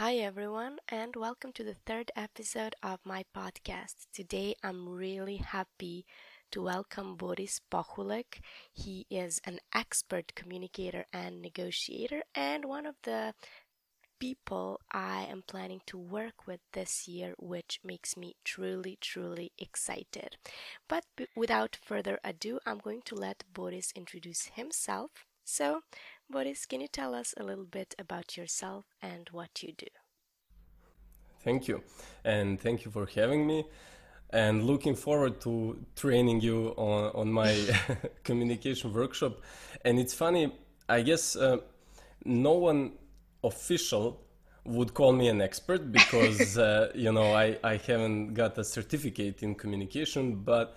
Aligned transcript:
Hi, 0.00 0.14
everyone, 0.14 0.78
and 0.88 1.14
welcome 1.14 1.52
to 1.52 1.62
the 1.62 1.76
third 1.84 2.10
episode 2.16 2.74
of 2.82 3.00
my 3.04 3.22
podcast. 3.36 4.06
Today, 4.14 4.54
I'm 4.62 4.88
really 4.88 5.36
happy 5.36 6.06
to 6.52 6.62
welcome 6.62 7.16
Boris 7.16 7.60
Pohulek. 7.70 8.40
He 8.72 9.04
is 9.10 9.42
an 9.44 9.58
expert 9.74 10.34
communicator 10.34 11.04
and 11.12 11.42
negotiator, 11.42 12.22
and 12.34 12.64
one 12.64 12.86
of 12.86 12.94
the 13.02 13.34
people 14.18 14.80
I 14.90 15.26
am 15.30 15.42
planning 15.46 15.82
to 15.88 15.98
work 15.98 16.46
with 16.46 16.60
this 16.72 17.06
year, 17.06 17.34
which 17.38 17.78
makes 17.84 18.16
me 18.16 18.36
truly, 18.42 18.96
truly 19.02 19.52
excited. 19.58 20.38
But 20.88 21.04
without 21.36 21.76
further 21.76 22.18
ado, 22.24 22.58
I'm 22.64 22.78
going 22.78 23.02
to 23.04 23.14
let 23.14 23.44
Boris 23.52 23.92
introduce 23.94 24.46
himself. 24.46 25.10
So, 25.44 25.82
Boris, 26.30 26.64
can 26.64 26.80
you 26.80 26.86
tell 26.86 27.12
us 27.12 27.34
a 27.36 27.42
little 27.42 27.64
bit 27.64 27.92
about 27.98 28.36
yourself 28.36 28.84
and 29.02 29.28
what 29.32 29.64
you 29.64 29.72
do? 29.76 29.88
Thank 31.42 31.66
you. 31.66 31.82
And 32.24 32.60
thank 32.60 32.84
you 32.84 32.92
for 32.92 33.06
having 33.06 33.48
me. 33.48 33.64
And 34.32 34.62
looking 34.62 34.94
forward 34.94 35.40
to 35.40 35.84
training 35.96 36.40
you 36.40 36.68
on, 36.76 37.10
on 37.16 37.32
my 37.32 37.52
communication 38.22 38.92
workshop. 38.92 39.40
And 39.84 39.98
it's 39.98 40.14
funny, 40.14 40.54
I 40.88 41.02
guess 41.02 41.34
uh, 41.34 41.56
no 42.24 42.52
one 42.52 42.92
official 43.42 44.20
would 44.64 44.94
call 44.94 45.12
me 45.12 45.26
an 45.26 45.42
expert 45.42 45.90
because, 45.90 46.56
uh, 46.58 46.92
you 46.94 47.10
know, 47.10 47.32
I, 47.32 47.58
I 47.64 47.76
haven't 47.76 48.34
got 48.34 48.56
a 48.56 48.62
certificate 48.62 49.42
in 49.42 49.56
communication, 49.56 50.36
but 50.36 50.76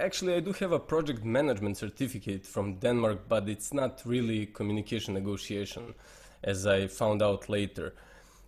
Actually, 0.00 0.34
I 0.34 0.40
do 0.40 0.52
have 0.54 0.72
a 0.72 0.78
project 0.78 1.26
management 1.26 1.76
certificate 1.76 2.46
from 2.46 2.76
Denmark, 2.76 3.28
but 3.28 3.46
it's 3.50 3.74
not 3.74 4.00
really 4.06 4.46
communication 4.46 5.12
negotiation, 5.12 5.94
as 6.42 6.66
I 6.66 6.86
found 6.86 7.20
out 7.20 7.50
later. 7.50 7.92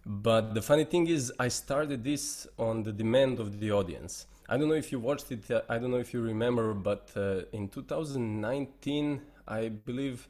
But 0.06 0.54
the 0.54 0.62
funny 0.62 0.84
thing 0.84 1.08
is, 1.08 1.30
I 1.38 1.48
started 1.48 2.04
this 2.04 2.46
on 2.58 2.84
the 2.84 2.92
demand 2.92 3.38
of 3.38 3.60
the 3.60 3.70
audience. 3.70 4.26
I 4.48 4.56
don't 4.56 4.68
know 4.68 4.80
if 4.84 4.90
you 4.90 4.98
watched 4.98 5.30
it, 5.30 5.50
uh, 5.50 5.60
I 5.68 5.76
don't 5.76 5.90
know 5.90 5.98
if 5.98 6.14
you 6.14 6.22
remember, 6.22 6.72
but 6.72 7.10
uh, 7.16 7.42
in 7.52 7.68
2019, 7.68 9.20
I 9.46 9.68
believe 9.68 10.28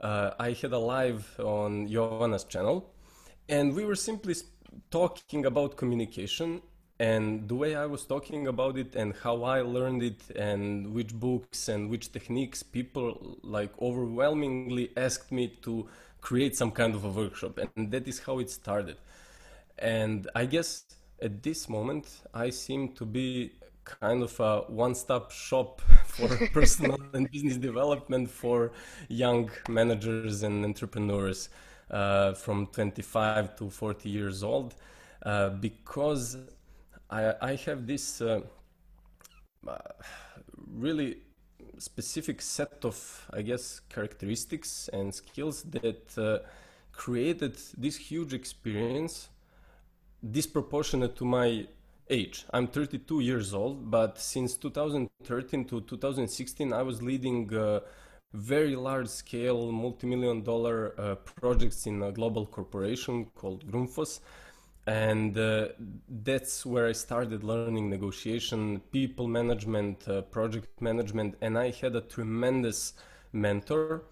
uh, 0.00 0.30
I 0.40 0.52
had 0.52 0.72
a 0.72 0.78
live 0.78 1.38
on 1.38 1.86
Jovana's 1.86 2.44
channel, 2.44 2.94
and 3.46 3.74
we 3.74 3.84
were 3.84 3.94
simply 3.94 4.36
talking 4.90 5.44
about 5.44 5.76
communication 5.76 6.62
and 7.02 7.48
the 7.48 7.56
way 7.56 7.74
I 7.74 7.86
was 7.86 8.04
talking 8.04 8.46
about 8.46 8.78
it 8.78 8.94
and 8.94 9.12
how 9.24 9.42
I 9.42 9.62
learned 9.62 10.04
it 10.04 10.20
and 10.36 10.94
which 10.94 11.12
books 11.12 11.68
and 11.68 11.90
which 11.90 12.12
techniques 12.12 12.62
people 12.62 13.38
like 13.42 13.72
overwhelmingly 13.82 14.90
asked 14.96 15.32
me 15.32 15.48
to 15.62 15.88
create 16.20 16.54
some 16.56 16.70
kind 16.70 16.94
of 16.94 17.04
a 17.04 17.10
workshop. 17.10 17.58
And 17.58 17.90
that 17.90 18.06
is 18.06 18.20
how 18.20 18.38
it 18.38 18.50
started. 18.50 18.98
And 19.80 20.30
I 20.36 20.44
guess 20.46 20.84
at 21.20 21.42
this 21.42 21.68
moment 21.68 22.06
I 22.32 22.50
seem 22.50 22.92
to 22.92 23.04
be 23.04 23.50
kind 23.84 24.22
of 24.22 24.38
a 24.38 24.60
one-stop 24.68 25.32
shop 25.32 25.80
for 26.06 26.28
personal 26.52 27.00
and 27.14 27.28
business 27.32 27.56
development 27.56 28.30
for 28.30 28.70
young 29.08 29.50
managers 29.68 30.44
and 30.44 30.64
entrepreneurs 30.64 31.48
uh, 31.90 32.32
from 32.34 32.68
25 32.68 33.56
to 33.56 33.70
40 33.70 34.08
years 34.08 34.44
old 34.44 34.76
uh, 35.24 35.48
because 35.48 36.36
I, 37.12 37.34
I 37.42 37.54
have 37.66 37.86
this 37.86 38.22
uh, 38.22 38.40
uh, 39.68 39.76
really 40.66 41.18
specific 41.78 42.40
set 42.40 42.84
of, 42.84 43.26
I 43.30 43.42
guess, 43.42 43.80
characteristics 43.90 44.88
and 44.92 45.14
skills 45.14 45.62
that 45.64 46.16
uh, 46.16 46.38
created 46.92 47.58
this 47.76 47.96
huge 47.96 48.32
experience 48.32 49.28
disproportionate 50.30 51.14
to 51.16 51.24
my 51.26 51.66
age. 52.08 52.46
I'm 52.50 52.66
32 52.66 53.20
years 53.20 53.52
old, 53.52 53.90
but 53.90 54.18
since 54.18 54.56
2013 54.56 55.66
to 55.66 55.82
2016, 55.82 56.72
I 56.72 56.82
was 56.82 57.02
leading 57.02 57.54
uh, 57.54 57.80
very 58.32 58.74
large 58.74 59.08
scale, 59.08 59.70
multi 59.70 60.06
million 60.06 60.42
dollar 60.42 60.94
uh, 60.98 61.16
projects 61.16 61.86
in 61.86 62.02
a 62.02 62.10
global 62.10 62.46
corporation 62.46 63.26
called 63.34 63.70
Grundfos 63.70 64.20
and 64.86 65.38
uh, 65.38 65.68
that's 66.08 66.66
where 66.66 66.88
I 66.88 66.92
started 66.92 67.44
learning 67.44 67.88
negotiation, 67.88 68.80
people 68.90 69.28
management, 69.28 70.08
uh, 70.08 70.22
project 70.22 70.80
management, 70.80 71.36
and 71.40 71.56
I 71.56 71.70
had 71.70 71.94
a 71.94 72.00
tremendous 72.00 72.94
mentor, 73.32 74.02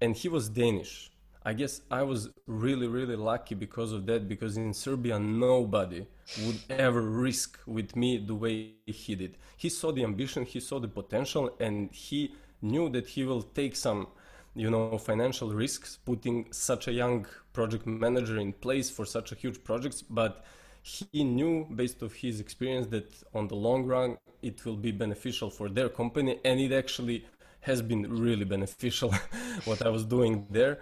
and 0.00 0.16
he 0.16 0.28
was 0.28 0.48
Danish. 0.48 1.10
I 1.44 1.52
guess 1.52 1.82
I 1.90 2.02
was 2.04 2.30
really, 2.46 2.86
really 2.86 3.16
lucky 3.16 3.54
because 3.54 3.92
of 3.92 4.06
that, 4.06 4.26
because 4.26 4.56
in 4.56 4.72
Serbia, 4.72 5.18
nobody 5.18 6.06
would 6.46 6.60
ever 6.70 7.02
risk 7.02 7.58
with 7.66 7.94
me 7.94 8.16
the 8.16 8.34
way 8.34 8.72
he 8.86 9.14
did. 9.14 9.36
He 9.58 9.68
saw 9.68 9.92
the 9.92 10.04
ambition, 10.04 10.46
he 10.46 10.60
saw 10.60 10.80
the 10.80 10.88
potential, 10.88 11.54
and 11.60 11.92
he 11.92 12.34
knew 12.62 12.88
that 12.88 13.08
he 13.08 13.24
will 13.24 13.42
take 13.42 13.76
some 13.76 14.06
you 14.54 14.70
know 14.70 14.98
financial 14.98 15.52
risks 15.52 15.98
putting 16.04 16.46
such 16.52 16.88
a 16.88 16.92
young 16.92 17.26
project 17.52 17.86
manager 17.86 18.38
in 18.38 18.52
place 18.52 18.88
for 18.90 19.04
such 19.04 19.32
a 19.32 19.34
huge 19.34 19.62
projects 19.64 20.02
but 20.02 20.44
he 20.82 21.24
knew 21.24 21.66
based 21.74 22.02
of 22.02 22.12
his 22.12 22.40
experience 22.40 22.86
that 22.88 23.08
on 23.34 23.48
the 23.48 23.54
long 23.54 23.84
run 23.84 24.16
it 24.42 24.64
will 24.64 24.76
be 24.76 24.92
beneficial 24.92 25.50
for 25.50 25.68
their 25.68 25.88
company 25.88 26.38
and 26.44 26.60
it 26.60 26.72
actually 26.72 27.24
has 27.60 27.80
been 27.80 28.02
really 28.10 28.44
beneficial 28.44 29.10
what 29.64 29.84
i 29.84 29.88
was 29.88 30.04
doing 30.04 30.46
there 30.50 30.78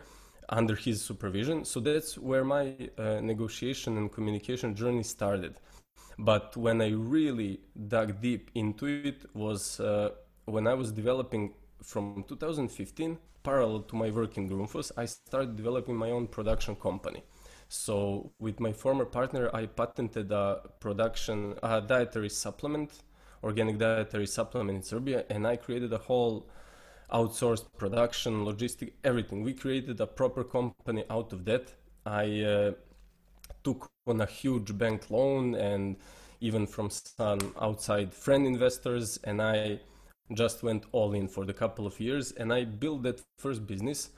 under 0.52 0.74
his 0.74 1.02
supervision. 1.02 1.64
So 1.64 1.80
that's 1.80 2.18
where 2.18 2.44
my 2.44 2.74
uh, 2.98 3.20
negotiation 3.20 3.96
and 3.96 4.12
communication 4.12 4.74
journey 4.74 5.02
started. 5.02 5.54
But 6.18 6.56
when 6.56 6.80
i 6.82 6.90
really 6.90 7.60
dug 7.88 8.20
deep 8.20 8.50
into 8.54 8.86
it 8.86 9.24
was 9.34 9.80
uh, 9.80 10.10
when 10.44 10.66
i 10.66 10.74
was 10.74 10.92
developing 10.92 11.54
from 11.82 12.24
2015 12.28 13.18
parallel 13.42 13.80
to 13.82 13.96
my 13.96 14.10
work 14.10 14.36
in 14.36 14.48
Grundfos, 14.48 14.92
I 14.96 15.06
started 15.06 15.56
developing 15.56 15.96
my 15.96 16.10
own 16.10 16.26
production 16.26 16.76
company. 16.76 17.22
So 17.68 18.32
with 18.38 18.60
my 18.60 18.72
former 18.72 19.04
partner, 19.04 19.50
I 19.54 19.66
patented 19.66 20.30
a 20.30 20.60
production, 20.78 21.54
a 21.62 21.80
dietary 21.80 22.28
supplement, 22.28 23.02
organic 23.42 23.78
dietary 23.78 24.26
supplement 24.26 24.76
in 24.76 24.82
Serbia, 24.82 25.24
and 25.30 25.46
I 25.46 25.56
created 25.56 25.92
a 25.92 25.98
whole 25.98 26.48
outsourced 27.12 27.66
production, 27.78 28.44
logistic, 28.44 28.92
everything. 29.04 29.42
We 29.42 29.54
created 29.54 30.00
a 30.00 30.06
proper 30.06 30.44
company 30.44 31.04
out 31.10 31.32
of 31.32 31.44
that. 31.46 31.72
I 32.06 32.42
uh, 32.42 32.72
took 33.64 33.88
on 34.06 34.20
a 34.20 34.26
huge 34.26 34.76
bank 34.76 35.10
loan 35.10 35.54
and 35.54 35.96
even 36.40 36.66
from 36.66 36.90
some 36.90 37.54
outside 37.60 38.12
friend 38.12 38.46
investors, 38.46 39.18
and 39.24 39.40
I 39.40 39.80
just 40.34 40.62
went 40.62 40.84
all 40.92 41.12
in 41.12 41.28
for 41.28 41.44
the 41.44 41.52
couple 41.52 41.86
of 41.86 42.00
years 42.00 42.32
and 42.32 42.52
I 42.52 42.64
built 42.64 43.02
that 43.02 43.20
first 43.38 43.66
business. 43.66 44.10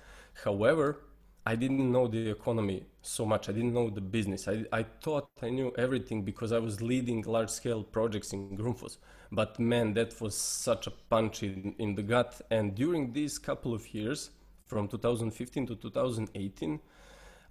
However, 0.44 1.00
I 1.46 1.56
didn't 1.56 1.92
know 1.92 2.08
the 2.08 2.30
economy 2.30 2.84
so 3.02 3.26
much. 3.26 3.48
I 3.48 3.52
didn't 3.52 3.74
know 3.74 3.90
the 3.90 4.00
business. 4.00 4.48
I, 4.48 4.64
I 4.72 4.82
thought 4.82 5.28
I 5.42 5.50
knew 5.50 5.72
everything 5.76 6.22
because 6.22 6.52
I 6.52 6.58
was 6.58 6.80
leading 6.80 7.22
large 7.22 7.50
scale 7.50 7.82
projects 7.82 8.32
in 8.32 8.56
Grundfos. 8.56 8.96
But 9.30 9.58
man, 9.58 9.92
that 9.94 10.18
was 10.20 10.34
such 10.34 10.86
a 10.86 10.90
punch 10.90 11.42
in, 11.42 11.74
in 11.78 11.94
the 11.96 12.02
gut. 12.02 12.40
And 12.50 12.74
during 12.74 13.12
these 13.12 13.38
couple 13.38 13.74
of 13.74 13.92
years, 13.92 14.30
from 14.64 14.88
2015 14.88 15.66
to 15.66 15.76
2018, 15.76 16.80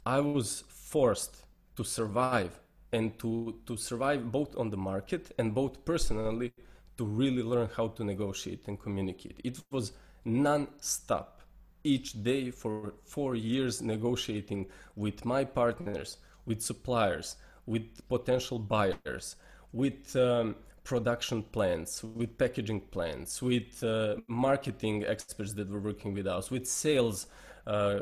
I 0.05 0.19
was 0.19 0.63
forced 0.67 1.45
to 1.75 1.83
survive 1.83 2.59
and 2.91 3.17
to, 3.19 3.55
to 3.67 3.77
survive 3.77 4.31
both 4.31 4.57
on 4.57 4.69
the 4.71 4.77
market 4.77 5.31
and 5.37 5.53
both 5.53 5.85
personally 5.85 6.51
to 6.97 7.05
really 7.05 7.43
learn 7.43 7.69
how 7.75 7.87
to 7.89 8.03
negotiate 8.03 8.67
and 8.67 8.79
communicate. 8.79 9.39
It 9.43 9.59
was 9.71 9.93
non-stop 10.25 11.41
each 11.83 12.23
day 12.23 12.49
for 12.51 12.93
four 13.03 13.35
years 13.35 13.81
negotiating 13.81 14.67
with 14.95 15.25
my 15.25 15.43
partners, 15.43 16.17
with 16.45 16.61
suppliers, 16.61 17.35
with 17.65 18.07
potential 18.07 18.59
buyers, 18.59 19.35
with 19.73 20.15
um, 20.15 20.55
production 20.83 21.43
plans, 21.43 22.03
with 22.03 22.37
packaging 22.37 22.81
plans, 22.81 23.41
with 23.41 23.83
uh, 23.83 24.15
marketing 24.27 25.03
experts 25.05 25.53
that 25.53 25.69
were 25.69 25.79
working 25.79 26.13
with 26.13 26.27
us, 26.27 26.51
with 26.51 26.67
sales, 26.67 27.27
uh, 27.67 28.01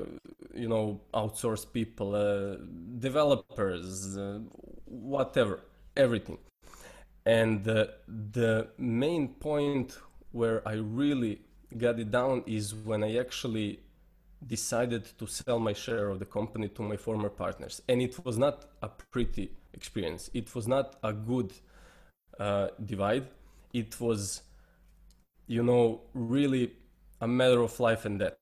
you 0.53 0.67
know, 0.67 0.99
outsourced 1.13 1.71
people, 1.71 2.15
uh, 2.15 2.57
developers, 2.99 4.17
uh, 4.17 4.39
whatever, 4.85 5.59
everything. 5.95 6.37
And 7.25 7.63
the, 7.63 7.93
the 8.07 8.69
main 8.77 9.29
point 9.29 9.97
where 10.31 10.67
I 10.67 10.73
really 10.73 11.41
got 11.77 11.99
it 11.99 12.11
down 12.11 12.43
is 12.47 12.73
when 12.73 13.03
I 13.03 13.17
actually 13.17 13.79
decided 14.45 15.05
to 15.19 15.27
sell 15.27 15.59
my 15.59 15.73
share 15.73 16.09
of 16.09 16.19
the 16.19 16.25
company 16.25 16.67
to 16.69 16.81
my 16.81 16.97
former 16.97 17.29
partners. 17.29 17.81
And 17.87 18.01
it 18.01 18.23
was 18.25 18.37
not 18.37 18.65
a 18.81 18.89
pretty 18.89 19.51
experience. 19.73 20.29
It 20.33 20.53
was 20.55 20.67
not 20.67 20.95
a 21.03 21.13
good 21.13 21.53
uh, 22.39 22.69
divide. 22.83 23.27
It 23.73 23.99
was, 24.01 24.41
you 25.47 25.63
know, 25.63 26.01
really 26.13 26.73
a 27.21 27.27
matter 27.27 27.61
of 27.61 27.79
life 27.79 28.05
and 28.05 28.19
death. 28.19 28.37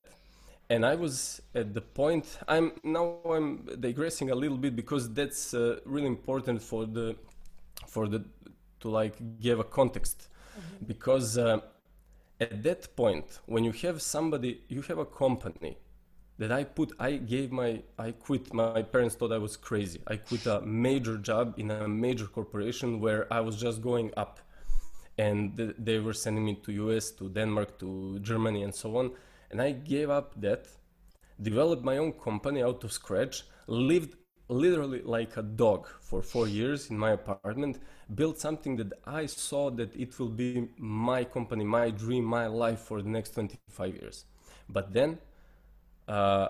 and 0.69 0.85
I 0.85 0.95
was 0.95 1.41
at 1.55 1.73
the 1.73 1.81
point. 1.81 2.37
I'm 2.47 2.73
now 2.83 3.19
I'm 3.25 3.65
digressing 3.79 4.29
a 4.31 4.35
little 4.35 4.57
bit 4.57 4.75
because 4.75 5.11
that's 5.13 5.53
uh, 5.53 5.79
really 5.85 6.07
important 6.07 6.61
for 6.61 6.85
the 6.85 7.15
for 7.87 8.07
the 8.07 8.23
to 8.81 8.89
like 8.89 9.15
give 9.39 9.59
a 9.59 9.63
context. 9.63 10.27
Mm-hmm. 10.59 10.85
because 10.87 11.37
uh, 11.37 11.59
at 12.41 12.63
that 12.63 12.95
point 12.95 13.39
when 13.45 13.63
you 13.63 13.71
have 13.71 14.01
somebody 14.01 14.61
you 14.67 14.81
have 14.83 14.97
a 14.97 15.05
company 15.05 15.77
that 16.37 16.51
I 16.51 16.63
put 16.63 16.93
I 16.99 17.11
gave 17.17 17.51
my 17.51 17.81
I 17.97 18.11
quit 18.11 18.53
my 18.53 18.81
parents 18.81 19.15
thought 19.15 19.33
I 19.33 19.37
was 19.37 19.57
crazy. 19.57 19.99
I 20.07 20.15
quit 20.15 20.45
a 20.45 20.61
major 20.61 21.17
job 21.17 21.55
in 21.57 21.69
a 21.69 21.87
major 21.87 22.27
corporation 22.27 22.99
where 23.01 23.31
I 23.31 23.41
was 23.41 23.55
just 23.59 23.81
going 23.81 24.11
up. 24.15 24.39
And 25.17 25.57
th- 25.57 25.75
they 25.77 25.99
were 25.99 26.13
sending 26.13 26.45
me 26.45 26.55
to 26.63 26.71
US 26.83 27.11
to 27.11 27.29
Denmark 27.29 27.77
to 27.79 28.19
Germany 28.19 28.63
and 28.63 28.73
so 28.73 28.95
on. 28.95 29.11
And 29.51 29.61
I 29.61 29.71
gave 29.71 30.09
up 30.09 30.39
that 30.39 30.67
developed 31.41 31.83
my 31.83 31.97
own 31.97 32.13
company 32.13 32.63
out 32.63 32.83
of 32.85 32.91
scratch 32.93 33.43
lived 33.67 34.15
literally 34.49 35.01
like 35.03 35.37
a 35.37 35.41
dog 35.43 35.87
for 36.01 36.21
4 36.21 36.47
years 36.47 36.89
in 36.89 36.97
my 36.97 37.11
apartment 37.11 37.79
built 38.15 38.39
something 38.39 38.75
that 38.77 38.93
I 39.05 39.27
saw 39.27 39.69
that 39.71 39.95
it 39.95 40.17
will 40.19 40.29
be 40.29 40.67
my 40.77 41.23
company 41.23 41.63
my 41.63 41.91
dream 41.91 42.25
my 42.25 42.47
life 42.47 42.79
for 42.79 43.01
the 43.01 43.09
next 43.09 43.35
25 43.35 43.95
years 43.95 44.25
but 44.67 44.91
then 44.91 45.19
uh, 46.07 46.49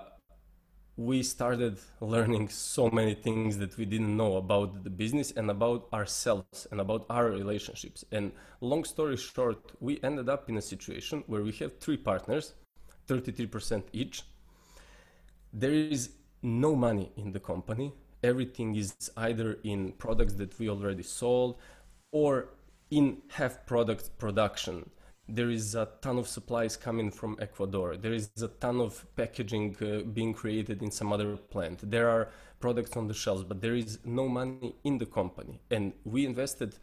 we 0.99 1.23
started 1.23 1.77
learning 2.01 2.49
so 2.49 2.89
many 2.89 3.13
things 3.13 3.57
that 3.57 3.77
we 3.77 3.85
didn't 3.85 4.17
know 4.17 4.35
about 4.35 4.83
the 4.83 4.89
business 4.89 5.31
and 5.31 5.49
about 5.49 5.87
ourselves 5.93 6.67
and 6.71 6.81
about 6.81 7.05
our 7.09 7.29
relationships. 7.29 8.03
And 8.11 8.33
long 8.59 8.83
story 8.83 9.15
short, 9.15 9.71
we 9.79 10.01
ended 10.03 10.27
up 10.27 10.49
in 10.49 10.57
a 10.57 10.61
situation 10.61 11.23
where 11.27 11.41
we 11.41 11.53
have 11.53 11.79
three 11.79 11.95
partners, 11.95 12.53
33% 13.07 13.83
each. 13.93 14.23
There 15.53 15.71
is 15.71 16.09
no 16.41 16.75
money 16.75 17.11
in 17.17 17.31
the 17.31 17.39
company. 17.39 17.93
Everything 18.23 18.75
is 18.75 18.93
either 19.15 19.59
in 19.63 19.93
products 19.93 20.33
that 20.33 20.57
we 20.59 20.69
already 20.69 21.03
sold 21.03 21.57
or 22.11 22.49
in 22.91 23.17
half 23.29 23.65
product 23.65 24.17
production 24.17 24.89
there 25.29 25.49
is 25.49 25.75
a 25.75 25.87
ton 26.01 26.17
of 26.17 26.27
supplies 26.27 26.75
coming 26.75 27.11
from 27.11 27.37
Ecuador. 27.39 27.95
There 27.95 28.13
is 28.13 28.29
a 28.41 28.47
ton 28.47 28.81
of 28.81 29.05
packaging 29.15 29.75
uh, 29.81 30.09
being 30.09 30.33
created 30.33 30.81
in 30.81 30.91
some 30.91 31.13
other 31.13 31.37
plant. 31.37 31.89
There 31.89 32.09
are 32.09 32.29
products 32.59 32.97
on 32.97 33.07
the 33.07 33.13
shelves, 33.13 33.43
but 33.43 33.61
there 33.61 33.75
is 33.75 33.99
no 34.03 34.27
money 34.27 34.75
in 34.83 34.97
the 34.97 35.05
company. 35.05 35.59
And 35.69 35.93
we 36.03 36.25
invested, 36.25 36.75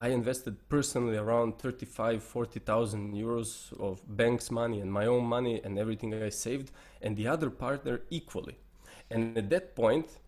I 0.00 0.08
invested 0.08 0.68
personally 0.68 1.16
around 1.16 1.58
35, 1.58 2.22
40,000 2.22 3.14
euros 3.14 3.72
of 3.78 4.02
bank's 4.16 4.50
money 4.50 4.80
and 4.80 4.92
my 4.92 5.06
own 5.06 5.24
money 5.24 5.60
and 5.62 5.78
everything 5.78 6.12
I 6.14 6.30
saved, 6.30 6.72
and 7.00 7.16
the 7.16 7.28
other 7.28 7.48
partner 7.50 8.00
equally. 8.10 8.58
And 9.10 9.38
at 9.38 9.50
that 9.50 9.76
point, 9.76 10.18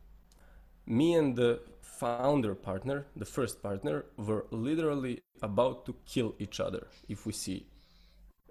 me 0.87 1.15
and 1.15 1.35
the 1.37 1.61
founder 1.81 2.55
partner, 2.55 3.07
the 3.17 3.25
first 3.25 3.63
partner, 3.63 4.07
were 4.17 4.47
literally 4.51 5.21
about 5.43 5.85
to 5.87 5.95
kill 6.07 6.35
each 6.39 6.61
other 6.61 6.87
if 7.09 7.27
we 7.27 7.33
see, 7.33 7.67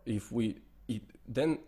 if 0.05 0.31
we, 0.31 0.57
it, 0.87 1.03
then 1.27 1.59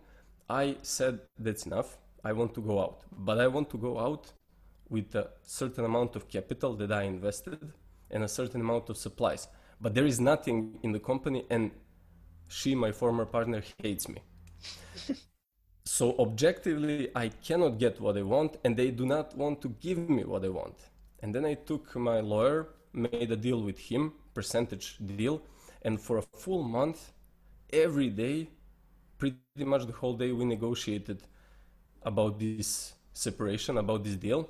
I 0.48 0.76
said 0.82 1.20
that's 1.38 1.64
enough. 1.66 1.96
I 2.24 2.32
want 2.32 2.54
to 2.54 2.60
go 2.60 2.80
out, 2.80 3.02
but 3.10 3.40
I 3.40 3.48
want 3.48 3.70
to 3.70 3.78
go 3.78 3.98
out 3.98 4.32
with 4.88 5.14
a 5.14 5.30
certain 5.42 5.84
amount 5.84 6.16
of 6.16 6.28
capital 6.28 6.74
that 6.74 6.92
I 6.92 7.04
invested 7.04 7.72
and 8.12 8.24
a 8.24 8.28
certain 8.28 8.60
amount 8.60 8.90
of 8.90 8.96
supplies. 8.96 9.48
But 9.80 9.94
there 9.94 10.06
is 10.06 10.20
nothing 10.20 10.78
in 10.82 10.92
the 10.92 11.00
company, 11.00 11.44
and 11.50 11.70
she, 12.48 12.74
my 12.74 12.92
former 12.92 13.26
partner, 13.26 13.62
hates 13.82 14.08
me. 14.08 14.22
so 15.84 16.14
objectively, 16.18 17.10
I 17.14 17.28
cannot 17.28 17.78
get 17.78 18.00
what 18.00 18.16
I 18.16 18.22
want, 18.22 18.58
and 18.64 18.76
they 18.76 18.90
do 18.90 19.06
not 19.06 19.36
want 19.36 19.60
to 19.62 19.68
give 19.80 19.98
me 20.08 20.24
what 20.24 20.44
I 20.44 20.48
want. 20.48 20.76
And 21.20 21.34
then 21.34 21.44
I 21.44 21.54
took 21.54 21.96
my 21.96 22.20
lawyer, 22.20 22.68
made 22.92 23.30
a 23.32 23.36
deal 23.36 23.62
with 23.62 23.78
him, 23.78 24.12
percentage 24.34 24.98
deal, 25.04 25.42
and 25.82 26.00
for 26.00 26.18
a 26.18 26.22
full 26.22 26.62
month, 26.62 27.12
every 27.72 28.10
day, 28.10 28.48
pretty 29.18 29.64
much 29.64 29.86
the 29.86 29.92
whole 29.92 30.14
day, 30.14 30.32
we 30.32 30.44
negotiated 30.44 31.22
about 32.02 32.38
this 32.38 32.92
separation, 33.12 33.78
about 33.78 34.04
this 34.04 34.16
deal, 34.16 34.48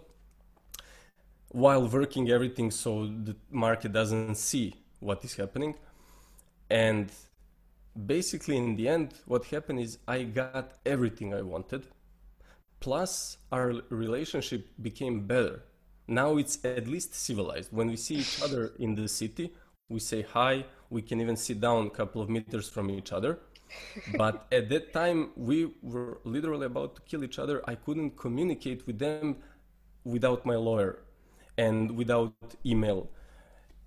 while 1.53 1.87
working 1.87 2.31
everything 2.31 2.71
so 2.71 3.07
the 3.07 3.37
market 3.51 3.93
doesn't 3.93 4.35
see 4.37 4.75
what 5.01 5.25
is 5.25 5.35
happening. 5.37 5.75
And 6.71 7.11
basically, 8.07 8.57
in 8.57 8.77
the 8.77 8.89
end, 8.89 9.15
what 9.27 9.45
happened 9.47 9.81
is 9.81 9.99
I 10.09 10.25
got 10.25 10.73
everything 10.85 11.35
I 11.35 11.43
wanted. 11.43 11.87
Plus, 12.81 13.39
our 13.53 13.73
relationship 13.91 14.67
became 14.81 15.27
better 15.27 15.63
now 16.09 16.37
it's 16.37 16.59
at 16.65 16.87
least 16.87 17.15
civilized. 17.15 17.73
When 17.73 17.89
we 17.89 17.97
see 17.97 18.17
each 18.17 18.43
other 18.43 18.73
in 18.79 18.95
the 18.95 19.09
city, 19.09 19.53
we 19.89 20.01
say 20.01 20.23
hi. 20.23 20.65
We 20.91 21.03
can 21.03 21.21
even 21.21 21.37
sit 21.37 21.61
down 21.61 21.87
a 21.87 21.91
couple 21.91 22.21
of 22.21 22.29
meters 22.29 22.69
from 22.69 22.91
each 22.91 23.13
other. 23.13 23.39
but 24.17 24.47
at 24.53 24.69
that 24.69 24.93
time, 24.93 25.31
we 25.37 25.73
were 25.83 26.19
literally 26.25 26.67
about 26.67 26.97
to 26.97 27.03
kill 27.03 27.25
each 27.25 27.39
other. 27.39 27.63
I 27.67 27.77
couldn't 27.77 28.17
communicate 28.17 28.87
with 28.87 28.99
them 28.99 29.37
without 30.05 30.45
my 30.45 30.57
lawyer 30.57 30.99
and 31.65 31.79
without 32.01 32.33
email 32.73 33.01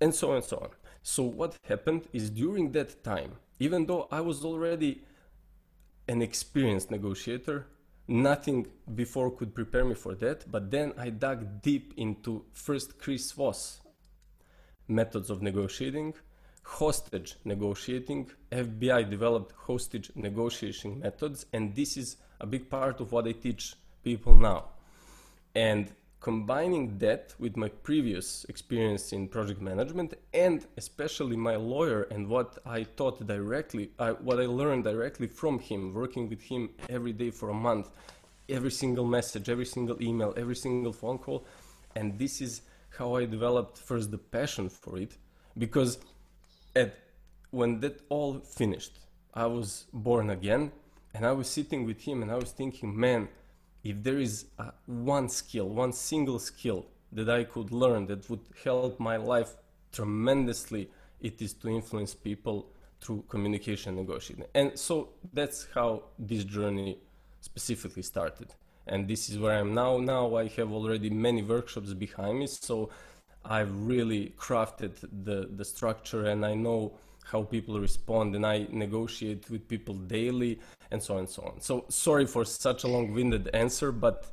and 0.02 0.14
so 0.18 0.30
on 0.30 0.36
and 0.36 0.44
so 0.52 0.56
on. 0.64 0.70
So, 1.02 1.22
what 1.40 1.52
happened 1.72 2.02
is 2.12 2.24
during 2.42 2.72
that 2.72 2.90
time, 3.12 3.32
even 3.66 3.80
though 3.88 4.04
I 4.10 4.20
was 4.30 4.38
already 4.44 4.92
an 6.08 6.20
experienced 6.28 6.90
negotiator, 6.90 7.58
nothing 8.08 8.66
before 8.94 9.30
could 9.30 9.54
prepare 9.54 9.84
me 9.84 9.94
for 9.94 10.14
that 10.14 10.48
but 10.50 10.70
then 10.70 10.92
i 10.96 11.10
dug 11.10 11.60
deep 11.60 11.92
into 11.96 12.44
first 12.52 12.98
chris 13.00 13.32
voss 13.32 13.80
methods 14.86 15.28
of 15.28 15.42
negotiating 15.42 16.14
hostage 16.62 17.34
negotiating 17.44 18.30
fbi 18.52 19.10
developed 19.10 19.52
hostage 19.66 20.12
negotiation 20.14 21.00
methods 21.00 21.46
and 21.52 21.74
this 21.74 21.96
is 21.96 22.16
a 22.40 22.46
big 22.46 22.70
part 22.70 23.00
of 23.00 23.10
what 23.10 23.26
i 23.26 23.32
teach 23.32 23.74
people 24.04 24.34
now 24.36 24.66
and 25.56 25.90
combining 26.20 26.98
that 26.98 27.34
with 27.38 27.56
my 27.56 27.68
previous 27.68 28.44
experience 28.48 29.12
in 29.12 29.28
project 29.28 29.60
management 29.60 30.14
and 30.34 30.66
especially 30.76 31.36
my 31.36 31.56
lawyer 31.56 32.02
and 32.10 32.28
what 32.28 32.58
I 32.64 32.84
taught 32.84 33.26
directly, 33.26 33.90
uh, 33.98 34.14
what 34.14 34.40
I 34.40 34.46
learned 34.46 34.84
directly 34.84 35.26
from 35.26 35.58
him, 35.58 35.94
working 35.94 36.28
with 36.28 36.42
him 36.42 36.70
every 36.88 37.12
day 37.12 37.30
for 37.30 37.50
a 37.50 37.54
month, 37.54 37.90
every 38.48 38.70
single 38.70 39.04
message, 39.04 39.48
every 39.48 39.66
single 39.66 40.02
email, 40.02 40.34
every 40.36 40.56
single 40.56 40.92
phone 40.92 41.18
call. 41.18 41.44
And 41.94 42.18
this 42.18 42.40
is 42.40 42.62
how 42.98 43.16
I 43.16 43.26
developed 43.26 43.78
first 43.78 44.10
the 44.10 44.18
passion 44.18 44.68
for 44.68 44.98
it 44.98 45.16
because 45.58 45.98
at, 46.74 46.96
when 47.50 47.80
that 47.80 48.00
all 48.08 48.40
finished, 48.40 48.98
I 49.34 49.46
was 49.46 49.84
born 49.92 50.30
again 50.30 50.72
and 51.14 51.26
I 51.26 51.32
was 51.32 51.48
sitting 51.48 51.84
with 51.86 52.00
him 52.00 52.22
and 52.22 52.30
I 52.30 52.36
was 52.36 52.52
thinking, 52.52 52.98
man, 52.98 53.28
if 53.90 54.02
there 54.02 54.18
is 54.18 54.46
a, 54.58 54.72
one 54.86 55.28
skill, 55.28 55.68
one 55.68 55.92
single 55.92 56.38
skill 56.38 56.86
that 57.12 57.30
I 57.30 57.44
could 57.44 57.70
learn 57.70 58.06
that 58.06 58.28
would 58.28 58.44
help 58.64 58.98
my 58.98 59.16
life 59.16 59.52
tremendously, 59.92 60.90
it 61.20 61.40
is 61.40 61.52
to 61.54 61.68
influence 61.68 62.14
people 62.14 62.68
through 63.00 63.24
communication 63.28 63.96
negotiating. 63.96 64.46
And 64.54 64.78
so 64.78 65.10
that's 65.32 65.68
how 65.74 66.04
this 66.18 66.44
journey 66.44 66.98
specifically 67.40 68.02
started. 68.02 68.48
And 68.88 69.06
this 69.06 69.28
is 69.30 69.38
where 69.38 69.56
I 69.56 69.60
am 69.60 69.72
now. 69.74 69.98
Now 69.98 70.36
I 70.36 70.48
have 70.58 70.72
already 70.72 71.10
many 71.10 71.42
workshops 71.42 71.92
behind 71.94 72.40
me, 72.40 72.46
so 72.46 72.90
I've 73.44 73.74
really 73.86 74.34
crafted 74.36 74.94
the, 75.24 75.48
the 75.58 75.64
structure 75.64 76.26
and 76.26 76.44
I 76.44 76.54
know 76.54 76.98
how 77.30 77.42
people 77.42 77.80
respond 77.80 78.34
and 78.36 78.46
I 78.46 78.66
negotiate 78.70 79.50
with 79.50 79.66
people 79.68 79.94
daily 79.94 80.60
and 80.90 81.02
so 81.02 81.14
on 81.14 81.20
and 81.20 81.28
so 81.28 81.42
on. 81.42 81.60
So 81.60 81.84
sorry 81.88 82.26
for 82.26 82.44
such 82.44 82.84
a 82.84 82.88
long-winded 82.88 83.50
answer, 83.52 83.90
but 83.92 84.32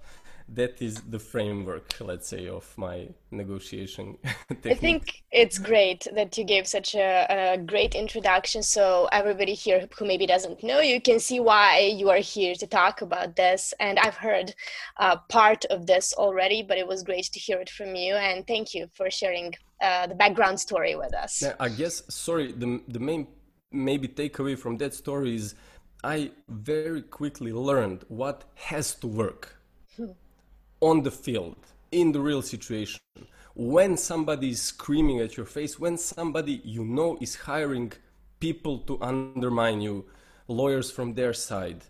that 0.50 0.82
is 0.82 0.96
the 1.10 1.20
framework, 1.20 1.96
let's 2.00 2.28
say, 2.28 2.48
of 2.48 2.78
my 2.78 3.08
negotiation. 3.32 4.18
I 4.66 4.74
think 4.74 5.24
it's 5.32 5.58
great 5.58 6.06
that 6.14 6.38
you 6.38 6.44
gave 6.44 6.68
such 6.68 6.96
a, 6.96 7.26
a, 7.30 7.58
great 7.58 7.96
introduction. 7.96 8.62
So 8.62 9.08
everybody 9.12 9.54
here 9.54 9.88
who 9.98 10.06
maybe 10.06 10.28
doesn't 10.28 10.64
know 10.64 10.80
you 10.80 11.02
can 11.02 11.20
see 11.20 11.40
why 11.40 11.80
you 11.80 12.10
are 12.10 12.18
here 12.18 12.56
to 12.56 12.68
talk 12.68 13.02
about 13.02 13.36
this. 13.36 13.74
And 13.80 13.98
I've 14.00 14.18
heard 14.18 14.54
uh, 14.98 15.18
part 15.30 15.66
of 15.66 15.88
this 15.88 16.14
already, 16.14 16.62
but 16.62 16.78
it 16.78 16.88
was 16.88 17.04
great 17.04 17.26
to 17.32 17.40
hear 17.40 17.60
it 17.60 17.70
from 17.70 17.96
you. 17.96 18.16
And 18.16 18.46
thank 18.46 18.74
you 18.74 18.88
for 18.94 19.10
sharing 19.10 19.56
uh, 19.84 20.08
the 20.08 20.16
background 20.16 20.60
story 20.60 20.96
with 20.96 21.13
us. 21.13 21.42
Yeah, 21.42 21.54
I 21.60 21.70
guess, 21.70 22.02
sorry, 22.10 22.52
the, 22.52 22.82
the 22.88 23.00
main 23.00 23.28
maybe 23.72 24.08
takeaway 24.08 24.58
from 24.58 24.78
that 24.78 24.94
story 24.94 25.36
is 25.36 25.56
I 26.04 26.32
very 26.48 27.02
quickly 27.02 27.52
learned 27.52 28.06
what 28.08 28.44
has 28.56 28.96
to 28.96 29.08
work. 29.08 29.58
Hmm 29.98 30.12
on 30.84 31.02
the 31.02 31.12
field, 31.12 31.56
in 31.94 32.12
the 32.12 32.20
real 32.20 32.42
situation, 32.42 33.00
when 33.56 33.96
somebody 33.96 34.50
is 34.50 34.62
screaming 34.62 35.20
at 35.22 35.38
your 35.38 35.46
face, 35.46 35.80
when 35.80 35.98
somebody 35.98 36.62
you 36.66 36.84
know 36.84 37.18
is 37.22 37.36
hiring 37.36 37.94
people 38.42 38.80
to 38.80 39.02
undermine 39.02 39.80
you, 39.80 40.06
lawyers 40.50 40.92
from 40.92 41.13
their 41.13 41.32
side, 41.32 41.86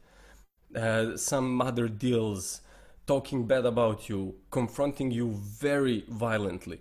uh, 0.75 1.17
some 1.17 1.59
other 1.59 1.87
deals, 1.87 2.61
talking 3.07 3.47
bad 3.47 3.65
about 3.65 4.07
you, 4.09 4.35
confronting 4.51 5.09
you 5.09 5.31
very 5.31 6.05
violently. 6.07 6.79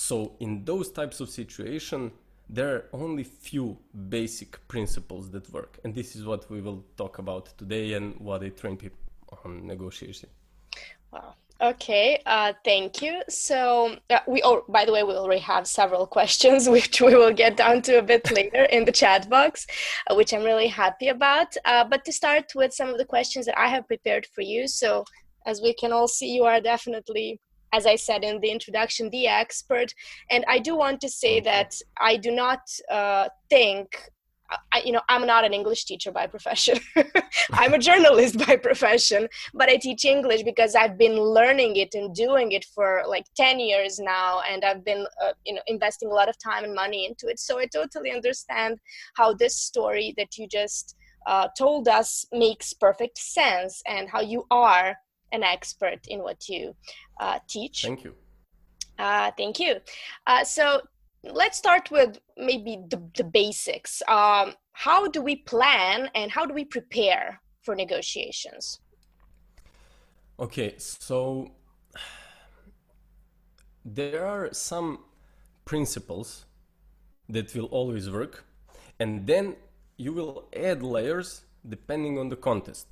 So 0.00 0.36
in 0.38 0.64
those 0.64 0.92
types 0.92 1.18
of 1.18 1.28
situation, 1.28 2.12
there 2.48 2.68
are 2.72 2.84
only 2.92 3.24
few 3.24 3.76
basic 4.08 4.50
principles 4.68 5.28
that 5.32 5.52
work, 5.52 5.80
and 5.82 5.92
this 5.92 6.14
is 6.14 6.24
what 6.24 6.48
we 6.48 6.60
will 6.60 6.84
talk 6.96 7.18
about 7.18 7.46
today 7.58 7.94
and 7.94 8.14
what 8.20 8.44
I 8.44 8.50
train 8.50 8.76
people 8.76 9.00
on 9.44 9.66
negotiation. 9.66 10.28
Wow. 11.12 11.34
Okay, 11.60 12.22
uh, 12.26 12.52
thank 12.64 13.02
you. 13.02 13.22
So 13.28 13.96
uh, 14.08 14.20
we, 14.28 14.40
oh, 14.44 14.62
by 14.68 14.84
the 14.84 14.92
way, 14.92 15.02
we 15.02 15.14
already 15.14 15.40
have 15.40 15.66
several 15.66 16.06
questions, 16.18 16.68
which 16.68 17.00
we 17.00 17.16
will 17.16 17.32
get 17.32 17.56
down 17.56 17.82
to 17.82 17.98
a 17.98 18.02
bit 18.02 18.30
later 18.30 18.64
in 18.76 18.84
the 18.84 18.92
chat 18.92 19.28
box, 19.28 19.66
uh, 20.08 20.14
which 20.14 20.32
I'm 20.32 20.44
really 20.44 20.68
happy 20.68 21.08
about. 21.08 21.56
Uh, 21.64 21.82
but 21.82 22.04
to 22.04 22.12
start 22.12 22.52
with 22.54 22.72
some 22.72 22.88
of 22.88 22.98
the 22.98 23.04
questions 23.04 23.46
that 23.46 23.58
I 23.58 23.66
have 23.66 23.88
prepared 23.88 24.26
for 24.26 24.42
you. 24.42 24.68
So 24.68 25.04
as 25.44 25.60
we 25.60 25.74
can 25.74 25.92
all 25.92 26.06
see, 26.06 26.28
you 26.28 26.44
are 26.44 26.60
definitely, 26.60 27.40
as 27.72 27.86
I 27.86 27.96
said 27.96 28.24
in 28.24 28.40
the 28.40 28.50
introduction, 28.50 29.10
the 29.10 29.26
expert. 29.26 29.92
And 30.30 30.44
I 30.48 30.58
do 30.58 30.76
want 30.76 31.00
to 31.02 31.08
say 31.08 31.40
that 31.40 31.74
I 32.00 32.16
do 32.16 32.30
not 32.30 32.60
uh, 32.90 33.28
think 33.50 34.10
I, 34.72 34.82
you 34.84 34.92
know, 34.92 35.02
I'm 35.08 35.26
not 35.26 35.44
an 35.44 35.52
English 35.52 35.84
teacher 35.84 36.10
by 36.10 36.26
profession. 36.26 36.78
I'm 37.52 37.74
a 37.74 37.78
journalist 37.78 38.38
by 38.46 38.56
profession, 38.56 39.28
but 39.52 39.68
I 39.68 39.76
teach 39.76 40.04
English 40.04 40.42
because 40.42 40.74
I've 40.74 40.96
been 40.96 41.20
learning 41.20 41.76
it 41.76 41.94
and 41.94 42.14
doing 42.14 42.52
it 42.52 42.64
for 42.74 43.02
like 43.06 43.24
10 43.36 43.60
years 43.60 43.98
now, 43.98 44.40
and 44.50 44.64
I've 44.64 44.84
been, 44.84 45.06
uh, 45.22 45.32
you 45.44 45.54
know, 45.54 45.60
investing 45.66 46.10
a 46.10 46.14
lot 46.14 46.28
of 46.28 46.36
time 46.38 46.64
and 46.64 46.74
money 46.74 47.06
into 47.06 47.26
it. 47.26 47.38
So 47.38 47.58
I 47.58 47.66
totally 47.66 48.10
understand 48.10 48.78
how 49.16 49.34
this 49.34 49.56
story 49.56 50.14
that 50.16 50.38
you 50.38 50.48
just 50.48 50.96
uh, 51.26 51.48
told 51.56 51.88
us 51.88 52.24
makes 52.32 52.72
perfect 52.72 53.18
sense, 53.18 53.82
and 53.86 54.08
how 54.08 54.22
you 54.22 54.46
are 54.50 54.96
an 55.32 55.42
expert 55.42 56.00
in 56.08 56.20
what 56.20 56.48
you 56.48 56.74
uh, 57.20 57.38
teach. 57.48 57.82
Thank 57.82 58.04
you. 58.04 58.14
Uh, 58.98 59.30
thank 59.36 59.60
you. 59.60 59.76
Uh, 60.26 60.44
so 60.44 60.80
let's 61.22 61.58
start 61.58 61.90
with 61.90 62.18
maybe 62.36 62.78
the, 62.88 63.02
the 63.16 63.24
basics. 63.24 64.02
Um, 64.08 64.54
how 64.72 65.08
do 65.08 65.20
we 65.22 65.36
plan 65.36 66.10
and 66.14 66.30
how 66.30 66.46
do 66.46 66.54
we 66.54 66.64
prepare 66.64 67.40
for 67.62 67.74
negotiations? 67.74 68.80
Okay, 70.40 70.74
so 70.78 71.50
there 73.84 74.24
are 74.24 74.52
some 74.52 75.00
principles 75.64 76.46
that 77.28 77.54
will 77.54 77.66
always 77.66 78.08
work, 78.08 78.44
and 79.00 79.26
then 79.26 79.56
you 79.96 80.12
will 80.12 80.48
add 80.54 80.82
layers 80.82 81.42
depending 81.68 82.18
on 82.18 82.28
the 82.28 82.36
context. 82.36 82.86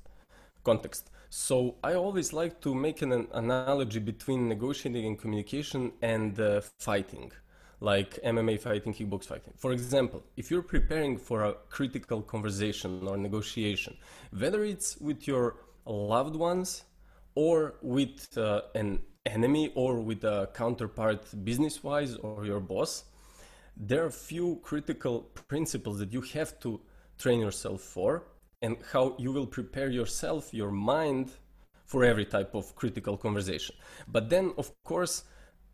Context. 0.65 1.11
So 1.29 1.77
I 1.83 1.95
always 1.95 2.33
like 2.33 2.61
to 2.61 2.75
make 2.75 3.03
an 3.03 3.27
analogy 3.33 3.99
between 3.99 4.49
negotiating 4.49 5.07
and 5.07 5.19
communication 5.19 5.93
and 6.01 6.39
uh, 6.39 6.61
fighting 6.79 7.33
like 7.81 8.19
MMA 8.25 8.59
fighting, 8.61 8.95
kickbox 8.95 9.25
fighting. 9.25 9.53
For 9.57 9.73
example, 9.73 10.23
if 10.37 10.51
you're 10.51 10.63
preparing 10.63 11.19
for 11.19 11.45
a 11.45 11.55
critical 11.69 12.23
conversation 12.23 13.07
or 13.07 13.17
negotiation, 13.17 13.97
whether 14.31 14.65
it's 14.65 14.97
with 14.99 15.27
your 15.27 15.57
loved 15.85 16.37
ones 16.37 16.85
or 17.35 17.75
with 17.83 18.37
uh, 18.39 18.63
an 18.75 19.01
enemy 19.27 19.73
or 19.75 20.01
with 20.01 20.25
a 20.25 20.49
counterpart 20.55 21.27
business 21.45 21.83
wise 21.83 22.17
or 22.17 22.47
your 22.47 22.61
boss, 22.61 23.05
there 23.77 24.05
are 24.05 24.11
few 24.11 24.59
critical 24.63 25.23
principles 25.49 25.99
that 25.99 26.13
you 26.13 26.23
have 26.23 26.59
to 26.61 26.81
train 27.19 27.41
yourself 27.41 27.83
for 27.83 28.25
and 28.63 28.77
how 28.93 29.15
you 29.19 29.33
will 29.33 29.47
prepare 29.47 29.89
yourself, 29.89 30.53
your 30.53 30.71
mind 30.71 31.31
for 31.85 32.05
every 32.05 32.25
type 32.25 32.55
of 32.55 32.75
critical 32.75 33.17
conversation. 33.17 33.75
But 34.09 34.29
then, 34.29 34.53
of 34.59 34.73
course, 34.83 35.25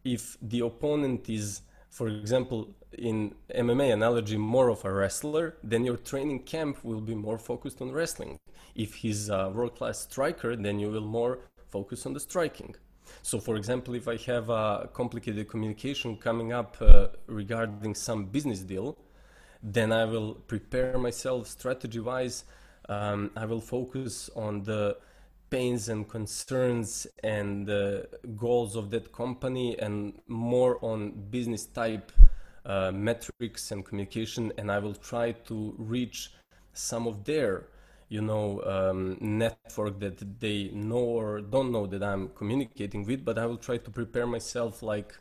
if 0.04 0.36
the 0.42 0.60
opponent 0.60 1.28
is 1.28 1.62
for 1.92 2.08
example, 2.08 2.74
in 2.96 3.34
MMA 3.54 3.92
analogy, 3.92 4.38
more 4.38 4.70
of 4.70 4.82
a 4.86 4.90
wrestler, 4.90 5.56
then 5.62 5.84
your 5.84 5.98
training 5.98 6.38
camp 6.44 6.82
will 6.82 7.02
be 7.02 7.14
more 7.14 7.36
focused 7.36 7.82
on 7.82 7.92
wrestling. 7.92 8.38
If 8.74 8.94
he's 8.94 9.28
a 9.28 9.50
world 9.50 9.76
class 9.76 9.98
striker, 9.98 10.56
then 10.56 10.78
you 10.80 10.88
will 10.90 11.04
more 11.04 11.40
focus 11.68 12.06
on 12.06 12.14
the 12.14 12.20
striking. 12.20 12.74
So, 13.20 13.38
for 13.38 13.56
example, 13.56 13.94
if 13.94 14.08
I 14.08 14.16
have 14.32 14.48
a 14.48 14.88
complicated 14.94 15.50
communication 15.50 16.16
coming 16.16 16.54
up 16.54 16.78
uh, 16.80 17.08
regarding 17.26 17.94
some 17.94 18.24
business 18.24 18.60
deal, 18.60 18.96
then 19.62 19.92
I 19.92 20.06
will 20.06 20.32
prepare 20.46 20.96
myself 20.96 21.46
strategy 21.46 22.00
wise. 22.00 22.44
Um, 22.88 23.30
I 23.36 23.44
will 23.44 23.60
focus 23.60 24.30
on 24.34 24.62
the 24.64 24.96
pains 25.50 25.88
and 25.88 26.08
concerns 26.08 27.06
and 27.22 27.68
uh, 27.68 28.02
goals 28.36 28.74
of 28.74 28.90
that 28.90 29.12
company 29.12 29.78
and 29.78 30.14
more 30.26 30.78
on 30.82 31.10
business 31.30 31.66
type 31.66 32.10
uh, 32.64 32.90
metrics 32.90 33.70
and 33.70 33.84
communication 33.84 34.50
and 34.56 34.70
i 34.72 34.78
will 34.78 34.94
try 34.94 35.32
to 35.32 35.74
reach 35.76 36.32
some 36.72 37.06
of 37.06 37.24
their 37.24 37.66
you 38.08 38.22
know 38.22 38.62
um, 38.64 39.18
network 39.20 39.98
that 40.00 40.40
they 40.40 40.70
know 40.72 40.96
or 40.96 41.40
don't 41.42 41.70
know 41.70 41.86
that 41.86 42.02
i'm 42.02 42.28
communicating 42.30 43.04
with 43.04 43.22
but 43.22 43.36
i 43.36 43.44
will 43.44 43.58
try 43.58 43.76
to 43.76 43.90
prepare 43.90 44.26
myself 44.26 44.82
like 44.82 45.12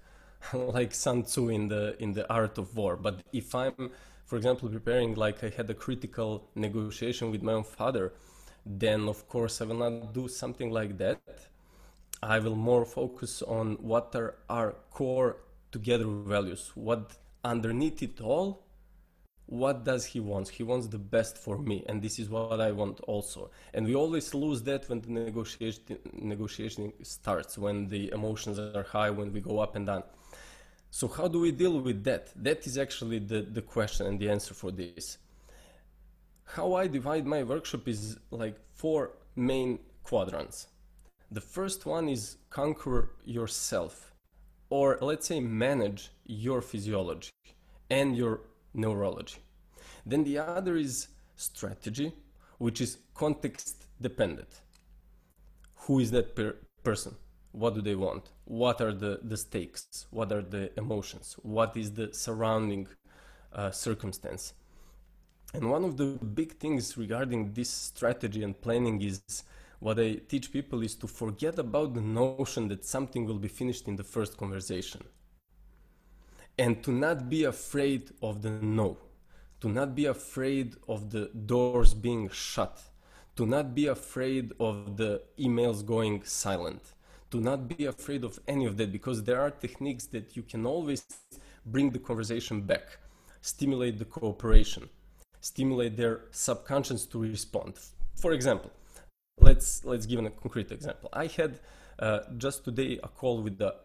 like 0.53 0.93
sun 0.93 1.23
tzu 1.23 1.49
in 1.49 1.67
the 1.67 1.95
in 2.01 2.13
the 2.13 2.27
art 2.31 2.57
of 2.57 2.75
war. 2.75 2.95
But 2.95 3.21
if 3.31 3.53
i'm 3.53 3.91
for 4.31 4.37
example 4.37 4.69
preparing 4.69 5.13
like 5.25 5.43
i 5.43 5.49
had 5.59 5.69
a 5.69 5.73
critical 5.85 6.29
negotiation 6.55 7.31
with 7.31 7.41
my 7.47 7.55
own 7.59 7.65
father 7.79 8.13
then 8.65 9.07
of 9.07 9.27
course 9.27 9.61
I 9.61 9.65
will 9.65 9.77
not 9.77 10.13
do 10.13 10.27
something 10.27 10.69
like 10.71 10.97
that. 10.97 11.19
I 12.23 12.39
will 12.39 12.55
more 12.55 12.85
focus 12.85 13.41
on 13.41 13.77
what 13.81 14.15
are 14.15 14.35
our 14.49 14.75
core 14.91 15.37
together 15.71 16.05
values, 16.05 16.71
what 16.75 17.17
underneath 17.43 18.03
it 18.03 18.21
all, 18.21 18.63
what 19.47 19.83
does 19.83 20.05
he 20.05 20.19
want? 20.19 20.47
He 20.47 20.63
wants 20.63 20.87
the 20.87 20.99
best 20.99 21.37
for 21.37 21.57
me, 21.57 21.83
and 21.89 22.01
this 22.01 22.19
is 22.19 22.29
what 22.29 22.61
I 22.61 22.71
want 22.71 22.99
also. 23.01 23.49
And 23.73 23.85
we 23.85 23.95
always 23.95 24.33
lose 24.33 24.61
that 24.63 24.87
when 24.87 25.01
the 25.01 25.09
negotiation 25.09 25.97
negotiation 26.13 26.93
starts, 27.01 27.57
when 27.57 27.87
the 27.87 28.11
emotions 28.11 28.59
are 28.59 28.83
high, 28.83 29.09
when 29.09 29.33
we 29.33 29.41
go 29.41 29.59
up 29.59 29.75
and 29.75 29.87
down. 29.87 30.03
So 30.91 31.07
how 31.07 31.27
do 31.27 31.39
we 31.39 31.51
deal 31.51 31.79
with 31.79 32.03
that? 32.03 32.31
That 32.35 32.67
is 32.67 32.77
actually 32.77 33.19
the, 33.19 33.41
the 33.41 33.61
question 33.61 34.05
and 34.05 34.19
the 34.19 34.29
answer 34.29 34.53
for 34.53 34.71
this 34.71 35.17
how 36.55 36.73
I 36.73 36.87
divide 36.87 37.25
my 37.25 37.43
workshop 37.43 37.87
is 37.87 38.17
like 38.29 38.57
four 38.73 39.11
main 39.35 39.79
quadrants. 40.03 40.67
The 41.31 41.39
first 41.41 41.85
one 41.85 42.09
is 42.09 42.37
conquer 42.49 43.11
yourself, 43.23 44.13
or 44.69 44.97
let's 45.01 45.27
say 45.27 45.39
manage 45.39 46.11
your 46.25 46.61
physiology 46.61 47.31
and 47.89 48.17
your 48.17 48.41
neurology. 48.73 49.37
Then 50.05 50.25
the 50.25 50.39
other 50.39 50.75
is 50.75 51.07
strategy, 51.37 52.11
which 52.57 52.81
is 52.81 52.97
context 53.13 53.85
dependent. 54.01 54.49
Who 55.83 55.99
is 55.99 56.11
that 56.11 56.35
per- 56.35 56.57
person? 56.83 57.15
What 57.51 57.75
do 57.75 57.81
they 57.81 57.95
want? 57.95 58.29
What 58.45 58.79
are 58.81 58.93
the, 58.93 59.19
the 59.23 59.37
stakes? 59.37 60.07
What 60.09 60.31
are 60.31 60.41
the 60.41 60.71
emotions? 60.77 61.35
What 61.41 61.75
is 61.75 61.91
the 61.91 62.13
surrounding 62.13 62.87
uh, 63.53 63.71
circumstance? 63.71 64.53
And 65.53 65.69
one 65.69 65.83
of 65.83 65.97
the 65.97 66.05
big 66.05 66.53
things 66.53 66.97
regarding 66.97 67.53
this 67.53 67.69
strategy 67.69 68.43
and 68.43 68.59
planning 68.59 69.01
is 69.01 69.43
what 69.79 69.99
I 69.99 70.13
teach 70.29 70.53
people 70.53 70.81
is 70.81 70.95
to 70.95 71.07
forget 71.07 71.59
about 71.59 71.93
the 71.93 72.01
notion 72.01 72.67
that 72.69 72.85
something 72.85 73.25
will 73.25 73.39
be 73.39 73.47
finished 73.47 73.87
in 73.87 73.95
the 73.95 74.03
first 74.03 74.37
conversation. 74.37 75.03
And 76.57 76.81
to 76.83 76.91
not 76.91 77.29
be 77.29 77.43
afraid 77.43 78.11
of 78.21 78.41
the 78.43 78.51
no. 78.51 78.97
To 79.61 79.69
not 79.69 79.93
be 79.95 80.05
afraid 80.05 80.75
of 80.87 81.09
the 81.09 81.31
doors 81.45 81.93
being 81.93 82.29
shut. 82.29 82.79
To 83.35 83.45
not 83.45 83.73
be 83.73 83.87
afraid 83.87 84.53
of 84.59 84.97
the 84.97 85.23
emails 85.39 85.85
going 85.85 86.23
silent. 86.23 86.93
To 87.31 87.39
not 87.39 87.67
be 87.67 87.85
afraid 87.85 88.23
of 88.23 88.39
any 88.47 88.65
of 88.65 88.77
that 88.77 88.91
because 88.91 89.23
there 89.23 89.41
are 89.41 89.51
techniques 89.51 90.05
that 90.07 90.35
you 90.35 90.43
can 90.43 90.65
always 90.65 91.05
bring 91.65 91.89
the 91.91 91.99
conversation 91.99 92.61
back, 92.61 92.97
stimulate 93.41 93.97
the 93.99 94.05
cooperation 94.05 94.89
stimulate 95.41 95.97
their 95.97 96.21
subconscious 96.31 97.05
to 97.07 97.19
respond. 97.19 97.73
For 98.15 98.31
example, 98.31 98.71
let's 99.39 99.83
let's 99.83 100.05
give 100.05 100.23
a 100.23 100.29
concrete 100.29 100.71
example. 100.71 101.09
I 101.11 101.25
had 101.27 101.59
uh, 101.99 102.19
just 102.37 102.63
today 102.63 102.99
a 103.03 103.07
call 103.07 103.41
with 103.41 103.59
a 103.61 103.75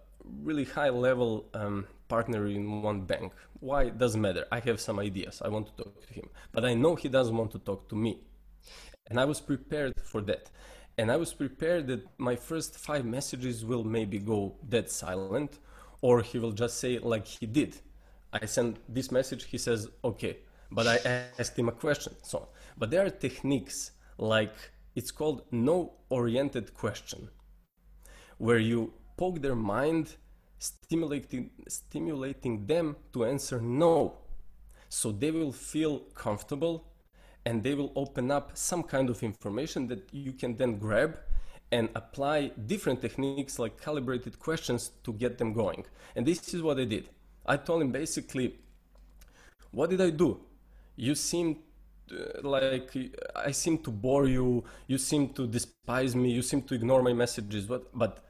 really 0.43 0.65
high 0.65 0.91
level 0.91 1.47
um, 1.55 1.87
partner 2.09 2.47
in 2.47 2.83
one 2.83 3.00
bank. 3.00 3.33
Why 3.61 3.85
it 3.85 3.99
doesn't 3.99 4.21
matter. 4.21 4.45
I 4.53 4.61
have 4.61 4.81
some 4.81 4.99
ideas. 5.00 5.43
I 5.45 5.49
want 5.49 5.67
to 5.69 5.83
talk 5.83 6.07
to 6.07 6.15
him, 6.15 6.29
but 6.53 6.65
I 6.65 6.75
know 6.75 6.95
he 6.95 7.09
doesn't 7.09 7.37
want 7.37 7.50
to 7.53 7.59
talk 7.59 7.88
to 7.88 7.97
me, 7.97 8.21
and 9.09 9.19
I 9.19 9.25
was 9.25 9.41
prepared 9.41 9.95
for 10.05 10.21
that. 10.23 10.50
And 10.99 11.11
I 11.11 11.17
was 11.17 11.35
prepared 11.35 11.87
that 11.88 12.07
my 12.19 12.37
first 12.37 12.79
five 12.79 13.05
messages 13.05 13.65
will 13.65 13.85
maybe 13.85 14.19
go 14.19 14.57
dead 14.69 14.91
silent, 14.91 15.59
or 16.00 16.23
he 16.23 16.38
will 16.38 16.53
just 16.53 16.79
say 16.79 16.99
like 16.99 17.26
he 17.26 17.47
did. 17.47 17.76
I 18.33 18.47
send 18.47 18.79
this 18.88 19.11
message. 19.11 19.45
He 19.45 19.59
says, 19.59 19.88
"Okay, 20.03 20.38
but 20.71 20.87
I 20.87 20.97
asked 21.38 21.59
him 21.59 21.69
a 21.69 21.73
question. 21.73 22.15
So, 22.23 22.49
but 22.79 22.91
there 22.91 23.05
are 23.05 23.11
techniques 23.11 23.93
like 24.19 24.57
it's 24.95 25.11
called 25.11 25.43
no 25.50 25.93
oriented 26.09 26.73
question, 26.73 27.29
where 28.38 28.59
you 28.59 28.93
poke 29.19 29.43
their 29.43 29.55
mind, 29.55 30.17
stimulating, 30.59 31.50
stimulating 31.69 32.67
them 32.67 32.97
to 33.12 33.26
answer 33.26 33.61
no. 33.61 34.17
So 34.88 35.12
they 35.12 35.31
will 35.31 35.53
feel 35.53 35.99
comfortable 36.15 36.85
and 37.47 37.62
they 37.62 37.75
will 37.75 37.93
open 37.95 38.31
up 38.31 38.50
some 38.55 38.83
kind 38.83 39.09
of 39.09 39.23
information 39.23 39.87
that 39.87 40.03
you 40.12 40.33
can 40.33 40.57
then 40.57 40.79
grab 40.79 41.17
and 41.71 41.88
apply 41.95 42.50
different 42.67 43.00
techniques 43.00 43.59
like 43.59 43.81
calibrated 43.81 44.38
questions 44.38 44.91
to 45.05 45.12
get 45.12 45.38
them 45.38 45.53
going. 45.53 45.85
And 46.17 46.26
this 46.26 46.53
is 46.55 46.61
what 46.61 46.79
I 46.79 46.85
did. 46.85 47.09
I 47.47 47.57
told 47.57 47.83
him 47.83 47.93
basically, 47.93 48.59
what 49.71 49.91
did 49.91 50.00
I 50.00 50.11
do? 50.11 50.41
You 50.97 51.15
seem 51.15 51.59
uh, 52.11 52.41
like 52.43 52.97
I 53.35 53.53
seem 53.53 53.79
to 53.79 53.91
bore 53.91 54.26
you, 54.26 54.65
you 54.88 54.99
seem 54.99 55.29
to 55.35 55.47
despise 55.47 56.15
me, 56.17 56.31
you 56.33 56.43
seem 56.43 56.62
to 56.62 56.75
ignore 56.75 57.03
my 57.03 57.12
messages, 57.12 57.67
but, 57.67 57.97
but 57.97 58.25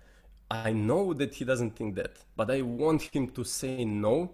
I 0.51 0.73
know 0.73 1.15
that 1.15 1.35
he 1.35 1.45
doesn't 1.45 1.77
think 1.77 1.95
that. 1.97 2.17
But 2.37 2.51
I 2.51 2.61
want 2.63 3.03
him 3.03 3.29
to 3.31 3.45
say 3.45 3.85
no, 3.85 4.33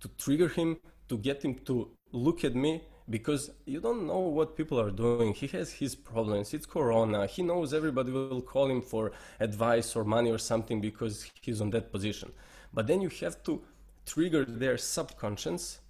to 0.00 0.08
trigger 0.18 0.48
him, 0.48 0.78
to 1.08 1.18
get 1.18 1.44
him 1.44 1.54
to 1.66 1.90
look 2.12 2.44
at 2.44 2.54
me 2.54 2.82
because 3.10 3.50
you 3.66 3.80
don't 3.80 4.06
know 4.06 4.18
what 4.18 4.56
people 4.56 4.80
are 4.80 4.90
doing. 4.90 5.34
He 5.34 5.46
has 5.48 5.72
his 5.72 5.94
problems. 5.94 6.54
It's 6.54 6.66
Corona. 6.66 7.26
He 7.26 7.42
knows 7.42 7.74
everybody 7.74 8.10
will 8.10 8.40
call 8.40 8.70
him 8.70 8.80
for 8.80 9.12
advice 9.40 9.94
or 9.94 10.04
money 10.04 10.30
or 10.30 10.38
something 10.38 10.80
because 10.80 11.30
he's 11.40 11.60
on 11.60 11.70
that 11.70 11.92
position. 11.92 12.32
But 12.72 12.86
then 12.86 13.00
you 13.02 13.10
have 13.20 13.42
to 13.44 13.62
trigger 14.06 14.44
their 14.44 14.78
subconscious 14.78 15.80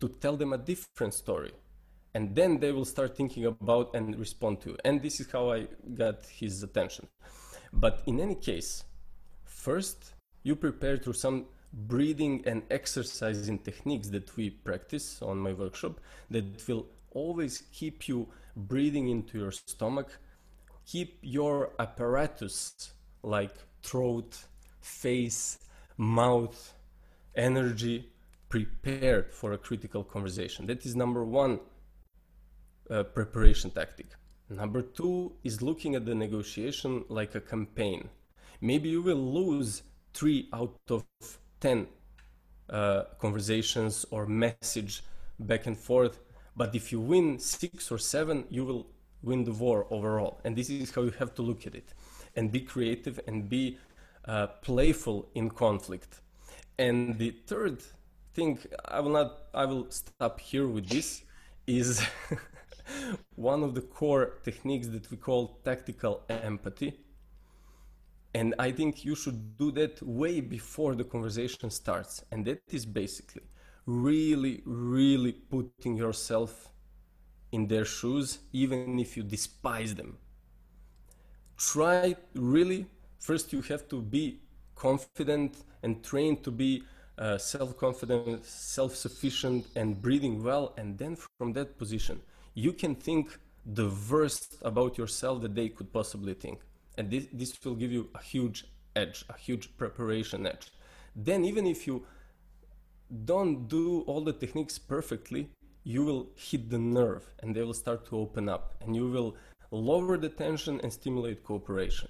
to 0.00 0.08
tell 0.08 0.36
them 0.36 0.52
a 0.52 0.58
different 0.58 1.14
story. 1.14 1.52
And 2.14 2.34
then 2.34 2.58
they 2.60 2.72
will 2.72 2.84
start 2.84 3.16
thinking 3.16 3.44
about 3.46 3.94
and 3.94 4.16
respond 4.18 4.60
to. 4.62 4.76
And 4.84 5.02
this 5.02 5.20
is 5.20 5.30
how 5.30 5.52
I 5.52 5.66
got 5.94 6.26
his 6.26 6.62
attention. 6.62 7.08
But 7.72 8.02
in 8.06 8.20
any 8.20 8.36
case, 8.36 8.84
first 9.44 10.14
you 10.42 10.54
prepare 10.54 10.96
through 10.96 11.14
some 11.14 11.46
breathing 11.74 12.42
and 12.46 12.62
exercising 12.70 13.58
techniques 13.58 14.08
that 14.08 14.36
we 14.36 14.50
practice 14.50 15.20
on 15.22 15.38
my 15.38 15.52
workshop 15.52 16.00
that 16.30 16.66
will 16.68 16.86
always 17.10 17.64
keep 17.72 18.08
you 18.08 18.28
breathing 18.56 19.08
into 19.08 19.38
your 19.38 19.50
stomach, 19.50 20.18
keep 20.86 21.18
your 21.22 21.72
apparatus 21.78 22.92
like 23.22 23.54
throat, 23.82 24.44
face, 24.80 25.58
mouth, 25.96 26.74
energy 27.34 28.08
prepared 28.48 29.32
for 29.32 29.52
a 29.52 29.58
critical 29.58 30.04
conversation. 30.04 30.66
That 30.66 30.86
is 30.86 30.94
number 30.94 31.24
one 31.24 31.58
uh, 32.88 33.02
preparation 33.02 33.70
tactic. 33.70 34.06
Number 34.48 34.82
two 34.82 35.32
is 35.42 35.62
looking 35.62 35.94
at 35.94 36.04
the 36.04 36.14
negotiation 36.14 37.04
like 37.08 37.34
a 37.34 37.40
campaign. 37.40 38.08
Maybe 38.60 38.90
you 38.90 39.02
will 39.02 39.16
lose 39.16 39.82
three 40.12 40.48
out 40.52 40.78
of 40.90 41.04
10 41.64 41.86
uh, 42.68 43.04
conversations 43.18 44.04
or 44.10 44.26
message 44.26 45.02
back 45.38 45.64
and 45.66 45.78
forth. 45.78 46.20
But 46.54 46.74
if 46.74 46.92
you 46.92 47.00
win 47.00 47.38
six 47.38 47.90
or 47.90 47.96
seven, 47.96 48.44
you 48.50 48.66
will 48.66 48.86
win 49.22 49.44
the 49.44 49.52
war 49.52 49.86
overall. 49.88 50.40
And 50.44 50.54
this 50.54 50.68
is 50.68 50.90
how 50.94 51.02
you 51.04 51.14
have 51.18 51.34
to 51.36 51.42
look 51.42 51.66
at 51.66 51.74
it 51.74 51.94
and 52.36 52.52
be 52.52 52.60
creative 52.60 53.18
and 53.26 53.48
be 53.48 53.78
uh, 54.26 54.48
playful 54.60 55.30
in 55.34 55.48
conflict. 55.48 56.20
And 56.78 57.18
the 57.18 57.30
third 57.46 57.82
thing, 58.34 58.58
I 58.84 59.00
will 59.00 59.12
not, 59.12 59.44
I 59.54 59.64
will 59.64 59.86
stop 59.90 60.40
here 60.40 60.68
with 60.68 60.86
this, 60.90 61.22
is 61.66 62.04
one 63.36 63.62
of 63.62 63.74
the 63.74 63.80
core 63.80 64.34
techniques 64.44 64.88
that 64.88 65.10
we 65.10 65.16
call 65.16 65.60
tactical 65.64 66.24
empathy 66.28 67.03
and 68.34 68.52
I 68.58 68.72
think 68.72 69.04
you 69.04 69.14
should 69.14 69.56
do 69.56 69.70
that 69.72 70.02
way 70.02 70.40
before 70.40 70.96
the 70.96 71.04
conversation 71.04 71.70
starts. 71.70 72.24
And 72.32 72.44
that 72.46 72.62
is 72.68 72.84
basically 72.84 73.42
really, 73.86 74.60
really 74.64 75.32
putting 75.32 75.96
yourself 75.96 76.70
in 77.52 77.68
their 77.68 77.84
shoes, 77.84 78.40
even 78.52 78.98
if 78.98 79.16
you 79.16 79.22
despise 79.22 79.94
them. 79.94 80.18
Try 81.56 82.16
really, 82.34 82.86
first, 83.20 83.52
you 83.52 83.62
have 83.62 83.88
to 83.88 84.02
be 84.02 84.40
confident 84.74 85.62
and 85.84 86.02
trained 86.02 86.42
to 86.42 86.50
be 86.50 86.82
uh, 87.16 87.38
self 87.38 87.78
confident, 87.78 88.44
self 88.44 88.96
sufficient, 88.96 89.64
and 89.76 90.02
breathing 90.02 90.42
well. 90.42 90.74
And 90.76 90.98
then 90.98 91.16
from 91.38 91.52
that 91.52 91.78
position, 91.78 92.20
you 92.54 92.72
can 92.72 92.96
think 92.96 93.38
the 93.64 93.92
worst 94.10 94.56
about 94.62 94.98
yourself 94.98 95.40
that 95.42 95.54
they 95.54 95.68
could 95.68 95.92
possibly 95.92 96.34
think 96.34 96.58
and 96.96 97.10
this, 97.10 97.26
this 97.32 97.64
will 97.64 97.74
give 97.74 97.92
you 97.92 98.08
a 98.14 98.22
huge 98.22 98.64
edge 98.96 99.24
a 99.28 99.36
huge 99.38 99.76
preparation 99.76 100.46
edge. 100.46 100.70
Then 101.16 101.44
even 101.44 101.66
if 101.66 101.86
you 101.86 102.06
don't 103.24 103.68
do 103.68 104.02
all 104.02 104.20
the 104.22 104.32
techniques 104.32 104.78
perfectly 104.78 105.50
you 105.84 106.04
will 106.04 106.28
hit 106.34 106.70
the 106.70 106.78
nerve 106.78 107.24
and 107.42 107.54
they 107.54 107.62
will 107.62 107.74
start 107.74 108.06
to 108.06 108.16
open 108.16 108.48
up 108.48 108.74
and 108.80 108.96
you 108.96 109.08
will 109.08 109.36
lower 109.70 110.16
the 110.16 110.28
tension 110.28 110.80
and 110.82 110.92
stimulate 110.92 111.44
cooperation 111.44 112.08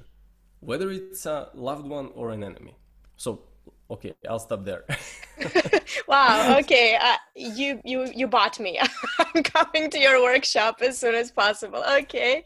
whether 0.60 0.90
it's 0.90 1.26
a 1.26 1.50
loved 1.54 1.86
one 1.86 2.10
or 2.14 2.30
an 2.30 2.42
enemy. 2.42 2.74
So 3.16 3.42
okay 3.90 4.14
i'll 4.28 4.38
stop 4.38 4.64
there. 4.64 4.84
Wow 6.08 6.58
okay 6.60 6.96
uh, 7.00 7.16
you 7.34 7.80
you 7.84 8.10
you 8.14 8.28
bought 8.28 8.60
me. 8.60 8.78
I'm 9.18 9.42
coming 9.42 9.90
to 9.90 9.98
your 9.98 10.22
workshop 10.22 10.80
as 10.80 10.96
soon 10.98 11.14
as 11.14 11.30
possible 11.30 11.82
okay. 12.00 12.44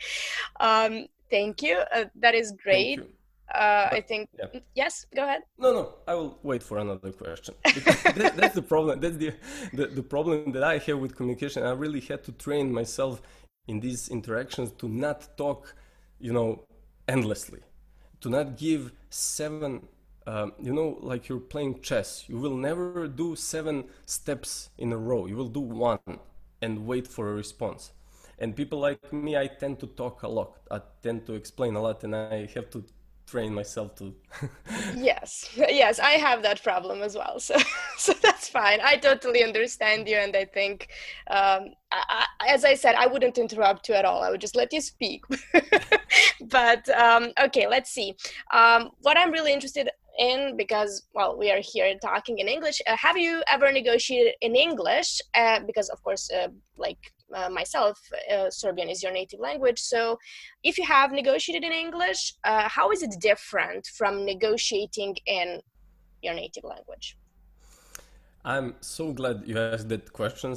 Um, 0.59 1.07
Thank 1.31 1.63
you. 1.63 1.77
Uh, 1.95 2.05
that 2.17 2.35
is 2.35 2.53
great. 2.63 3.01
Uh, 3.55 3.89
I 3.93 4.01
think 4.07 4.29
yeah. 4.39 4.61
yes. 4.75 5.07
Go 5.15 5.25
ahead. 5.25 5.43
No, 5.59 5.73
no. 5.73 5.95
I 6.07 6.15
will 6.15 6.39
wait 6.43 6.63
for 6.63 6.79
another 6.79 7.13
question. 7.13 7.55
that, 7.65 8.35
that's 8.37 8.55
the 8.55 8.63
problem. 8.63 9.01
That's 9.01 9.17
the, 9.17 9.33
the 9.73 9.87
the 9.87 10.03
problem 10.03 10.53
that 10.53 10.63
I 10.63 10.79
have 10.79 10.99
with 10.99 11.17
communication. 11.17 11.63
I 11.63 11.73
really 11.73 12.01
had 12.01 12.25
to 12.25 12.33
train 12.33 12.73
myself 12.73 13.23
in 13.67 13.81
these 13.81 14.09
interactions 14.09 14.73
to 14.73 14.89
not 14.89 15.37
talk, 15.39 15.75
you 16.21 16.33
know, 16.33 16.65
endlessly, 17.07 17.61
to 18.21 18.29
not 18.29 18.59
give 18.59 18.93
seven. 19.11 19.89
Um, 20.27 20.53
you 20.61 20.75
know, 20.75 20.99
like 21.01 21.31
you're 21.31 21.41
playing 21.41 21.81
chess. 21.81 22.25
You 22.29 22.37
will 22.37 22.55
never 22.55 23.09
do 23.09 23.35
seven 23.35 23.85
steps 24.05 24.69
in 24.77 24.93
a 24.93 24.99
row. 24.99 25.25
You 25.25 25.37
will 25.37 25.49
do 25.49 25.61
one 25.61 26.01
and 26.61 26.85
wait 26.85 27.07
for 27.07 27.31
a 27.31 27.33
response 27.33 27.93
and 28.39 28.55
people 28.55 28.79
like 28.79 29.13
me 29.13 29.37
i 29.37 29.47
tend 29.47 29.79
to 29.81 29.87
talk 29.87 30.23
a 30.23 30.29
lot. 30.29 30.59
I 30.71 30.81
tend 31.03 31.27
to 31.27 31.35
explain 31.35 31.75
a 31.77 31.83
lot 31.83 32.05
and 32.05 32.15
i 32.15 32.47
have 32.55 32.71
to 32.71 32.85
train 33.27 33.53
myself 33.53 33.95
to 33.97 34.15
yes. 34.97 35.51
Yes 35.57 35.99
i 35.99 36.13
have 36.13 36.43
that 36.43 36.63
problem 36.63 37.03
as 37.03 37.15
well. 37.15 37.39
So 37.49 37.57
so 37.97 38.13
that's 38.23 38.49
fine. 38.49 38.81
I 38.83 38.97
totally 38.97 39.43
understand 39.45 40.09
you 40.09 40.17
and 40.17 40.35
i 40.37 40.45
think 40.45 40.89
um, 41.31 41.63
I, 41.93 42.27
as 42.49 42.65
i 42.65 42.75
said 42.75 42.95
i 42.95 43.07
wouldn't 43.07 43.39
interrupt 43.39 43.89
you 43.89 43.95
at 43.95 44.05
all. 44.05 44.23
I 44.23 44.31
would 44.31 44.41
just 44.41 44.57
let 44.57 44.73
you 44.73 44.81
speak. 44.81 45.23
But 46.41 46.89
um, 46.91 47.33
okay 47.47 47.67
let's 47.67 47.91
see. 47.91 48.15
Um, 48.53 48.91
what 49.03 49.17
i'm 49.19 49.33
really 49.33 49.53
interested 49.53 49.91
in 50.19 50.57
because 50.57 51.07
well 51.15 51.37
we 51.39 51.51
are 51.51 51.61
here 51.61 51.89
talking 52.03 52.39
in 52.39 52.49
english 52.49 52.81
uh, 52.89 52.97
have 52.97 53.17
you 53.17 53.43
ever 53.49 53.71
negotiated 53.73 54.35
in 54.41 54.57
english? 54.57 55.21
Uh, 55.35 55.61
because 55.67 55.89
of 55.91 56.03
course 56.03 56.31
uh, 56.33 56.49
like 56.77 56.99
uh, 57.35 57.49
myself, 57.51 58.01
uh, 58.33 58.51
Serbian 58.51 58.89
is 58.89 59.03
your 59.03 59.13
native 59.13 59.41
language. 59.41 59.81
So, 59.81 60.19
if 60.63 60.79
you 60.79 60.85
have 60.85 61.13
negotiated 61.13 61.65
in 61.65 61.73
English, 61.73 62.35
uh, 62.45 62.69
how 62.69 62.91
is 62.91 63.03
it 63.03 63.15
different 63.21 63.87
from 63.87 64.25
negotiating 64.25 65.17
in 65.27 65.61
your 66.23 66.35
native 66.35 66.65
language? 66.65 67.17
I'm 68.45 68.75
so 68.81 69.13
glad 69.13 69.43
you 69.47 69.59
asked 69.59 69.89
that 69.89 70.13
question. 70.13 70.57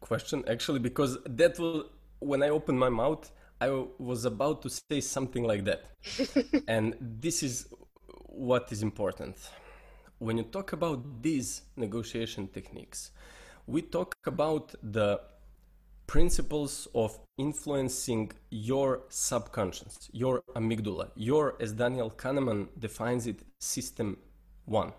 Question 0.00 0.44
actually, 0.46 0.78
because 0.78 1.18
that 1.26 1.58
will 1.58 1.86
when 2.20 2.42
I 2.42 2.50
opened 2.50 2.78
my 2.78 2.88
mouth, 2.88 3.30
I 3.60 3.68
was 3.98 4.24
about 4.24 4.62
to 4.62 4.70
say 4.70 5.00
something 5.00 5.44
like 5.44 5.64
that, 5.64 5.84
and 6.68 6.96
this 7.00 7.42
is 7.42 7.66
what 8.26 8.70
is 8.70 8.82
important. 8.82 9.36
When 10.18 10.36
you 10.38 10.44
talk 10.44 10.72
about 10.72 11.22
these 11.22 11.62
negotiation 11.76 12.46
techniques, 12.46 13.10
we 13.66 13.82
talk 13.82 14.16
about 14.24 14.74
the 14.82 15.20
principles 16.12 16.86
of 16.94 17.18
influencing 17.38 18.30
your 18.50 19.00
subconscious, 19.08 20.10
your 20.12 20.42
amygdala, 20.54 21.10
your, 21.16 21.56
as 21.58 21.72
Daniel 21.72 22.10
Kahneman 22.10 22.68
defines 22.78 23.26
it, 23.26 23.40
system 23.58 24.18
one. 24.66 24.92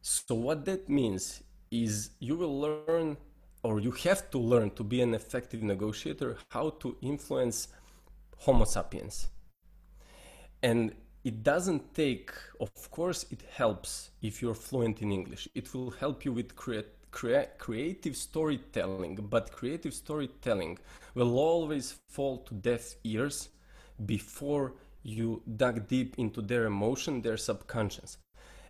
So, 0.00 0.34
what 0.36 0.64
that 0.64 0.88
means 0.88 1.42
is 1.70 2.12
you 2.18 2.36
will 2.36 2.58
learn, 2.58 3.18
or 3.62 3.78
you 3.78 3.90
have 4.06 4.30
to 4.30 4.38
learn 4.38 4.70
to 4.70 4.82
be 4.82 5.02
an 5.02 5.12
effective 5.12 5.62
negotiator, 5.62 6.38
how 6.48 6.70
to 6.80 6.96
influence 7.02 7.68
Homo 8.38 8.64
sapiens. 8.64 9.28
And 10.62 10.94
it 11.24 11.42
doesn't 11.42 11.92
take, 11.92 12.30
of 12.58 12.90
course, 12.90 13.26
it 13.30 13.42
helps 13.54 14.12
if 14.22 14.40
you're 14.40 14.54
fluent 14.54 15.02
in 15.02 15.12
English. 15.12 15.46
It 15.54 15.74
will 15.74 15.90
help 15.90 16.24
you 16.24 16.32
with 16.32 16.56
create, 16.56 16.88
crea- 17.10 17.48
creative 17.58 18.16
storytelling, 18.16 19.16
but 19.30 19.52
creative 19.52 19.94
storytelling 19.94 20.78
will 21.14 21.38
always 21.38 21.96
fall 22.08 22.38
to 22.38 22.54
deaf 22.54 22.94
ears 23.04 23.48
before 24.04 24.74
you 25.02 25.42
dug 25.56 25.88
deep 25.88 26.14
into 26.18 26.42
their 26.42 26.66
emotion, 26.66 27.22
their 27.22 27.36
subconscious. 27.36 28.18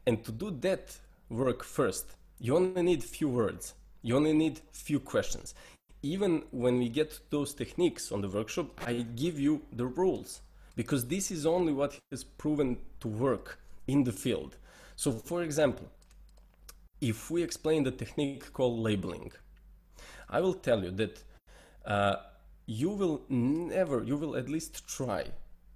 And 0.06 0.24
to 0.24 0.32
do 0.32 0.50
that 0.60 0.96
work 1.28 1.62
first, 1.64 2.16
you 2.38 2.56
only 2.56 2.82
need 2.82 3.02
few 3.02 3.28
words. 3.28 3.74
You 4.02 4.16
only 4.16 4.32
need 4.32 4.60
few 4.72 5.00
questions. 5.00 5.54
Even 6.02 6.44
when 6.50 6.78
we 6.78 6.88
get 6.88 7.18
those 7.30 7.52
techniques 7.52 8.12
on 8.12 8.20
the 8.20 8.28
workshop, 8.28 8.80
I 8.86 9.04
give 9.16 9.38
you 9.38 9.62
the 9.72 9.86
rules 9.86 10.40
because 10.76 11.06
this 11.06 11.32
is 11.32 11.44
only 11.44 11.72
what 11.72 11.98
has 12.12 12.22
proven 12.22 12.78
to 13.00 13.08
work 13.08 13.58
in 13.88 14.04
the 14.04 14.12
field. 14.12 14.56
So, 14.94 15.10
for 15.10 15.42
example, 15.42 15.88
if 17.00 17.30
we 17.30 17.42
explain 17.42 17.84
the 17.84 17.90
technique 17.90 18.52
called 18.52 18.78
labeling, 18.78 19.32
I 20.28 20.40
will 20.40 20.54
tell 20.54 20.82
you 20.82 20.90
that 20.92 21.22
uh, 21.84 22.16
you 22.66 22.90
will 22.90 23.22
never, 23.28 24.02
you 24.02 24.16
will 24.16 24.36
at 24.36 24.48
least 24.48 24.86
try 24.86 25.26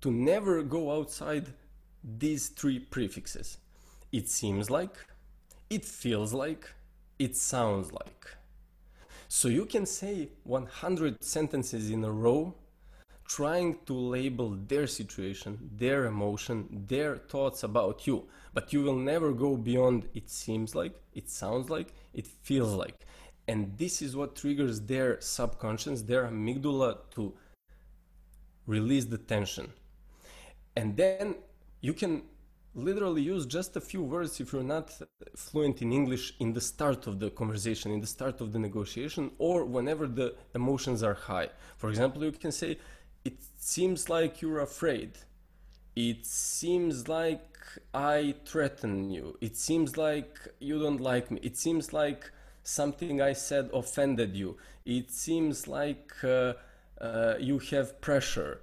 to 0.00 0.10
never 0.10 0.62
go 0.62 0.98
outside 0.98 1.54
these 2.04 2.48
three 2.48 2.78
prefixes. 2.78 3.58
It 4.10 4.28
seems 4.28 4.68
like, 4.68 4.96
it 5.70 5.84
feels 5.84 6.34
like, 6.34 6.70
it 7.18 7.36
sounds 7.36 7.92
like. 7.92 8.26
So 9.28 9.48
you 9.48 9.64
can 9.64 9.86
say 9.86 10.28
100 10.44 11.24
sentences 11.24 11.90
in 11.90 12.04
a 12.04 12.10
row 12.10 12.54
trying 13.26 13.78
to 13.86 13.94
label 13.94 14.50
their 14.68 14.86
situation, 14.86 15.70
their 15.76 16.04
emotion, 16.04 16.84
their 16.86 17.16
thoughts 17.16 17.62
about 17.62 18.06
you. 18.06 18.24
But 18.54 18.72
you 18.72 18.82
will 18.82 18.96
never 18.96 19.32
go 19.32 19.56
beyond 19.56 20.08
it 20.14 20.28
seems 20.28 20.74
like, 20.74 20.94
it 21.14 21.30
sounds 21.30 21.70
like, 21.70 21.94
it 22.12 22.26
feels 22.26 22.74
like. 22.74 23.06
And 23.48 23.76
this 23.76 24.02
is 24.02 24.14
what 24.14 24.36
triggers 24.36 24.80
their 24.80 25.20
subconscious, 25.20 26.02
their 26.02 26.24
amygdala 26.24 26.98
to 27.14 27.34
release 28.66 29.06
the 29.06 29.18
tension. 29.18 29.72
And 30.76 30.96
then 30.96 31.36
you 31.80 31.92
can 31.92 32.22
literally 32.74 33.22
use 33.22 33.44
just 33.44 33.76
a 33.76 33.80
few 33.80 34.02
words 34.02 34.40
if 34.40 34.52
you're 34.52 34.62
not 34.62 34.90
fluent 35.36 35.82
in 35.82 35.92
English 35.92 36.34
in 36.40 36.52
the 36.52 36.60
start 36.60 37.06
of 37.06 37.18
the 37.18 37.30
conversation, 37.30 37.90
in 37.90 38.00
the 38.00 38.06
start 38.06 38.40
of 38.40 38.52
the 38.52 38.58
negotiation, 38.58 39.30
or 39.38 39.64
whenever 39.64 40.06
the 40.06 40.34
emotions 40.54 41.02
are 41.02 41.14
high. 41.14 41.48
For 41.76 41.90
example, 41.90 42.24
you 42.24 42.32
can 42.32 42.52
say, 42.52 42.78
It 43.24 43.38
seems 43.58 44.08
like 44.08 44.40
you're 44.40 44.60
afraid. 44.60 45.18
It 45.94 46.24
seems 46.24 47.08
like 47.08 47.51
I 47.94 48.34
threaten 48.44 49.10
you. 49.10 49.36
It 49.40 49.56
seems 49.56 49.96
like 49.96 50.38
you 50.60 50.78
don't 50.80 51.00
like 51.00 51.30
me. 51.30 51.40
It 51.42 51.56
seems 51.56 51.92
like 51.92 52.30
something 52.62 53.20
I 53.20 53.32
said 53.32 53.70
offended 53.72 54.36
you. 54.36 54.56
It 54.84 55.10
seems 55.10 55.68
like 55.68 56.12
uh, 56.24 56.54
uh, 57.00 57.34
you 57.38 57.58
have 57.70 58.00
pressure. 58.00 58.60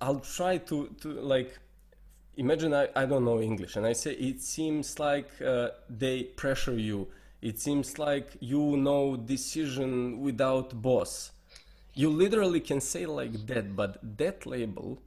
I'll 0.00 0.20
try 0.20 0.58
to, 0.58 0.88
to 1.00 1.08
like 1.20 1.58
imagine 2.36 2.72
I, 2.72 2.88
I 2.94 3.04
don't 3.04 3.24
know 3.24 3.40
English 3.40 3.76
and 3.76 3.84
I 3.86 3.92
say 3.92 4.12
it 4.12 4.40
seems 4.42 4.98
like 4.98 5.30
uh, 5.42 5.70
they 5.90 6.24
pressure 6.24 6.78
you. 6.78 7.08
It 7.42 7.60
seems 7.60 7.98
like 7.98 8.36
you 8.40 8.76
know 8.76 9.16
decision 9.16 10.20
without 10.20 10.80
boss. 10.82 11.32
You 11.94 12.10
literally 12.10 12.60
can 12.60 12.80
say 12.80 13.06
like 13.06 13.46
that, 13.46 13.74
but 13.74 13.98
that 14.18 14.46
label, 14.46 14.98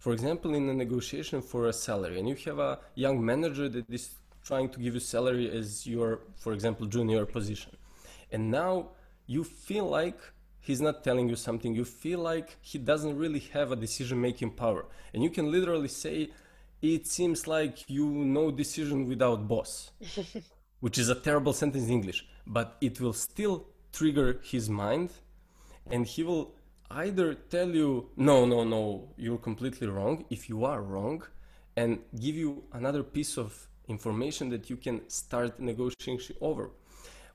for 0.00 0.12
example, 0.12 0.54
in 0.54 0.68
a 0.68 0.74
negotiation 0.74 1.42
for 1.42 1.68
a 1.68 1.72
salary, 1.72 2.18
and 2.18 2.28
you 2.28 2.36
have 2.46 2.58
a 2.58 2.78
young 2.94 3.24
manager 3.24 3.68
that 3.68 3.84
is 3.88 4.10
trying 4.42 4.68
to 4.70 4.78
give 4.80 4.94
you 4.94 5.00
salary 5.00 5.46
as 5.50 5.86
your, 5.86 6.20
for 6.36 6.52
example, 6.52 6.86
junior 6.86 7.24
position, 7.26 7.72
and 8.32 8.50
now 8.50 8.88
you 9.26 9.44
feel 9.44 9.86
like 9.86 10.18
he's 10.58 10.80
not 10.80 11.04
telling 11.04 11.28
you 11.28 11.36
something. 11.36 11.74
You 11.74 11.84
feel 11.84 12.20
like 12.20 12.56
he 12.62 12.78
doesn't 12.78 13.16
really 13.16 13.44
have 13.52 13.70
a 13.70 13.76
decision-making 13.76 14.52
power, 14.62 14.86
and 15.12 15.22
you 15.22 15.30
can 15.30 15.52
literally 15.52 15.92
say 16.04 16.30
it 16.82 17.06
seems 17.06 17.46
like 17.46 17.88
you 17.88 18.06
know 18.06 18.50
decision 18.50 19.06
without 19.06 19.46
boss, 19.46 19.90
which 20.80 20.96
is 20.98 21.10
a 21.10 21.14
terrible 21.14 21.52
sentence 21.52 21.84
in 21.84 21.90
English, 21.90 22.26
but 22.46 22.78
it 22.80 23.00
will 23.00 23.12
still 23.12 23.66
trigger 23.92 24.40
his 24.42 24.70
mind 24.70 25.10
and 25.90 26.06
he 26.06 26.22
will 26.22 26.54
either 26.90 27.34
tell 27.34 27.68
you, 27.68 28.10
no, 28.16 28.44
no, 28.44 28.64
no, 28.64 29.08
you're 29.16 29.38
completely 29.38 29.86
wrong, 29.86 30.24
if 30.30 30.48
you 30.48 30.64
are 30.64 30.82
wrong, 30.82 31.22
and 31.76 32.00
give 32.18 32.34
you 32.34 32.64
another 32.72 33.02
piece 33.02 33.38
of 33.38 33.68
information 33.88 34.48
that 34.50 34.68
you 34.68 34.76
can 34.76 35.08
start 35.08 35.60
negotiation 35.60 36.36
over. 36.40 36.70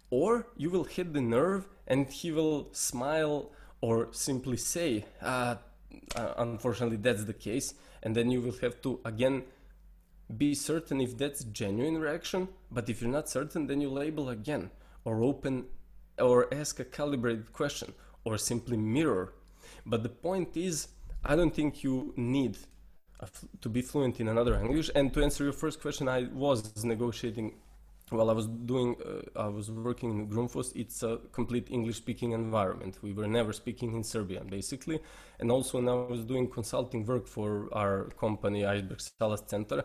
Or 0.10 0.48
you 0.56 0.70
will 0.70 0.84
hit 0.84 1.14
the 1.14 1.22
nerve 1.22 1.68
and 1.88 2.08
he 2.08 2.32
will 2.32 2.70
smile 2.72 3.52
or 3.82 4.10
simply 4.12 4.58
say, 4.58 5.06
ah, 5.22 5.58
uh, 6.16 6.34
unfortunately, 6.38 6.98
that's 6.98 7.24
the 7.24 7.34
case. 7.34 7.74
And 8.04 8.16
then 8.16 8.30
you 8.30 8.42
will 8.42 8.58
have 8.62 8.82
to 8.84 9.00
again 9.04 9.44
be 10.38 10.54
certain 10.54 11.02
if 11.02 11.18
that's 11.18 11.44
genuine 11.46 11.98
reaction. 11.98 12.50
But 12.72 12.90
if 12.90 13.02
you're 13.02 13.12
not 13.12 13.30
certain 13.30 13.68
then 13.68 13.82
you 13.82 13.90
label 13.90 14.30
again 14.30 14.72
or 15.06 15.24
open 15.24 15.66
or 16.20 16.54
ask 16.54 16.80
a 16.80 16.86
calibrated 16.86 17.52
question 17.52 17.94
or 18.24 18.38
simply 18.38 18.78
mirror 18.78 19.34
but 19.86 20.04
the 20.04 20.10
point 20.10 20.56
is 20.56 20.88
i 21.24 21.36
don't 21.36 21.54
think 21.54 21.84
you 21.84 22.14
need 22.16 22.58
to 23.62 23.70
be 23.70 23.82
fluent 23.82 24.20
in 24.20 24.28
another 24.28 24.52
language 24.52 24.90
and 24.96 25.14
to 25.14 25.24
answer 25.24 25.44
your 25.44 25.54
first 25.54 25.82
question 25.82 26.08
i 26.08 26.24
was 26.34 26.84
negotiating 26.84 27.54
while 28.10 28.30
I 28.30 28.34
was 28.34 28.46
doing, 28.46 28.96
uh, 29.04 29.40
I 29.40 29.48
was 29.48 29.72
working 29.72 30.12
in 30.12 30.28
Grundfos, 30.28 30.72
it's 30.76 31.02
a 31.02 31.20
complete 31.32 31.70
English 31.72 31.98
speaking 31.98 32.34
environment. 32.34 33.00
We 33.02 33.14
were 33.14 33.28
never 33.28 33.52
speaking 33.52 33.94
in 33.94 34.04
Serbian, 34.04 34.48
basically. 34.48 35.00
And 35.40 35.52
also, 35.52 35.80
when 35.80 35.90
I 35.90 35.94
was 35.94 36.24
doing 36.24 36.48
consulting 36.48 37.06
work 37.06 37.28
for 37.28 37.68
our 37.74 38.10
company, 38.20 38.66
Iceberg 38.66 39.02
Sales 39.02 39.44
Center, 39.48 39.84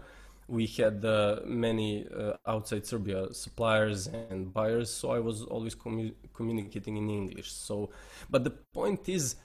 we 0.48 0.66
had 0.66 1.04
uh, 1.04 1.40
many 1.46 2.06
uh, 2.08 2.32
outside 2.46 2.84
Serbia 2.84 3.32
suppliers 3.32 4.08
and 4.08 4.52
buyers, 4.52 4.90
so 4.90 5.12
I 5.12 5.20
was 5.20 5.42
always 5.44 5.74
commu- 5.74 6.14
communicating 6.34 6.96
in 6.96 7.08
English. 7.08 7.52
So, 7.52 7.90
but 8.28 8.44
the 8.44 8.50
point 8.50 9.08
is, 9.08 9.36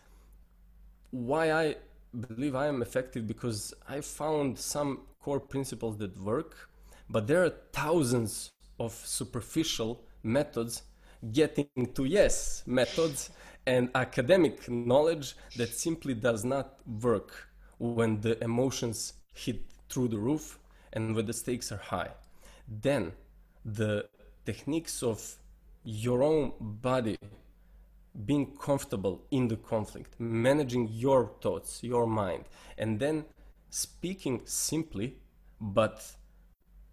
why 1.16 1.52
I 1.52 1.76
believe 2.28 2.56
I 2.56 2.68
am 2.68 2.82
effective 2.82 3.26
because 3.26 3.74
I 3.88 4.02
found 4.02 4.60
some 4.60 5.02
core 5.22 5.40
principles 5.40 5.98
that 5.98 6.20
work, 6.20 6.70
but 7.10 7.26
there 7.26 7.46
are 7.46 7.54
thousands 7.72 8.52
of 8.80 8.92
superficial 8.92 10.04
methods 10.24 10.84
getting 11.32 11.70
to 11.94 12.04
yes 12.04 12.64
methods 12.66 13.30
and 13.66 13.90
academic 13.96 14.70
knowledge 14.70 15.36
that 15.56 15.70
simply 15.70 16.14
does 16.14 16.44
not 16.44 16.80
work 17.02 17.48
when 17.80 18.20
the 18.20 18.42
emotions 18.44 19.14
hit 19.34 19.62
through 19.90 20.10
the 20.10 20.18
roof 20.18 20.60
and 20.94 21.16
when 21.16 21.26
the 21.26 21.34
stakes 21.34 21.72
are 21.72 21.78
high. 21.78 22.12
Then 22.68 23.14
the 23.64 24.08
techniques 24.46 25.02
of 25.02 25.36
your 25.84 26.24
own 26.24 26.52
body 26.60 27.18
being 28.26 28.56
comfortable 28.58 29.26
in 29.32 29.48
the 29.48 29.58
conflict, 29.58 30.16
managing 30.20 30.88
your 30.90 31.32
thoughts, 31.42 31.84
your 31.84 32.08
mind, 32.08 32.46
and 32.78 33.00
then 33.00 33.26
speaking 33.70 34.42
simply 34.46 35.18
but 35.60 36.16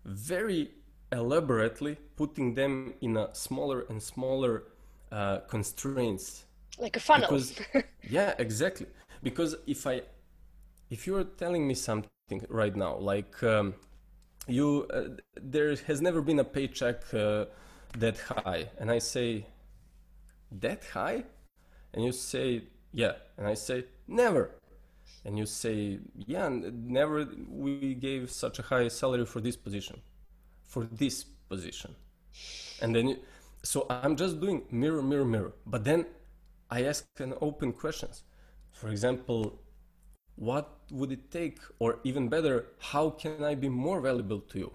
very 0.04 0.70
elaborately 1.12 1.96
putting 2.16 2.54
them 2.54 2.94
in 3.00 3.16
a 3.16 3.34
smaller 3.34 3.82
and 3.88 4.02
smaller 4.02 4.64
uh, 5.12 5.38
constraints. 5.48 6.44
Like 6.78 6.96
a 6.96 7.00
funnel. 7.00 7.28
Because, 7.28 7.54
yeah 8.08 8.34
exactly. 8.38 8.86
Because 9.22 9.54
if 9.66 9.86
i 9.86 10.02
if 10.90 11.06
you're 11.06 11.24
telling 11.24 11.66
me 11.66 11.74
something 11.74 12.44
right 12.48 12.76
now 12.76 12.96
like 12.96 13.42
um, 13.42 13.74
you 14.46 14.86
uh, 14.92 15.04
there 15.40 15.74
has 15.86 16.02
never 16.02 16.20
been 16.20 16.38
a 16.38 16.44
paycheck 16.44 17.02
uh, 17.14 17.46
that 17.98 18.18
high 18.18 18.68
and 18.78 18.90
i 18.90 18.98
say 18.98 19.46
that 20.60 20.84
high? 20.92 21.24
And 21.94 22.04
you 22.04 22.12
say 22.12 22.64
yeah. 22.92 23.14
And 23.36 23.46
i 23.46 23.54
say 23.54 23.84
never. 24.06 24.50
And 25.24 25.38
you 25.38 25.46
say 25.46 25.98
yeah 26.14 26.48
never 26.48 27.28
we 27.48 27.94
gave 27.94 28.30
such 28.30 28.58
a 28.58 28.62
high 28.62 28.88
salary 28.88 29.26
for 29.26 29.40
this 29.40 29.56
position 29.56 30.00
for 30.72 30.84
this 30.84 31.24
position. 31.48 31.94
And 32.80 32.94
then 32.94 33.08
you, 33.08 33.16
so 33.62 33.86
i'm 33.90 34.16
just 34.16 34.40
doing 34.40 34.62
mirror 34.70 35.02
mirror 35.02 35.24
mirror. 35.24 35.52
But 35.66 35.84
then 35.84 36.06
i 36.70 36.84
ask 36.84 37.04
an 37.20 37.34
open 37.40 37.72
questions. 37.72 38.22
For 38.72 38.88
example 38.88 39.58
what 40.36 40.66
would 40.90 41.12
it 41.12 41.30
take? 41.30 41.58
Or 41.78 42.00
even 42.04 42.28
better 42.28 42.56
how 42.78 43.10
can 43.10 43.44
i 43.44 43.54
be 43.54 43.68
more 43.68 44.00
valuable 44.00 44.40
to 44.52 44.58
you? 44.58 44.72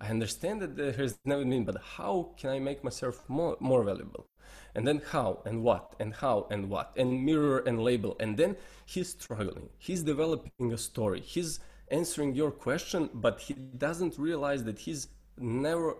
I 0.00 0.08
understand 0.16 0.60
that 0.62 0.76
there 0.76 0.92
has 0.92 1.18
never 1.24 1.44
been 1.44 1.64
but 1.64 1.78
how 1.96 2.14
can 2.38 2.50
i 2.50 2.58
make 2.58 2.84
myself 2.84 3.22
more, 3.28 3.56
more 3.60 3.82
valuable 3.82 4.26
and 4.74 4.86
then 4.86 5.00
how 5.12 5.40
and 5.44 5.62
what 5.62 5.94
and 6.00 6.14
how 6.14 6.46
and 6.50 6.68
what 6.68 6.92
and 6.96 7.24
mirror 7.24 7.58
and 7.66 7.82
label 7.82 8.16
and 8.20 8.36
then 8.36 8.56
he's 8.84 9.10
struggling 9.10 9.68
he's 9.78 10.02
developing 10.02 10.72
a 10.72 10.78
story 10.78 11.20
he's 11.20 11.60
answering 11.90 12.34
your 12.34 12.50
question 12.50 13.08
but 13.14 13.40
he 13.40 13.54
doesn't 13.54 14.18
realize 14.18 14.64
that 14.64 14.78
he's 14.78 15.08
never 15.38 15.96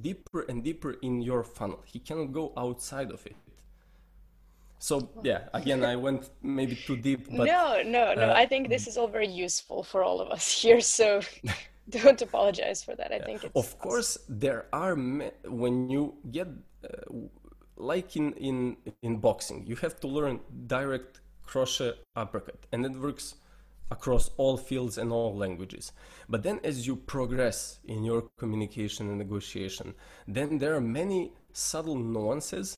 deeper 0.00 0.42
and 0.48 0.62
deeper 0.62 0.92
in 1.02 1.20
your 1.22 1.42
funnel. 1.44 1.80
He 1.84 1.98
cannot 1.98 2.32
go 2.32 2.52
outside 2.56 3.10
of 3.10 3.24
it. 3.26 3.36
So 4.78 5.08
yeah, 5.22 5.48
again, 5.54 5.82
I 5.84 5.96
went 5.96 6.30
maybe 6.42 6.76
too 6.76 6.96
deep. 6.96 7.26
But, 7.30 7.46
no, 7.46 7.82
no, 7.84 8.14
no. 8.14 8.28
Uh, 8.28 8.34
I 8.36 8.44
think 8.44 8.68
this 8.68 8.86
is 8.86 8.98
all 8.98 9.08
very 9.08 9.28
useful 9.28 9.82
for 9.82 10.02
all 10.02 10.20
of 10.20 10.28
us 10.28 10.50
here. 10.62 10.80
So 10.80 11.20
don't 11.90 12.20
apologize 12.20 12.82
for 12.82 12.94
that. 12.96 13.12
I 13.12 13.18
think 13.26 13.44
it's 13.44 13.56
of 13.56 13.78
course 13.78 14.18
there 14.28 14.66
are 14.72 14.94
when 14.94 15.88
you 15.88 16.14
get 16.30 16.48
uh, 16.84 16.88
like 17.76 18.16
in 18.16 18.32
in 18.34 18.76
in 19.02 19.16
boxing, 19.18 19.66
you 19.66 19.76
have 19.76 20.00
to 20.00 20.08
learn 20.08 20.40
direct 20.66 21.20
crochet 21.46 21.94
uppercut, 22.16 22.66
and 22.72 22.84
it 22.86 22.92
works 22.92 23.34
across 23.90 24.30
all 24.36 24.56
fields 24.56 24.98
and 24.98 25.12
all 25.12 25.36
languages. 25.36 25.92
But 26.28 26.42
then 26.42 26.60
as 26.64 26.86
you 26.86 26.96
progress 26.96 27.78
in 27.84 28.02
your 28.02 28.22
communication 28.38 29.08
and 29.08 29.18
negotiation, 29.18 29.94
then 30.26 30.58
there 30.58 30.74
are 30.74 30.80
many 30.80 31.32
subtle 31.52 31.96
nuances 31.96 32.76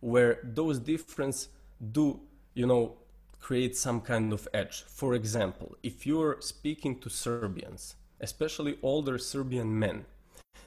where 0.00 0.38
those 0.42 0.78
differences 0.78 1.48
do, 1.92 2.20
you 2.54 2.66
know, 2.66 2.96
create 3.38 3.76
some 3.76 4.00
kind 4.00 4.32
of 4.32 4.48
edge. 4.54 4.82
For 4.82 5.14
example, 5.14 5.76
if 5.82 6.06
you're 6.06 6.40
speaking 6.40 6.98
to 7.00 7.10
Serbians, 7.10 7.96
especially 8.20 8.78
older 8.82 9.18
Serbian 9.18 9.78
men, 9.78 10.04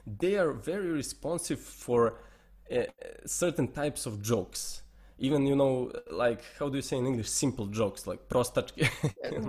they 0.06 0.36
are 0.36 0.52
very 0.52 0.90
responsive 0.90 1.60
for 1.60 2.20
Uh, 2.72 2.84
certain 3.26 3.68
types 3.68 4.06
of 4.06 4.22
jokes. 4.22 4.82
Even 5.18 5.46
you 5.46 5.54
know 5.54 5.92
like 6.10 6.42
how 6.58 6.68
do 6.68 6.76
you 6.76 6.82
say 6.82 6.96
in 6.96 7.06
english? 7.06 7.28
Simple 7.28 7.66
jokes 7.66 8.06
like 8.06 8.26
prostački 8.28 8.88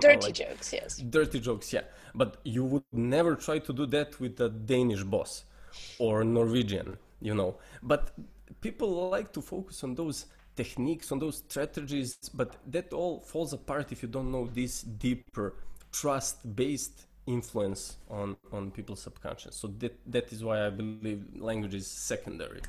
dirty 0.00 0.26
like, 0.26 0.34
jokes 0.34 0.72
yes. 0.72 0.98
dirty 0.98 1.40
jokes 1.40 1.72
yeah. 1.72 1.82
But 2.14 2.36
you 2.44 2.64
would 2.64 2.84
never 2.92 3.34
try 3.34 3.58
to 3.58 3.72
do 3.72 3.86
that 3.86 4.20
with 4.20 4.38
a 4.40 4.50
danish 4.50 5.02
boss 5.02 5.44
or 5.98 6.24
norwegian 6.24 6.98
you 7.20 7.34
know. 7.34 7.56
But 7.82 8.12
people 8.60 9.08
like 9.08 9.32
to 9.32 9.40
focus 9.40 9.82
on 9.82 9.94
those 9.94 10.26
techniques 10.54 11.10
on 11.10 11.18
those 11.18 11.38
strategies 11.48 12.16
but 12.34 12.56
that 12.66 12.92
all 12.92 13.20
falls 13.20 13.52
apart 13.52 13.92
if 13.92 14.02
you 14.02 14.08
don't 14.08 14.30
know 14.30 14.46
this 14.46 14.82
deeper 14.82 15.54
trust 15.90 16.54
based 16.54 17.06
influence 17.26 17.96
on 18.10 18.36
on 18.52 18.70
people's 18.70 19.00
subconscious. 19.00 19.56
So 19.56 19.68
that 19.78 19.94
that 20.06 20.32
is 20.32 20.44
why 20.44 20.66
i 20.66 20.70
believe 20.70 21.24
language 21.34 21.74
is 21.74 21.86
secondary 21.86 22.60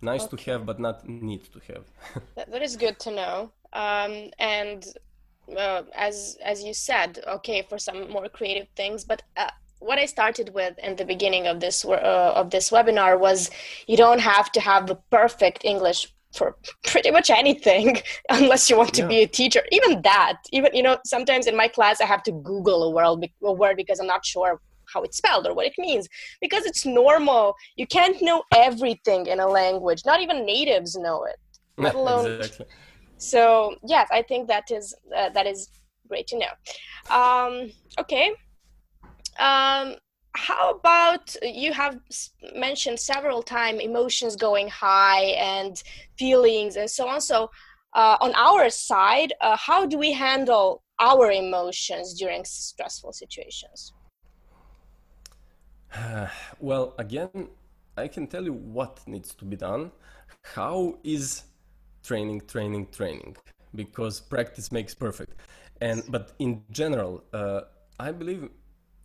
nice 0.00 0.24
okay. 0.24 0.36
to 0.36 0.50
have 0.50 0.66
but 0.66 0.78
not 0.78 1.08
need 1.08 1.42
to 1.44 1.60
have 1.72 1.84
that, 2.36 2.50
that 2.50 2.62
is 2.62 2.76
good 2.76 2.98
to 2.98 3.10
know 3.10 3.50
um, 3.72 4.30
and 4.38 4.86
uh, 5.56 5.82
as 5.94 6.36
as 6.44 6.62
you 6.62 6.74
said 6.74 7.20
okay 7.26 7.62
for 7.68 7.78
some 7.78 8.10
more 8.10 8.28
creative 8.28 8.68
things 8.76 9.04
but 9.04 9.22
uh, 9.36 9.50
what 9.80 9.98
I 9.98 10.06
started 10.06 10.52
with 10.54 10.78
in 10.78 10.96
the 10.96 11.04
beginning 11.04 11.46
of 11.46 11.60
this 11.60 11.84
uh, 11.84 12.32
of 12.34 12.50
this 12.50 12.70
webinar 12.70 13.18
was 13.18 13.50
you 13.86 13.96
don't 13.96 14.20
have 14.20 14.50
to 14.52 14.60
have 14.60 14.86
the 14.86 14.96
perfect 15.10 15.64
English 15.64 16.12
for 16.34 16.56
pretty 16.84 17.10
much 17.10 17.30
anything 17.30 17.96
unless 18.30 18.68
you 18.68 18.76
want 18.76 18.92
to 18.94 19.02
yeah. 19.02 19.08
be 19.08 19.22
a 19.22 19.26
teacher 19.26 19.62
even 19.72 20.02
that 20.02 20.36
even 20.52 20.70
you 20.74 20.82
know 20.82 20.98
sometimes 21.04 21.46
in 21.46 21.56
my 21.56 21.66
class 21.66 22.02
i 22.02 22.04
have 22.04 22.22
to 22.22 22.32
google 22.32 22.82
a 22.84 22.90
word, 22.90 23.26
a 23.42 23.52
word 23.52 23.76
because 23.76 23.98
i'm 23.98 24.06
not 24.06 24.24
sure 24.26 24.60
how 24.92 25.02
it's 25.02 25.18
spelled 25.18 25.46
or 25.46 25.54
what 25.54 25.66
it 25.66 25.74
means. 25.78 26.08
Because 26.40 26.64
it's 26.64 26.84
normal. 26.84 27.54
You 27.76 27.86
can't 27.86 28.20
know 28.22 28.42
everything 28.54 29.26
in 29.26 29.40
a 29.40 29.46
language. 29.46 30.02
Not 30.04 30.20
even 30.20 30.44
natives 30.46 30.96
know 30.96 31.24
it 31.24 31.36
let 31.80 31.94
alone 31.94 32.26
exactly. 32.26 32.66
so 33.18 33.76
yes 33.86 34.08
i 34.10 34.20
think 34.20 34.48
that 34.48 34.68
is 34.68 34.92
uh, 35.16 35.28
that 35.28 35.46
is 35.46 35.68
great 36.08 36.26
to 36.28 36.38
know. 36.38 37.14
Um, 37.14 37.70
okay. 37.98 38.30
Um, 39.38 39.96
how 40.34 40.70
about 40.70 41.34
you 41.42 41.72
have 41.72 41.98
mentioned 42.54 42.98
several 42.98 43.42
times 43.42 43.80
emotions 43.80 44.36
going 44.36 44.68
high 44.68 45.24
and 45.38 45.82
feelings 46.18 46.76
and 46.76 46.88
so 46.88 47.08
on. 47.08 47.20
So 47.20 47.50
uh, 47.94 48.16
on 48.20 48.34
our 48.34 48.70
side 48.70 49.32
uh, 49.40 49.56
how 49.56 49.86
do 49.86 49.98
we 49.98 50.12
handle 50.12 50.82
our 51.00 51.30
emotions 51.30 52.14
during 52.14 52.44
stressful 52.44 53.12
situations 53.12 53.92
well, 56.60 56.94
again, 56.98 57.48
I 57.96 58.08
can 58.08 58.26
tell 58.26 58.44
you 58.44 58.52
what 58.52 59.00
needs 59.06 59.34
to 59.34 59.44
be 59.44 59.56
done. 59.56 59.90
How 60.42 60.98
is 61.04 61.44
training, 62.02 62.42
training, 62.46 62.88
training? 62.92 63.36
Because 63.74 64.20
practice 64.20 64.72
makes 64.72 64.94
perfect. 64.94 65.34
And 65.80 66.02
but 66.08 66.32
in 66.38 66.62
general, 66.70 67.24
uh, 67.32 67.62
I 68.00 68.12
believe 68.12 68.48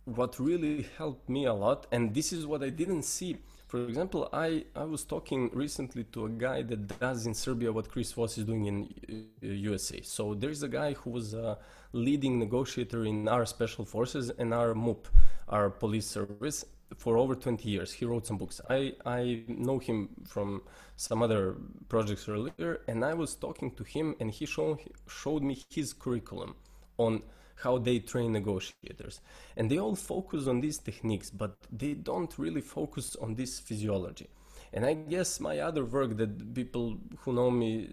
what 0.04 0.38
really 0.38 0.86
helped 0.98 1.28
me 1.28 1.46
a 1.46 1.52
lot, 1.52 1.86
and 1.92 2.14
this 2.14 2.32
is 2.32 2.46
what 2.46 2.62
I 2.62 2.68
didn't 2.68 3.02
see. 3.02 3.38
For 3.68 3.82
example, 3.88 4.28
I, 4.32 4.64
I 4.76 4.84
was 4.84 5.04
talking 5.04 5.50
recently 5.52 6.04
to 6.12 6.26
a 6.26 6.28
guy 6.28 6.62
that 6.62 7.00
does 7.00 7.26
in 7.26 7.34
Serbia 7.34 7.72
what 7.72 7.90
Chris 7.90 8.12
Voss 8.12 8.38
is 8.38 8.44
doing 8.44 8.66
in 8.66 9.26
USA. 9.40 10.00
So 10.02 10.34
there's 10.34 10.62
a 10.62 10.68
guy 10.68 10.92
who 10.92 11.10
was 11.10 11.34
a 11.34 11.58
leading 11.92 12.38
negotiator 12.38 13.04
in 13.04 13.26
our 13.28 13.46
special 13.46 13.84
forces 13.84 14.30
and 14.30 14.54
our 14.54 14.74
MUP, 14.74 15.06
our 15.48 15.70
police 15.70 16.06
service, 16.06 16.64
for 16.96 17.16
over 17.16 17.34
20 17.34 17.68
years. 17.68 17.92
He 17.92 18.04
wrote 18.04 18.26
some 18.26 18.38
books. 18.38 18.60
I, 18.68 18.94
I 19.04 19.42
know 19.48 19.78
him 19.78 20.08
from 20.26 20.62
some 20.96 21.22
other 21.22 21.56
projects 21.88 22.28
earlier, 22.28 22.80
and 22.88 23.04
I 23.04 23.14
was 23.14 23.34
talking 23.34 23.70
to 23.72 23.84
him, 23.84 24.14
and 24.20 24.30
he 24.30 24.46
show, 24.46 24.78
showed 25.08 25.42
me 25.42 25.62
his 25.70 25.92
curriculum 25.92 26.54
on 26.98 27.22
how 27.56 27.78
they 27.78 27.98
train 27.98 28.32
negotiators. 28.32 29.20
And 29.56 29.70
they 29.70 29.78
all 29.78 29.96
focus 29.96 30.46
on 30.46 30.60
these 30.60 30.78
techniques, 30.78 31.30
but 31.30 31.56
they 31.70 31.94
don't 31.94 32.36
really 32.38 32.60
focus 32.60 33.16
on 33.16 33.34
this 33.34 33.58
physiology. 33.60 34.28
And 34.72 34.84
I 34.84 34.94
guess 34.94 35.38
my 35.40 35.60
other 35.60 35.84
work 35.84 36.16
that 36.16 36.54
people 36.54 36.98
who 37.20 37.32
know 37.32 37.50
me, 37.50 37.90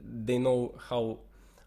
they 0.00 0.38
know 0.38 0.74
how 0.88 1.18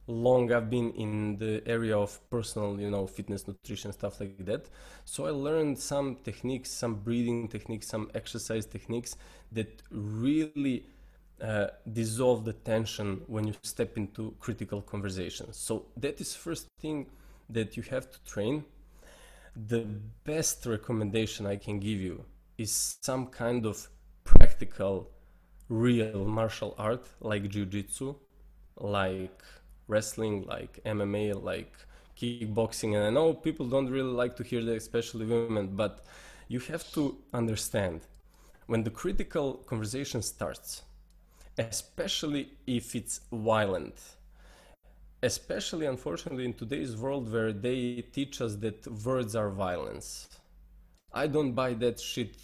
long 0.08 0.52
I've 0.52 0.70
been 0.70 0.92
in 0.94 1.38
the 1.38 1.62
area 1.66 1.98
of 1.98 2.20
personal, 2.30 2.80
you 2.80 2.90
know, 2.90 3.08
fitness, 3.08 3.48
nutrition, 3.48 3.92
stuff 3.94 4.20
like 4.20 4.46
that. 4.46 4.70
So 5.06 5.26
I 5.26 5.30
learned 5.30 5.80
some 5.80 6.18
techniques, 6.24 6.70
some 6.72 6.96
breathing 6.96 7.48
techniques, 7.48 7.88
some 7.88 8.12
exercise 8.14 8.66
techniques 8.66 9.16
that 9.52 9.82
really 9.92 10.86
uh, 11.42 11.68
dissolve 11.92 12.46
the 12.46 12.54
tension 12.54 13.22
when 13.28 13.48
you 13.48 13.54
step 13.62 13.98
into 13.98 14.36
critical 14.40 14.82
conversations. 14.82 15.58
So 15.58 15.86
that 15.98 16.20
is 16.20 16.36
first 16.36 16.68
thing 16.80 17.08
that 17.50 17.78
you 17.78 17.84
have 17.84 18.12
to 18.12 18.24
train. 18.26 18.66
The 19.68 19.86
best 20.24 20.66
recommendation 20.66 21.46
I 21.46 21.58
can 21.58 21.80
give 21.80 22.00
you 22.00 22.26
is 22.58 22.98
some 23.02 23.28
kind 23.28 23.66
of 23.66 23.88
practical, 24.24 25.12
real 25.70 26.26
martial 26.26 26.76
art 26.78 27.08
like 27.22 27.50
jiu-jitsu, 27.50 28.16
like 28.78 29.42
wrestling, 29.88 30.46
like 30.46 30.80
MMA, 30.86 31.42
like 31.42 31.74
kickboxing. 32.18 32.96
And 32.96 33.06
I 33.06 33.10
know 33.10 33.34
people 33.34 33.66
don't 33.68 33.90
really 33.90 34.12
like 34.12 34.36
to 34.38 34.44
hear 34.44 34.64
that, 34.64 34.76
especially 34.76 35.26
women, 35.26 35.76
but 35.76 36.06
you 36.48 36.60
have 36.60 36.92
to 36.94 37.18
understand 37.34 38.02
when 38.68 38.84
the 38.84 38.90
critical 38.90 39.56
conversation 39.66 40.22
starts, 40.22 40.84
especially 41.58 42.50
if 42.66 42.96
it's 42.96 43.22
violent, 43.32 43.96
especially 45.22 45.86
unfortunately 45.86 46.46
in 46.46 46.54
today's 46.54 46.96
world 46.98 47.32
where 47.32 47.52
they 47.52 48.04
teach 48.12 48.42
us 48.42 48.56
that 48.56 48.88
words 49.06 49.36
are 49.36 49.50
violence. 49.50 50.30
I 51.14 51.28
don't 51.28 51.52
buy 51.52 51.74
that 51.76 52.00
shit, 52.00 52.36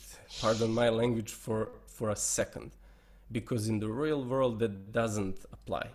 pardon 0.41 0.71
my 0.71 0.89
language, 0.89 1.32
for, 1.32 1.69
for 1.88 2.12
a 2.12 2.15
second. 2.15 2.71
Because 3.32 3.67
in 3.67 3.80
the 3.80 3.88
real 3.88 4.23
world 4.23 4.60
that 4.60 4.91
doesn't 4.91 5.45
apply 5.52 5.88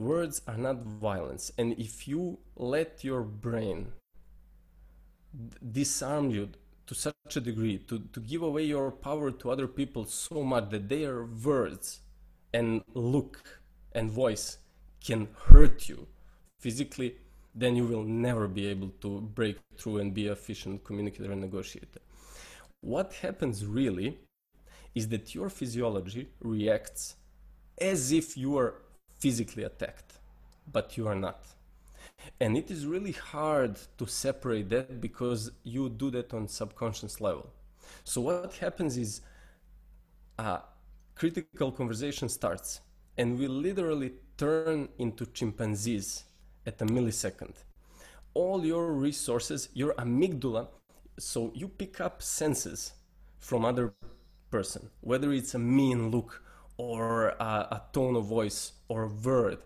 words 0.00 0.40
are 0.48 0.56
not 0.56 0.82
violence. 0.82 1.52
And 1.58 1.78
if 1.78 2.08
you 2.08 2.38
let 2.56 3.04
your 3.04 3.22
brain 3.22 3.92
disarm 5.70 6.30
you 6.30 6.48
to 6.86 6.94
such 6.94 7.36
a 7.36 7.40
degree 7.40 7.78
to, 7.78 8.00
to 8.12 8.20
give 8.20 8.42
away 8.42 8.64
your 8.64 8.90
power 8.90 9.30
to 9.30 9.50
other 9.50 9.68
people 9.68 10.04
so 10.06 10.42
much 10.42 10.70
that 10.70 10.88
their 10.88 11.24
words 11.24 12.00
and 12.52 12.82
look 12.94 13.60
and 13.92 14.10
voice 14.10 14.58
can 15.04 15.28
hurt 15.44 15.88
you 15.88 16.08
physically 16.58 17.14
then 17.54 17.76
you 17.76 17.84
will 17.84 18.04
never 18.04 18.46
be 18.48 18.66
able 18.66 18.90
to 19.00 19.20
break 19.20 19.56
through 19.76 19.98
and 19.98 20.14
be 20.14 20.26
efficient 20.28 20.84
communicator 20.84 21.32
and 21.32 21.40
negotiator. 21.40 22.00
What 22.80 23.12
happens 23.14 23.66
really 23.66 24.18
is 24.94 25.08
that 25.08 25.34
your 25.34 25.48
physiology 25.50 26.28
reacts 26.40 27.16
as 27.78 28.12
if 28.12 28.36
you 28.36 28.56
are 28.56 28.74
physically 29.20 29.64
attacked, 29.64 30.14
but 30.72 30.96
you 30.96 31.06
are 31.06 31.14
not. 31.14 31.44
And 32.40 32.56
it 32.56 32.70
is 32.70 32.86
really 32.86 33.12
hard 33.12 33.78
to 33.98 34.06
separate 34.06 34.68
that 34.70 35.00
because 35.00 35.50
you 35.62 35.88
do 35.88 36.10
that 36.10 36.34
on 36.34 36.48
subconscious 36.48 37.20
level. 37.20 37.50
So 38.04 38.20
what 38.22 38.54
happens 38.54 38.96
is 38.96 39.20
a 40.38 40.60
critical 41.14 41.70
conversation 41.70 42.28
starts 42.28 42.80
and 43.18 43.38
we 43.38 43.46
literally 43.46 44.12
turn 44.38 44.88
into 44.98 45.26
chimpanzees 45.26 46.24
at 46.66 46.80
a 46.80 46.86
millisecond. 46.86 47.54
All 48.32 48.64
your 48.64 48.92
resources, 48.92 49.68
your 49.74 49.92
amygdala, 49.94 50.68
so 51.18 51.52
you 51.54 51.68
pick 51.68 52.00
up 52.00 52.22
senses 52.22 52.92
from 53.38 53.64
other 53.64 53.92
person, 54.50 54.88
whether 55.00 55.32
it's 55.32 55.54
a 55.54 55.58
mean 55.58 56.10
look 56.10 56.42
or 56.80 57.28
a, 57.28 57.52
a 57.78 57.82
tone 57.92 58.16
of 58.16 58.24
voice 58.24 58.72
or 58.88 59.02
a 59.04 59.12
word. 59.28 59.58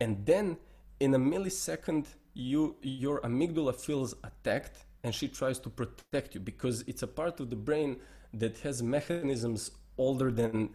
And 0.00 0.26
then 0.26 0.58
in 1.00 1.14
a 1.14 1.18
millisecond, 1.18 2.06
you, 2.34 2.76
your 2.82 3.20
amygdala 3.22 3.74
feels 3.74 4.14
attacked 4.22 4.84
and 5.02 5.14
she 5.14 5.28
tries 5.28 5.58
to 5.60 5.70
protect 5.70 6.34
you 6.34 6.40
because 6.40 6.76
it's 6.86 7.02
a 7.02 7.06
part 7.06 7.40
of 7.40 7.48
the 7.48 7.56
brain 7.56 7.96
that 8.34 8.58
has 8.58 8.82
mechanisms 8.82 9.70
older 9.96 10.30
than 10.30 10.70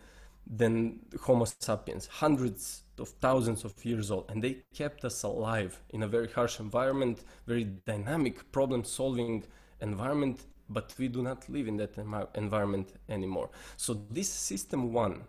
than 0.62 1.00
Homo 1.26 1.46
sapiens, 1.46 2.08
hundreds 2.08 2.62
of 2.98 3.10
thousands 3.26 3.64
of 3.66 3.74
years 3.86 4.10
old, 4.10 4.26
and 4.32 4.44
they 4.44 4.54
kept 4.74 5.06
us 5.06 5.22
alive 5.22 5.80
in 5.92 6.02
a 6.02 6.08
very 6.08 6.28
harsh 6.28 6.60
environment, 6.60 7.18
very 7.46 7.66
dynamic 7.86 8.52
problem 8.52 8.84
solving 8.84 9.44
environment, 9.80 10.38
but 10.68 10.88
we 10.98 11.08
do 11.08 11.22
not 11.22 11.48
live 11.50 11.68
in 11.68 11.78
that 11.78 11.94
environment 12.34 12.88
anymore. 13.10 13.50
So, 13.78 13.92
this 14.10 14.30
system 14.30 14.92
one 14.92 15.22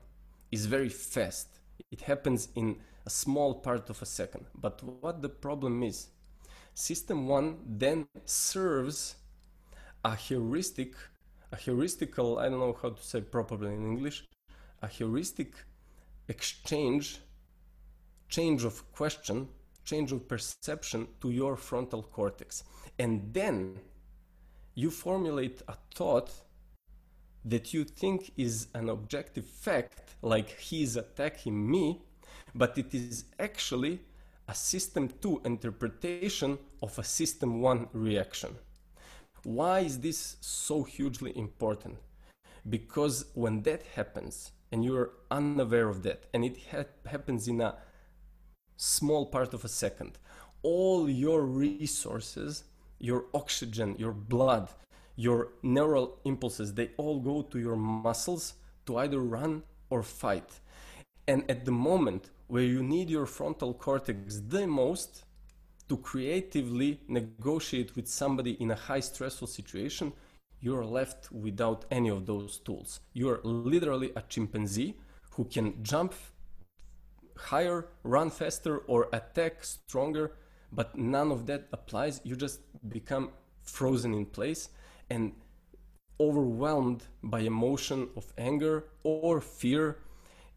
is 0.51 0.67
very 0.67 0.89
fast. 0.89 1.61
It 1.91 2.03
happens 2.03 2.49
in 2.55 2.77
a 3.07 3.11
small 3.11 3.55
part 3.55 3.91
of 3.91 4.03
a 4.03 4.07
second. 4.07 4.47
But 4.55 4.83
what 4.83 5.23
the 5.23 5.29
problem 5.29 5.83
is, 5.83 6.09
system 6.75 7.27
one 7.27 7.59
then 7.67 8.07
serves 8.25 9.17
a 10.05 10.15
heuristic, 10.15 10.95
a 11.53 11.57
heuristical, 11.57 12.39
I 12.39 12.49
don't 12.49 12.61
know 12.61 12.77
how 12.81 12.91
to 12.91 13.03
say 13.03 13.21
properly 13.21 13.75
in 13.75 13.83
English, 13.83 14.25
a 14.83 14.89
heuristic 14.89 15.55
exchange, 16.29 17.21
change 18.29 18.65
of 18.65 18.91
question, 18.93 19.49
change 19.85 20.13
of 20.13 20.29
perception 20.29 21.09
to 21.21 21.31
your 21.31 21.57
frontal 21.57 22.03
cortex. 22.03 22.65
And 22.99 23.33
then 23.33 23.79
you 24.75 24.91
formulate 24.91 25.63
a 25.69 25.75
thought 25.95 26.31
that 27.45 27.73
you 27.75 27.85
think 27.85 28.33
is 28.37 28.69
an 28.75 28.89
objective 28.89 29.47
fact, 29.47 30.10
like 30.23 30.51
he 30.59 30.83
is 30.83 30.97
attacking 30.97 31.71
me, 31.71 32.03
but 32.55 32.77
it 32.79 32.95
is 32.95 33.25
actually 33.39 34.01
a 34.49 34.55
system 34.55 35.09
2 35.21 35.43
interpretation 35.45 36.59
of 36.83 36.99
a 36.99 37.05
system 37.05 37.61
1 37.61 37.89
reaction. 37.93 38.57
Why 39.45 39.81
is 39.81 40.01
this 40.01 40.37
so 40.41 40.83
hugely 40.83 41.37
important? 41.37 41.99
Because 42.69 43.27
when 43.35 43.63
that 43.63 43.83
happens, 43.95 44.53
and 44.73 44.85
you're 44.85 45.11
unaware 45.31 45.89
of 45.89 46.03
that 46.03 46.25
and 46.33 46.45
it 46.45 46.57
ha- 46.71 46.85
happens 47.07 47.49
in 47.49 47.61
a 47.61 47.77
small 48.77 49.27
part 49.27 49.53
of 49.53 49.65
a 49.65 49.69
second 49.69 50.19
all 50.63 51.09
your 51.09 51.43
resources 51.43 52.65
your 52.99 53.25
oxygen 53.35 53.95
your 53.99 54.13
blood 54.13 54.69
your 55.17 55.49
neural 55.63 56.19
impulses 56.25 56.75
they 56.75 56.91
all 56.97 57.21
go 57.21 57.43
to 57.43 57.59
your 57.59 57.77
muscles 57.77 58.55
to 58.87 58.99
either 58.99 59.21
run 59.21 59.63
or 59.91 60.03
fight 60.03 60.61
and 61.29 61.49
at 61.51 61.65
the 61.65 61.73
moment 61.73 62.31
where 62.47 62.63
you 62.63 62.83
need 62.83 63.11
your 63.11 63.27
frontal 63.27 63.75
cortex 63.75 64.41
the 64.49 64.67
most 64.67 65.25
to 65.89 65.97
creatively 65.97 67.01
negotiate 67.09 67.95
with 67.97 68.09
somebody 68.09 68.53
in 68.63 68.71
a 68.71 68.75
high 68.75 69.01
stressful 69.01 69.47
situation 69.47 70.13
you're 70.61 70.85
left 70.85 71.33
without 71.33 71.87
any 71.91 72.11
of 72.11 72.27
those 72.27 72.59
tools. 72.59 73.01
You're 73.15 73.41
literally 73.43 74.13
a 74.15 74.23
chimpanzee 74.29 74.97
who 75.33 75.45
can 75.45 75.83
jump 75.83 76.15
higher, 77.37 77.89
run 78.03 78.31
faster, 78.31 78.79
or 78.79 79.09
attack 79.13 79.65
stronger, 79.65 80.33
but 80.71 80.97
none 80.97 81.33
of 81.33 81.47
that 81.47 81.69
applies. 81.73 82.21
You 82.25 82.37
just 82.37 82.61
become 82.89 83.31
frozen 83.63 84.13
in 84.13 84.27
place 84.27 84.69
and 85.09 85.33
overwhelmed 86.21 87.03
by 87.23 87.41
emotion 87.41 88.09
of 88.17 88.33
anger 88.39 88.85
or 89.03 89.41
fear. 89.41 89.97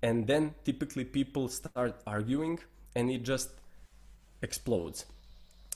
And 0.01 0.27
then 0.27 0.53
typically 0.65 1.05
people 1.05 1.47
start 1.47 2.01
arguing 2.05 2.59
and 2.95 3.09
it 3.09 3.23
just 3.23 3.49
explodes 4.41 5.05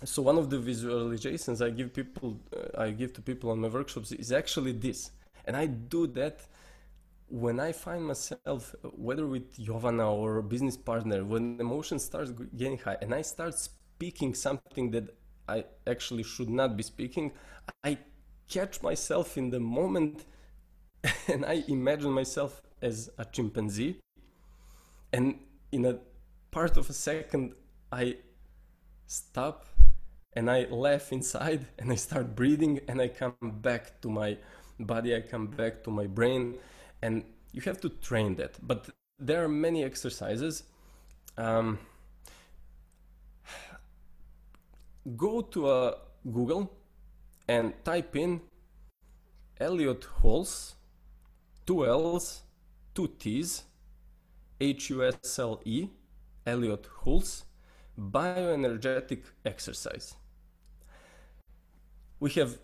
so 0.03 0.21
one 0.21 0.37
of 0.37 0.49
the 0.49 0.57
visualizations 0.57 1.65
I 1.65 1.71
give 1.71 1.93
people, 1.93 2.39
uh, 2.55 2.81
I 2.81 2.91
give 2.91 3.13
to 3.13 3.21
people 3.21 3.49
on 3.49 3.59
my 3.59 3.67
workshops 3.67 4.11
is 4.11 4.31
actually 4.31 4.73
this, 4.73 5.11
and 5.45 5.55
I 5.57 5.65
do 5.65 6.07
that 6.07 6.41
when 7.29 7.59
I 7.59 7.71
find 7.71 8.05
myself, 8.05 8.75
whether 8.95 9.27
with 9.27 9.57
Jovana 9.57 10.09
or 10.09 10.41
business 10.41 10.77
partner, 10.77 11.25
when 11.25 11.59
emotion 11.59 11.99
starts 11.99 12.31
getting 12.55 12.77
high, 12.77 12.97
and 13.01 13.13
I 13.13 13.21
start 13.21 13.55
speaking 13.55 14.33
something 14.33 14.91
that 14.91 15.15
I 15.49 15.65
actually 15.87 16.23
should 16.23 16.49
not 16.49 16.77
be 16.77 16.83
speaking, 16.83 17.31
I 17.83 17.97
catch 18.49 18.81
myself 18.81 19.37
in 19.37 19.49
the 19.49 19.59
moment, 19.59 20.25
and 21.27 21.45
I 21.45 21.63
imagine 21.67 22.11
myself 22.11 22.61
as 22.81 23.09
a 23.17 23.25
chimpanzee, 23.25 23.99
and 25.13 25.39
in 25.71 25.85
a 25.85 25.99
part 26.51 26.77
of 26.77 26.89
a 26.89 26.93
second, 26.93 27.53
I 27.91 28.17
stop 29.05 29.65
and 30.33 30.51
I 30.51 30.65
laugh 30.65 31.11
inside 31.11 31.65
and 31.79 31.91
I 31.91 31.95
start 31.95 32.35
breathing 32.35 32.79
and 32.87 33.01
I 33.01 33.07
come 33.07 33.35
back 33.41 34.01
to 34.01 34.09
my 34.09 34.37
body, 34.79 35.15
I 35.15 35.21
come 35.21 35.47
back 35.47 35.83
to 35.85 35.91
my 35.91 36.05
brain, 36.05 36.55
and 37.01 37.23
you 37.51 37.61
have 37.61 37.81
to 37.81 37.89
train 37.89 38.35
that. 38.35 38.55
But 38.61 38.89
there 39.19 39.43
are 39.43 39.47
many 39.47 39.83
exercises. 39.83 40.63
Um, 41.37 41.79
go 45.17 45.41
to 45.41 45.71
a 45.71 45.97
Google 46.31 46.71
and 47.47 47.73
type 47.83 48.15
in 48.15 48.41
Elliott 49.59 50.05
Hulse, 50.21 50.75
two 51.65 51.85
L's, 51.85 52.41
two 52.93 53.07
T's, 53.19 53.63
H 54.59 54.89
U 54.89 55.03
S 55.03 55.39
L 55.39 55.61
E, 55.65 55.87
Elliott 56.45 56.87
Hulse, 57.03 57.43
bioenergetic 57.99 59.21
exercise. 59.45 60.15
We 62.19 62.31
have 62.31 62.57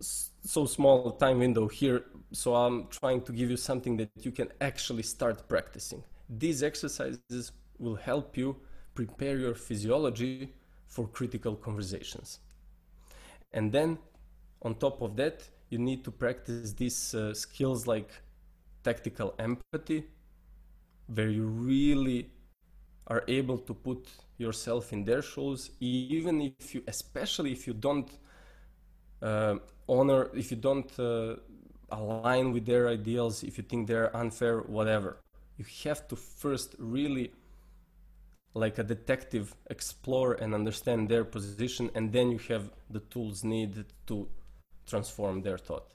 so 0.00 0.66
small 0.66 1.12
time 1.12 1.38
window 1.38 1.68
here 1.68 2.04
so 2.32 2.54
i'm 2.56 2.88
trying 2.88 3.20
to 3.20 3.32
give 3.32 3.48
you 3.48 3.56
something 3.56 3.96
that 3.96 4.10
you 4.16 4.32
can 4.32 4.48
actually 4.60 5.02
start 5.02 5.48
practicing. 5.48 6.02
These 6.28 6.62
exercises 6.62 7.52
will 7.78 7.94
help 7.94 8.36
you 8.36 8.56
prepare 8.94 9.38
your 9.38 9.54
physiology 9.54 10.52
for 10.88 11.06
critical 11.06 11.54
conversations 11.54 12.40
and 13.52 13.72
then 13.72 13.98
on 14.62 14.74
top 14.74 15.02
of 15.02 15.16
that 15.16 15.42
you 15.70 15.78
need 15.78 16.04
to 16.04 16.10
practice 16.10 16.72
these 16.72 17.14
uh, 17.14 17.32
skills 17.34 17.86
like 17.86 18.10
tactical 18.82 19.34
empathy 19.38 20.04
where 21.06 21.28
you 21.28 21.44
really 21.44 22.30
are 23.08 23.24
able 23.28 23.58
to 23.58 23.74
put 23.74 24.08
yourself 24.38 24.92
in 24.92 25.04
their 25.04 25.22
shoes 25.22 25.70
even 25.80 26.40
if 26.40 26.74
you 26.74 26.82
especially 26.86 27.52
if 27.52 27.66
you 27.66 27.74
don't 27.74 28.10
uh, 29.22 29.56
honor 29.88 30.30
if 30.34 30.50
you 30.50 30.56
don't 30.56 30.98
uh, 30.98 31.36
align 31.92 32.52
with 32.52 32.66
their 32.66 32.88
ideals 32.88 33.42
if 33.44 33.58
you 33.58 33.64
think 33.64 33.86
they're 33.86 34.14
unfair 34.16 34.60
whatever. 34.60 35.18
You 35.58 35.64
have 35.84 36.08
to 36.08 36.16
first 36.16 36.74
really 36.78 37.32
like 38.54 38.78
a 38.78 38.82
detective 38.82 39.54
explore 39.70 40.34
and 40.34 40.54
understand 40.54 41.08
their 41.08 41.24
position 41.24 41.90
and 41.94 42.12
then 42.12 42.30
you 42.30 42.38
have 42.48 42.70
the 42.90 43.00
tools 43.00 43.44
needed 43.44 43.86
to 44.06 44.28
transform 44.86 45.42
their 45.42 45.58
thought. 45.58 45.88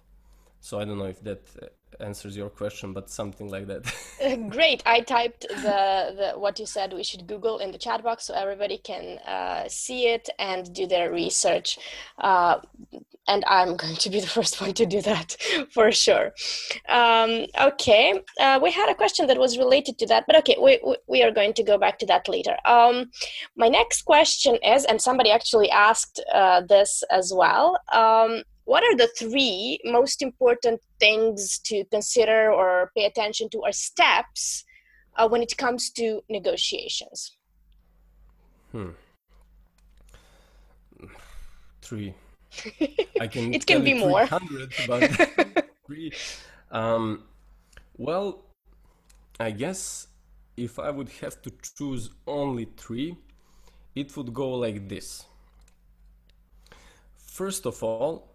So 0.59 0.79
i 0.79 0.85
don't 0.85 0.97
know 0.97 1.05
if 1.05 1.21
that 1.23 1.43
uh, 1.61 1.67
answers 2.03 2.35
your 2.35 2.49
question 2.49 2.93
but 2.93 3.09
something 3.09 3.49
like 3.49 3.67
that. 3.67 3.83
Uh, 4.19 4.35
great. 4.35 4.81
I 4.87 5.01
typed 5.01 5.41
the, 5.47 6.15
the 6.19 6.39
what 6.39 6.57
you 6.59 6.65
said 6.65 6.91
we 6.91 7.03
should 7.03 7.27
google 7.27 7.59
in 7.59 7.71
the 7.71 7.77
chat 7.77 8.01
box 8.01 8.25
so 8.25 8.33
everybody 8.33 8.79
can 8.79 9.19
uh, 9.19 9.65
see 9.69 10.07
it 10.07 10.27
and 10.39 10.73
do 10.73 10.87
their 10.87 11.11
research. 11.11 11.77
Uh, 12.17 12.57
and 13.27 13.43
I'm 13.47 13.75
going 13.83 13.95
to 13.95 14.09
be 14.09 14.19
the 14.19 14.27
first 14.27 14.59
one 14.61 14.73
to 14.73 14.85
do 14.85 15.01
that 15.01 15.35
for 15.73 15.91
sure. 15.91 16.31
Um, 16.89 17.45
okay, 17.59 18.21
uh, 18.39 18.59
we 18.61 18.71
had 18.71 18.89
a 18.89 18.95
question 18.95 19.27
that 19.27 19.37
was 19.37 19.57
related 19.57 19.97
to 19.99 20.07
that, 20.07 20.25
but 20.27 20.35
okay, 20.37 20.57
we, 20.61 20.79
we 21.07 21.23
are 21.23 21.31
going 21.31 21.53
to 21.53 21.63
go 21.63 21.77
back 21.77 21.99
to 21.99 22.05
that 22.07 22.27
later. 22.27 22.55
Um, 22.65 23.11
my 23.55 23.67
next 23.67 24.03
question 24.03 24.58
is, 24.63 24.85
and 24.85 25.02
somebody 25.02 25.31
actually 25.31 25.69
asked 25.69 26.23
uh, 26.33 26.62
this 26.62 27.04
as 27.12 27.31
well. 27.35 27.77
Um, 27.93 28.43
what 28.65 28.83
are 28.83 28.95
the 28.95 29.10
three 29.17 29.79
most 29.85 30.21
important 30.21 30.81
things 30.99 31.58
to 31.60 31.85
consider 31.85 32.52
or 32.52 32.91
pay 32.97 33.06
attention 33.06 33.49
to, 33.52 33.60
or 33.60 33.71
steps 33.71 34.65
uh, 35.15 35.27
when 35.27 35.41
it 35.41 35.56
comes 35.58 35.89
to 35.91 36.21
negotiations? 36.29 37.37
Hmm. 38.73 38.89
Three 41.81 42.13
I 43.19 43.27
can. 43.27 43.53
it 43.58 43.65
can 43.65 43.83
be 43.83 43.93
more. 43.93 44.27
but 44.87 45.69
um, 46.71 47.23
well, 47.97 48.45
I 49.39 49.51
guess 49.51 50.08
if 50.55 50.79
I 50.79 50.89
would 50.89 51.10
have 51.21 51.41
to 51.43 51.51
choose 51.77 52.10
only 52.25 52.65
three, 52.77 53.17
it 53.95 54.15
would 54.17 54.33
go 54.33 54.49
like 54.49 54.89
this. 54.89 55.25
First 57.15 57.65
of 57.67 57.83
all, 57.83 58.33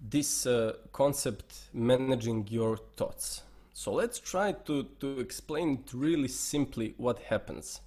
this 0.00 0.46
uh, 0.46 0.74
concept 0.92 1.68
managing 1.72 2.46
your 2.50 2.76
thoughts. 2.96 3.42
So 3.72 3.92
let's 3.92 4.18
try 4.18 4.52
to, 4.52 4.88
to 5.00 5.20
explain 5.20 5.84
it 5.84 5.94
really 5.94 6.28
simply 6.28 6.94
what 6.96 7.18
happens. 7.20 7.80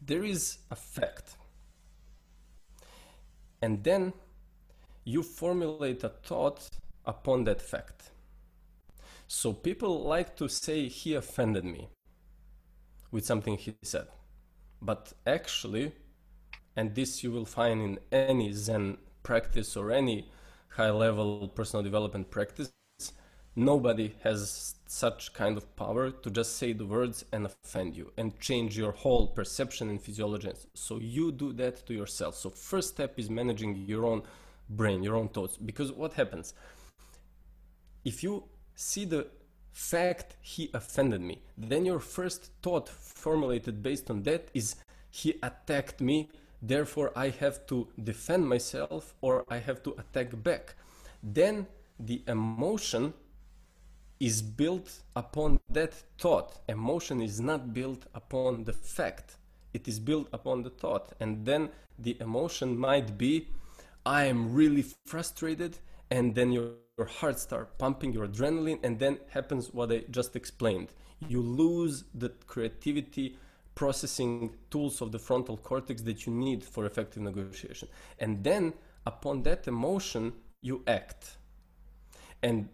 There 0.00 0.24
is 0.24 0.58
a 0.70 0.76
fact. 0.76 1.36
And 3.62 3.84
then 3.84 4.12
you 5.10 5.22
formulate 5.22 6.04
a 6.04 6.08
thought 6.08 6.70
upon 7.04 7.44
that 7.44 7.60
fact. 7.60 8.10
So 9.26 9.52
people 9.52 10.04
like 10.04 10.36
to 10.36 10.48
say 10.48 10.88
he 10.88 11.14
offended 11.14 11.64
me 11.64 11.88
with 13.10 13.24
something 13.24 13.56
he 13.56 13.74
said. 13.82 14.08
But 14.80 15.12
actually, 15.26 15.92
and 16.76 16.94
this 16.94 17.22
you 17.22 17.30
will 17.32 17.44
find 17.44 17.80
in 17.82 17.98
any 18.12 18.52
Zen 18.52 18.98
practice 19.22 19.76
or 19.76 19.90
any 19.90 20.28
high 20.68 20.90
level 20.90 21.48
personal 21.48 21.82
development 21.82 22.30
practice, 22.30 22.72
nobody 23.56 24.14
has 24.22 24.74
such 24.86 25.32
kind 25.32 25.56
of 25.56 25.76
power 25.76 26.10
to 26.10 26.30
just 26.30 26.56
say 26.56 26.72
the 26.72 26.86
words 26.86 27.24
and 27.32 27.46
offend 27.46 27.96
you 27.96 28.12
and 28.16 28.38
change 28.40 28.78
your 28.78 28.92
whole 28.92 29.26
perception 29.26 29.90
and 29.90 30.00
physiology. 30.00 30.52
So 30.74 30.98
you 30.98 31.32
do 31.32 31.52
that 31.54 31.84
to 31.86 31.94
yourself. 31.94 32.36
So 32.36 32.50
first 32.50 32.90
step 32.90 33.18
is 33.18 33.28
managing 33.28 33.76
your 33.76 34.06
own 34.06 34.22
brain, 34.70 35.02
your 35.02 35.16
own 35.16 35.28
thoughts. 35.28 35.56
Because 35.56 35.92
what 35.92 36.14
happens? 36.14 36.54
If 38.04 38.22
you 38.22 38.44
see 38.74 39.04
the 39.04 39.26
fact 39.72 40.36
he 40.40 40.70
offended 40.72 41.20
me, 41.20 41.42
then 41.56 41.84
your 41.84 42.00
first 42.00 42.50
thought 42.62 42.88
formulated 42.88 43.82
based 43.82 44.10
on 44.10 44.22
that 44.22 44.48
is 44.54 44.76
he 45.10 45.34
attacked 45.42 46.00
me, 46.00 46.30
therefore 46.62 47.12
I 47.14 47.28
have 47.28 47.66
to 47.66 47.88
defend 48.02 48.48
myself 48.48 49.14
or 49.20 49.44
I 49.48 49.58
have 49.58 49.82
to 49.82 49.94
attack 49.98 50.42
back. 50.42 50.74
Then 51.22 51.66
the 51.98 52.22
emotion 52.26 53.12
is 54.18 54.42
built 54.42 55.00
upon 55.16 55.58
that 55.70 55.94
thought. 56.18 56.60
Emotion 56.68 57.20
is 57.20 57.40
not 57.40 57.72
built 57.72 58.04
upon 58.14 58.64
the 58.64 58.72
fact. 58.72 59.36
It 59.72 59.88
is 59.88 59.98
built 59.98 60.28
upon 60.32 60.62
the 60.62 60.70
thought. 60.70 61.12
And 61.20 61.44
then 61.46 61.70
the 61.98 62.16
emotion 62.20 62.78
might 62.78 63.16
be, 63.16 63.48
I 64.04 64.24
am 64.24 64.52
really 64.52 64.84
frustrated. 65.06 65.78
And 66.10 66.34
then 66.34 66.52
your, 66.52 66.72
your 66.98 67.06
heart 67.06 67.38
starts 67.38 67.72
pumping 67.78 68.12
your 68.12 68.26
adrenaline. 68.26 68.80
And 68.82 68.98
then 68.98 69.18
happens 69.30 69.72
what 69.72 69.92
I 69.92 70.04
just 70.10 70.36
explained. 70.36 70.88
You 71.28 71.42
lose 71.42 72.04
the 72.14 72.30
creativity 72.46 73.36
processing 73.74 74.56
tools 74.70 75.00
of 75.00 75.12
the 75.12 75.18
frontal 75.18 75.56
cortex 75.56 76.02
that 76.02 76.26
you 76.26 76.32
need 76.32 76.64
for 76.64 76.86
effective 76.86 77.22
negotiation. 77.22 77.88
And 78.18 78.42
then 78.42 78.74
upon 79.06 79.42
that 79.44 79.68
emotion, 79.68 80.32
you 80.62 80.82
act. 80.86 81.36
And 82.42 82.68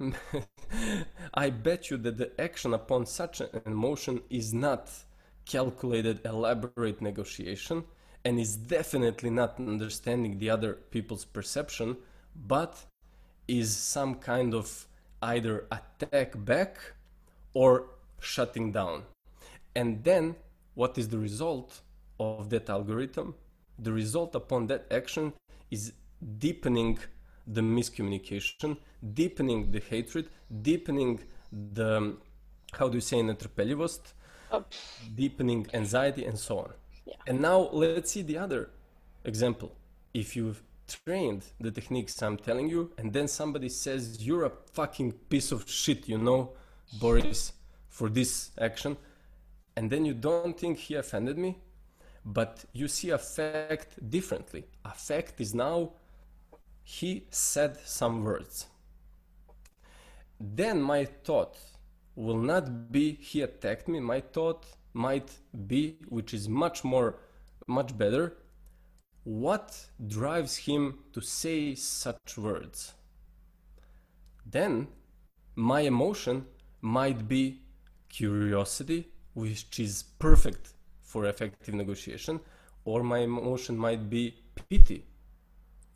I 1.34 1.50
bet 1.50 1.90
you 1.90 1.96
that 1.98 2.18
the 2.18 2.40
action 2.40 2.74
upon 2.74 3.06
such 3.06 3.40
an 3.40 3.50
emotion 3.66 4.22
is 4.30 4.54
not 4.54 4.90
calculated, 5.44 6.20
elaborate 6.24 7.00
negotiation 7.00 7.84
and 8.28 8.38
is 8.38 8.56
definitely 8.56 9.30
not 9.30 9.58
understanding 9.58 10.38
the 10.38 10.50
other 10.50 10.72
people's 10.94 11.24
perception, 11.24 11.96
but 12.54 12.72
is 13.60 13.74
some 13.74 14.12
kind 14.16 14.52
of 14.60 14.66
either 15.22 15.54
attack 15.78 16.30
back 16.44 16.74
or 17.54 17.70
shutting 18.20 18.70
down. 18.70 18.98
And 19.74 20.04
then 20.04 20.36
what 20.74 20.98
is 20.98 21.08
the 21.08 21.18
result 21.18 21.80
of 22.20 22.50
that 22.50 22.68
algorithm? 22.68 23.34
The 23.78 23.92
result 23.92 24.34
upon 24.34 24.66
that 24.66 24.82
action 24.90 25.32
is 25.70 25.94
deepening 26.46 26.98
the 27.46 27.62
miscommunication, 27.62 28.76
deepening 29.20 29.70
the 29.70 29.82
hatred, 29.88 30.28
deepening 30.68 31.20
the, 31.74 32.16
how 32.72 32.88
do 32.90 32.96
you 32.98 33.00
say, 33.10 33.20
netrpeljivost, 33.22 34.12
oh. 34.52 34.64
deepening 35.14 35.66
anxiety, 35.72 36.26
and 36.26 36.38
so 36.38 36.58
on. 36.58 36.72
Yeah. 37.08 37.14
And 37.26 37.40
now 37.40 37.70
let's 37.72 38.12
see 38.12 38.22
the 38.22 38.36
other 38.36 38.68
example. 39.24 39.72
If 40.12 40.36
you've 40.36 40.62
trained 40.86 41.44
the 41.58 41.70
techniques 41.70 42.22
I'm 42.22 42.36
telling 42.36 42.68
you, 42.68 42.92
and 42.98 43.12
then 43.14 43.28
somebody 43.28 43.70
says, 43.70 44.22
You're 44.26 44.44
a 44.44 44.52
fucking 44.72 45.12
piece 45.30 45.50
of 45.50 45.68
shit, 45.68 46.06
you 46.06 46.18
know, 46.18 46.52
Boris, 47.00 47.52
for 47.88 48.10
this 48.10 48.50
action, 48.60 48.98
and 49.74 49.90
then 49.90 50.04
you 50.04 50.12
don't 50.12 50.58
think 50.58 50.76
he 50.78 50.94
offended 50.96 51.38
me, 51.38 51.56
but 52.24 52.64
you 52.74 52.88
see 52.88 53.10
a 53.10 53.18
fact 53.18 54.10
differently. 54.10 54.64
A 54.84 54.92
fact 54.92 55.40
is 55.40 55.54
now 55.54 55.92
he 56.82 57.24
said 57.30 57.78
some 57.84 58.22
words. 58.22 58.66
Then 60.38 60.82
my 60.82 61.06
thought 61.06 61.56
will 62.14 62.42
not 62.52 62.92
be 62.92 63.14
he 63.14 63.40
attacked 63.42 63.88
me. 63.88 64.00
My 64.00 64.20
thought 64.20 64.66
might 65.06 65.30
be, 65.72 65.96
which 66.08 66.34
is 66.34 66.48
much 66.48 66.84
more, 66.84 67.10
much 67.66 67.96
better, 67.96 68.36
what 69.24 69.68
drives 70.06 70.56
him 70.56 70.82
to 71.14 71.20
say 71.20 71.74
such 71.74 72.36
words? 72.36 72.92
Then 74.44 74.88
my 75.54 75.80
emotion 75.80 76.46
might 76.80 77.28
be 77.28 77.60
curiosity, 78.08 79.08
which 79.34 79.78
is 79.78 80.02
perfect 80.18 80.74
for 81.00 81.26
effective 81.26 81.74
negotiation, 81.74 82.40
or 82.84 83.02
my 83.02 83.18
emotion 83.18 83.76
might 83.76 84.10
be 84.10 84.34
pity, 84.68 85.04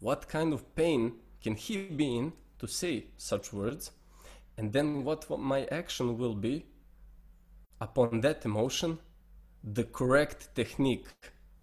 what 0.01 0.29
kind 0.29 0.53
of 0.53 0.75
pain 0.75 1.13
can 1.43 1.55
he 1.55 1.77
be 1.85 2.17
in 2.17 2.33
to 2.59 2.67
say 2.67 3.07
such 3.17 3.53
words? 3.53 3.91
And 4.57 4.73
then 4.73 5.05
what 5.05 5.29
my 5.39 5.65
action 5.67 6.19
will 6.19 6.35
be 6.35 6.67
upon 7.83 8.21
that 8.21 8.45
emotion, 8.45 8.99
the 9.79 9.85
correct 9.99 10.41
technique, 10.55 11.09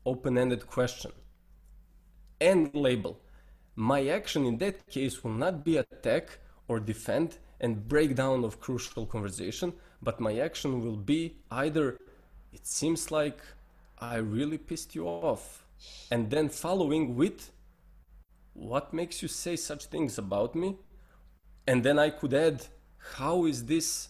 open 0.06 0.38
ended 0.38 0.68
question, 0.68 1.12
and 2.42 2.74
label. 2.76 3.16
My 3.76 4.02
action 4.08 4.46
in 4.46 4.58
that 4.58 4.78
case 4.88 5.24
will 5.24 5.38
not 5.46 5.64
be 5.64 5.78
attack 5.78 6.26
or 6.68 6.80
defend 6.80 7.38
and 7.62 7.88
breakdown 7.88 8.44
of 8.44 8.60
crucial 8.60 9.06
conversation, 9.06 9.74
but 10.02 10.20
my 10.20 10.34
action 10.48 10.82
will 10.84 10.98
be 10.98 11.22
either 11.52 11.98
it 12.52 12.66
seems 12.66 13.12
like 13.12 13.40
I 14.00 14.16
really 14.18 14.58
pissed 14.58 14.96
you 14.96 15.06
off, 15.08 15.66
and 16.12 16.30
then 16.30 16.50
following 16.50 17.16
with 17.16 17.52
what 18.54 18.94
makes 18.94 19.22
you 19.22 19.28
say 19.28 19.56
such 19.56 19.86
things 19.86 20.18
about 20.18 20.56
me? 20.56 20.78
And 21.68 21.84
then 21.84 21.98
I 22.00 22.10
could 22.10 22.34
add, 22.34 22.66
how 23.16 23.46
is 23.46 23.66
this 23.66 24.10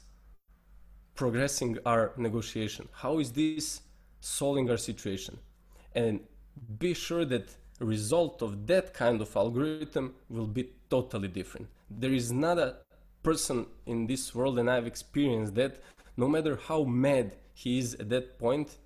progressing 1.19 1.77
our 1.85 2.13
negotiation? 2.15 2.87
How 2.93 3.19
is 3.19 3.29
this 3.33 3.81
solving 4.21 4.69
our 4.71 4.77
situation? 4.77 5.37
And 5.93 6.21
be 6.83 6.93
sure 6.93 7.25
that 7.25 7.47
result 7.81 8.41
of 8.41 8.51
that 8.67 8.93
kind 8.93 9.19
of 9.25 9.35
algorithm 9.35 10.15
will 10.29 10.47
be 10.47 10.69
totally 10.89 11.27
different. 11.27 11.67
There 11.89 12.13
is 12.13 12.31
not 12.31 12.57
a 12.57 12.77
person 13.21 13.65
in 13.85 14.07
this 14.07 14.33
world, 14.33 14.59
and 14.59 14.71
I've 14.71 14.87
experienced 14.87 15.55
that, 15.55 15.73
no 16.15 16.29
matter 16.29 16.57
how 16.69 16.83
mad 16.85 17.35
he 17.53 17.79
is 17.79 17.95
at 17.95 18.07
that 18.13 18.39
point, 18.39 18.77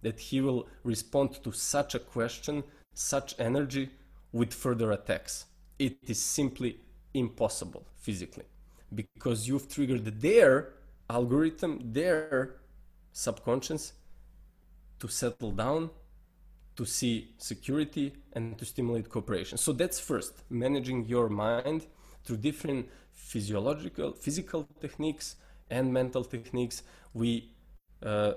that 0.00 0.18
he 0.18 0.40
will 0.40 0.66
respond 0.84 1.28
to 1.44 1.52
such 1.52 1.94
a 1.94 1.98
question, 1.98 2.64
such 2.94 3.34
energy, 3.38 3.90
with 4.32 4.54
further 4.54 4.90
attacks. 4.92 5.44
It 5.78 5.98
is 6.06 6.20
simply 6.38 6.78
impossible 7.12 7.84
physically 8.06 8.46
because 8.94 9.46
you've 9.46 9.68
triggered 9.68 10.06
their 10.22 10.72
algorithm, 11.08 11.80
their 11.92 12.56
subconscious 13.12 13.92
to 14.98 15.08
settle 15.08 15.52
down, 15.52 15.90
to 16.76 16.84
see 16.84 17.34
security, 17.38 18.12
and 18.32 18.58
to 18.58 18.64
stimulate 18.64 19.08
cooperation. 19.08 19.58
So 19.58 19.72
that's 19.72 20.00
first, 20.00 20.42
managing 20.50 21.06
your 21.06 21.28
mind 21.28 21.86
through 22.24 22.38
different 22.38 22.88
physiological, 23.12 24.12
physical 24.12 24.68
techniques 24.80 25.36
and 25.70 25.92
mental 25.92 26.24
techniques. 26.24 26.82
We 27.12 27.52
uh, 28.02 28.32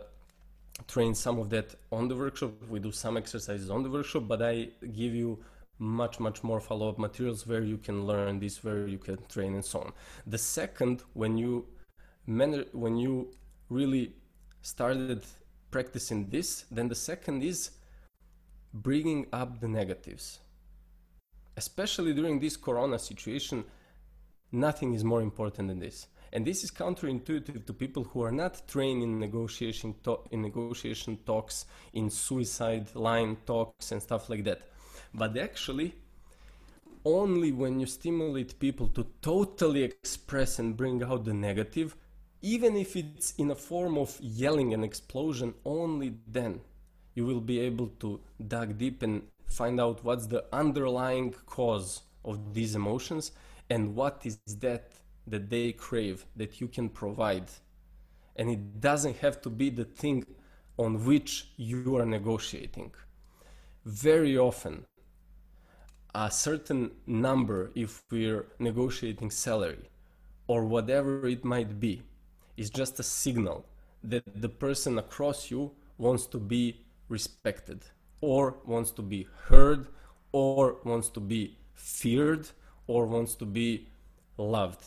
train 0.88 1.16
some 1.16 1.40
of 1.40 1.50
that 1.50 1.76
on 1.92 2.08
the 2.08 2.16
workshop. 2.16 2.52
We 2.70 2.80
do 2.80 2.92
some 2.92 3.18
exercises 3.18 3.70
on 3.70 3.84
the 3.84 3.90
workshop, 3.90 4.28
but 4.28 4.42
I 4.42 4.70
give 4.94 5.14
you 5.16 5.40
much 5.80 6.20
much 6.20 6.44
more 6.44 6.60
follow-up 6.60 6.98
materials 6.98 7.46
where 7.46 7.62
you 7.62 7.78
can 7.78 8.06
learn 8.06 8.40
this 8.40 8.64
where 8.64 8.88
you 8.88 8.98
can 8.98 9.18
train 9.28 9.54
and 9.54 9.64
so 9.64 9.80
on 9.82 9.94
the 10.26 10.38
second 10.38 11.04
when 11.14 11.38
you 11.38 11.68
when 12.28 12.98
you 12.98 13.32
really 13.70 14.14
started 14.62 15.26
practicing 15.72 16.30
this 16.30 16.66
then 16.70 16.88
the 16.88 16.96
second 16.96 17.42
is 17.42 17.72
bringing 18.74 19.26
up 19.32 19.60
the 19.60 19.68
negatives. 19.68 20.40
Especially 21.56 22.14
during 22.14 22.40
this 22.40 22.58
corona 22.58 23.00
situation 23.00 23.64
nothing 24.52 24.94
is 24.94 25.04
more 25.04 25.22
important 25.22 25.68
than 25.70 25.80
this. 25.80 26.08
And 26.34 26.46
this 26.46 26.64
is 26.64 26.72
counterintuitive 26.72 27.66
to 27.66 27.74
people 27.74 28.04
who 28.04 28.22
are 28.22 28.32
not 28.32 28.68
trained 28.68 29.02
in 29.02 29.20
negotiation 29.20 29.96
to- 30.04 30.20
in 30.32 30.42
negotiation 30.42 31.18
talks 31.26 31.66
in 31.94 32.10
suicide 32.10 32.94
line 32.96 33.38
talks 33.46 33.92
and 33.92 34.02
stuff 34.02 34.30
like 34.30 34.44
that. 34.44 34.62
But 35.14 35.38
actually 35.38 35.96
only 37.06 37.54
when 37.54 37.80
you 37.80 37.86
stimulate 37.86 38.60
people 38.60 38.90
to 38.90 39.08
totally 39.22 39.84
express 39.84 40.60
and 40.60 40.76
bring 40.76 41.02
out 41.04 41.24
the 41.24 41.34
negative, 41.34 41.96
even 42.42 42.76
if 42.76 42.96
it's 42.96 43.34
in 43.38 43.52
a 43.52 43.56
form 43.56 43.98
of 43.98 44.18
yelling 44.22 44.74
and 44.74 44.84
explosion, 44.84 45.54
only 45.66 46.14
then 46.28 46.62
you 47.16 47.26
will 47.26 47.42
be 47.42 47.60
able 47.60 47.88
to 48.00 48.20
dig 48.48 48.78
deep 48.78 49.02
and 49.02 49.24
find 49.48 49.80
out 49.82 50.04
what's 50.04 50.28
the 50.28 50.46
underlying 50.54 51.34
cause 51.46 52.02
of 52.24 52.54
these 52.54 52.76
emotions 52.76 53.32
and 53.70 53.96
what 53.96 54.22
is 54.24 54.38
that 54.60 54.92
that 55.26 55.50
they 55.50 55.74
crave 55.74 56.26
that 56.36 56.62
you 56.62 56.68
can 56.68 56.88
provide. 56.88 57.50
And 58.38 58.50
it 58.50 58.80
doesn't 58.80 59.18
have 59.18 59.42
to 59.42 59.50
be 59.50 59.70
the 59.70 59.84
thing 59.84 60.26
on 60.78 61.04
which 61.06 61.50
you 61.58 61.98
are 61.98 62.06
negotiating. 62.06 62.92
Very 63.84 64.38
often, 64.38 64.86
a 66.16 66.32
certain 66.32 66.92
number, 67.06 67.72
if 67.76 68.04
we're 68.10 68.46
negotiating 68.60 69.32
salary 69.32 69.90
or 70.48 70.66
whatever 70.66 71.28
it 71.28 71.44
might 71.44 71.80
be, 71.80 72.04
is 72.58 72.70
just 72.70 73.00
a 73.00 73.04
signal 73.04 73.66
that 74.04 74.24
the 74.42 74.50
person 74.50 74.98
across 74.98 75.50
you 75.50 75.72
wants 75.98 76.26
to 76.26 76.38
be 76.38 76.82
respected 77.08 77.84
or 78.22 78.58
wants 78.66 78.92
to 78.92 79.02
be 79.02 79.28
heard 79.46 79.88
or 80.32 80.78
wants 80.84 81.10
to 81.10 81.20
be 81.20 81.58
feared 81.74 82.50
or 82.88 83.06
wants 83.06 83.36
to 83.36 83.46
be 83.46 83.88
loved. 84.38 84.84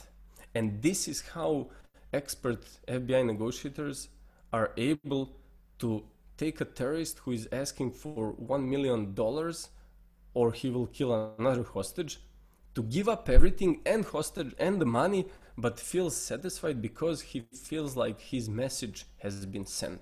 And 0.55 0.83
this 0.83 1.09
is 1.09 1.21
how 1.21 1.69
expert 2.13 2.65
FBI 2.89 3.25
negotiators 3.25 4.09
are 4.53 4.73
able 4.77 5.37
to 5.79 6.03
take 6.37 6.61
a 6.61 6.65
terrorist 6.65 7.21
who 7.21 7.33
is 7.33 7.49
asking 7.53 7.93
for 7.93 8.35
$1 8.35 8.67
million 8.67 9.15
or 10.35 10.53
he 10.53 10.71
will 10.71 10.87
kill 10.87 11.35
another 11.39 11.63
hostage 11.63 12.21
to 12.75 12.83
give 12.83 13.09
up 13.09 13.29
everything 13.29 13.81
and 13.85 14.05
hostage 14.05 14.55
and 14.59 14.81
the 14.81 14.87
money 14.87 15.27
but 15.61 15.79
feels 15.79 16.17
satisfied 16.17 16.81
because 16.81 17.21
he 17.21 17.41
feels 17.41 17.97
like 17.97 18.21
his 18.21 18.49
message 18.49 19.05
has 19.19 19.45
been 19.47 19.67
sent. 19.67 20.01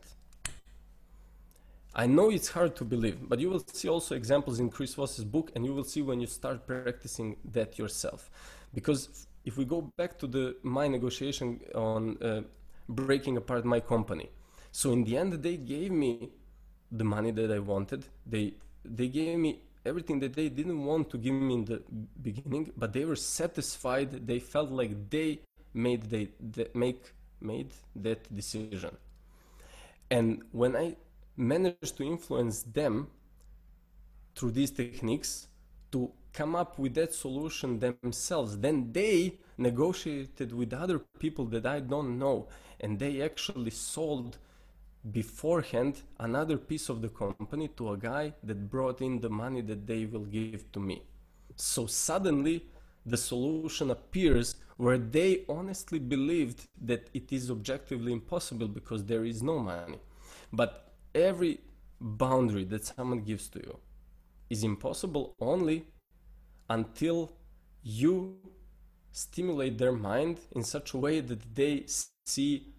I 1.94 2.06
know 2.06 2.30
it's 2.30 2.50
hard 2.50 2.76
to 2.76 2.84
believe, 2.84 3.28
but 3.28 3.40
you 3.40 3.50
will 3.50 3.64
see 3.66 3.88
also 3.88 4.14
examples 4.14 4.60
in 4.60 4.70
Chris 4.70 4.94
Voss's 4.94 5.24
book, 5.24 5.50
and 5.54 5.64
you 5.64 5.74
will 5.74 5.84
see 5.84 6.02
when 6.02 6.20
you 6.20 6.26
start 6.26 6.66
practicing 6.66 7.36
that 7.52 7.78
yourself. 7.78 8.30
Because 8.72 9.26
if 9.44 9.56
we 9.56 9.64
go 9.64 9.80
back 9.96 10.18
to 10.18 10.26
the 10.26 10.56
my 10.62 10.86
negotiation 10.86 11.60
on 11.74 12.22
uh, 12.22 12.42
breaking 12.88 13.36
apart 13.36 13.64
my 13.64 13.80
company, 13.80 14.30
so 14.70 14.92
in 14.92 15.02
the 15.04 15.16
end 15.16 15.32
they 15.42 15.56
gave 15.56 15.90
me 15.90 16.30
the 16.92 17.04
money 17.04 17.30
that 17.32 17.50
I 17.50 17.58
wanted. 17.58 18.04
They 18.26 18.54
they 18.84 19.08
gave 19.08 19.38
me 19.38 19.60
everything 19.84 20.20
that 20.20 20.34
they 20.34 20.48
didn't 20.48 20.84
want 20.84 21.10
to 21.10 21.18
give 21.18 21.34
me 21.34 21.54
in 21.54 21.64
the 21.64 21.82
beginning, 22.22 22.72
but 22.76 22.92
they 22.92 23.04
were 23.04 23.16
satisfied. 23.16 24.26
They 24.26 24.38
felt 24.38 24.70
like 24.70 25.10
they 25.10 25.40
made 25.86 26.02
they, 26.12 26.28
make 26.74 27.02
made 27.40 27.72
that 28.06 28.20
decision. 28.34 28.94
And 30.10 30.42
when 30.52 30.72
I 30.76 30.96
managed 31.36 31.96
to 31.98 32.02
influence 32.02 32.64
them 32.80 33.08
through 34.34 34.52
these 34.52 34.72
techniques 34.72 35.46
to 35.92 36.10
come 36.32 36.54
up 36.54 36.78
with 36.78 36.94
that 36.94 37.12
solution 37.14 37.78
themselves. 37.78 38.58
Then 38.58 38.92
they 38.92 39.38
negotiated 39.56 40.52
with 40.52 40.72
other 40.72 40.98
people 41.18 41.46
that 41.46 41.66
I 41.66 41.80
don't 41.80 42.18
know, 42.18 42.48
and 42.80 42.98
they 42.98 43.22
actually 43.22 43.70
sold 43.70 44.38
beforehand 45.10 46.02
another 46.18 46.56
piece 46.56 46.88
of 46.88 47.02
the 47.02 47.08
company 47.08 47.68
to 47.76 47.92
a 47.92 47.96
guy 47.96 48.34
that 48.44 48.70
brought 48.70 49.00
in 49.00 49.20
the 49.20 49.30
money 49.30 49.62
that 49.62 49.86
they 49.86 50.04
will 50.04 50.26
give 50.26 50.70
to 50.72 50.80
me. 50.80 51.02
So 51.56 51.86
suddenly 51.86 52.66
the 53.10 53.16
solution 53.16 53.90
appears 53.90 54.56
where 54.76 54.98
they 54.98 55.44
honestly 55.48 55.98
believed 55.98 56.66
that 56.80 57.08
it 57.12 57.32
is 57.32 57.50
objectively 57.50 58.12
impossible 58.12 58.68
because 58.68 59.04
there 59.04 59.24
is 59.24 59.42
no 59.42 59.58
money. 59.58 59.98
But 60.52 60.92
every 61.14 61.60
boundary 62.00 62.64
that 62.64 62.84
someone 62.84 63.22
gives 63.22 63.48
to 63.48 63.58
you 63.58 63.78
is 64.50 64.62
impossible 64.62 65.34
only 65.40 65.84
until 66.70 67.32
you 67.82 68.36
stimulate 69.12 69.78
their 69.78 69.92
mind 69.92 70.38
in 70.52 70.62
such 70.62 70.94
a 70.94 70.96
way 70.96 71.20
that 71.20 71.54
they 71.54 71.84
see 72.26 72.72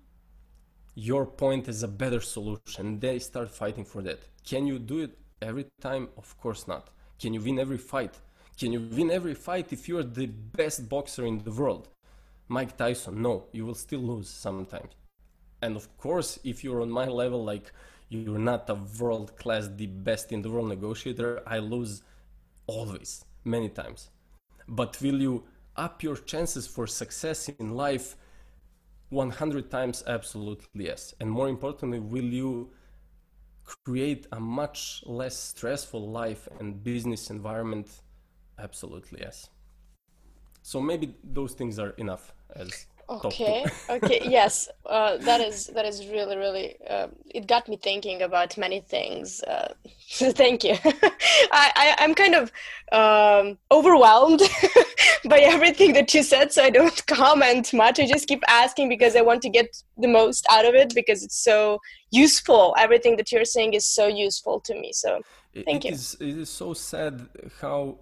your 0.96 1.26
point 1.26 1.68
as 1.68 1.84
a 1.84 1.88
better 1.88 2.22
solution. 2.22 3.00
They 3.00 3.20
start 3.20 3.50
fighting 3.50 3.86
for 3.86 4.02
that. 4.04 4.20
Can 4.46 4.68
you 4.68 4.80
do 4.80 5.00
it? 5.04 5.18
Every 5.42 5.66
time? 5.82 6.10
Of 6.18 6.38
course 6.38 6.68
not. 6.68 6.90
Can 7.20 7.34
you 7.34 7.42
win 7.42 7.60
every 7.60 7.78
fight 7.78 8.16
can 8.60 8.74
you 8.74 8.82
win 8.91 9.10
every 9.12 9.34
fight 9.34 9.72
if 9.72 9.88
you're 9.88 10.03
the 10.03 10.28
best 10.28 10.89
boxer 10.89 11.26
in 11.26 11.39
the 11.43 11.51
world 11.51 11.88
mike 12.47 12.76
tyson 12.78 13.22
no 13.22 13.45
you 13.51 13.66
will 13.66 13.76
still 13.76 14.01
lose 14.01 14.30
sometimes 14.30 14.93
and 15.62 15.76
of 15.76 15.86
course 15.97 16.39
if 16.43 16.64
you're 16.64 16.82
on 16.82 16.89
my 16.89 17.05
level 17.05 17.43
like 17.43 17.72
you're 18.10 18.39
not 18.39 18.70
a 18.70 18.76
world 18.99 19.38
class, 19.38 19.70
the 19.76 19.86
best 19.86 20.32
in 20.32 20.41
the 20.41 20.49
world 20.49 20.70
negotiator, 20.70 21.41
I 21.45 21.60
lose 21.60 22.01
always, 22.66 23.24
many 23.45 23.70
times. 23.70 24.10
But 24.68 24.99
will 25.01 25.22
you 25.22 25.43
up 25.76 26.01
your 26.03 26.16
chances 26.16 26.68
for 26.68 26.88
success 26.88 27.49
in 27.49 27.76
life 27.76 28.16
100 29.10 29.70
times? 29.70 30.03
Absolutely 30.07 30.86
yes. 30.86 31.14
And 31.20 31.30
more 31.30 31.47
importantly, 31.47 31.99
will 31.99 32.24
you 32.24 32.72
create 33.86 34.26
a 34.32 34.39
much 34.39 35.03
less 35.05 35.38
stressful 35.38 36.10
life 36.10 36.47
and 36.60 36.84
business 36.84 37.30
environment? 37.30 37.88
Absolutely 38.62 39.22
yes. 39.22 39.49
So 40.62 40.82
maybe 40.82 41.16
those 41.24 41.53
things 41.53 41.80
are 41.80 41.91
enough 41.91 42.34
as 42.55 42.88
okay 43.10 43.66
okay 43.89 44.22
yes 44.26 44.70
uh, 44.86 45.18
that 45.18 45.41
is 45.41 45.68
that 45.68 45.86
is 45.86 46.07
really 46.07 46.38
really 46.38 46.76
uh, 46.88 47.07
it 47.34 47.47
got 47.47 47.68
me 47.68 47.78
thinking 47.78 48.22
about 48.22 48.57
many 48.57 48.82
things 48.82 49.41
uh, 49.43 49.74
so 50.07 50.32
thank 50.43 50.64
you. 50.64 50.76
I, 51.51 51.95
I 51.99 52.03
am 52.03 52.14
kind 52.14 52.36
of 52.36 52.51
um, 52.91 53.57
overwhelmed 53.72 54.41
by 55.26 55.39
everything 55.39 55.93
that 55.93 56.14
you 56.14 56.24
said 56.24 56.51
so 56.51 56.64
i 56.64 56.70
don't 56.70 57.05
comment 57.07 57.74
much. 57.74 57.99
I 57.99 58.05
just 58.05 58.28
keep 58.28 58.43
asking 58.47 58.89
because 58.89 59.16
i 59.16 59.22
want 59.22 59.41
to 59.43 59.49
get 59.49 59.76
the 59.97 60.07
most 60.07 60.45
out 60.51 60.66
of 60.66 60.76
it 60.76 60.93
because 60.93 61.24
it's 61.24 61.43
so 61.43 61.80
useful. 62.12 62.76
Everything 62.78 63.18
that 63.18 63.32
you're 63.32 63.45
saying 63.45 63.74
is 63.74 63.86
so 63.86 64.07
useful 64.07 64.60
to 64.62 64.74
me 64.74 64.91
so 64.93 65.22
thank 65.54 65.86
it 65.86 65.86
you. 65.86 65.91
is, 65.93 66.18
it 66.20 66.38
is 66.38 66.50
so 66.50 66.74
sad 66.74 67.28
how 67.62 68.00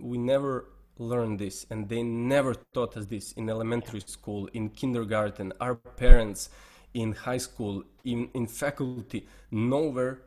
we 0.00 0.18
never 0.18 0.66
learn 0.98 1.36
this 1.36 1.66
and 1.70 1.88
they 1.88 2.02
never 2.02 2.54
taught 2.72 2.96
us 2.96 3.06
this 3.06 3.32
in 3.32 3.50
elementary 3.50 4.00
school 4.00 4.48
in 4.54 4.70
kindergarten. 4.70 5.52
Our 5.60 5.74
parents 5.74 6.50
in 6.94 7.12
high 7.12 7.38
school 7.38 7.84
in, 8.04 8.30
in 8.34 8.46
faculty 8.46 9.26
nowhere 9.50 10.22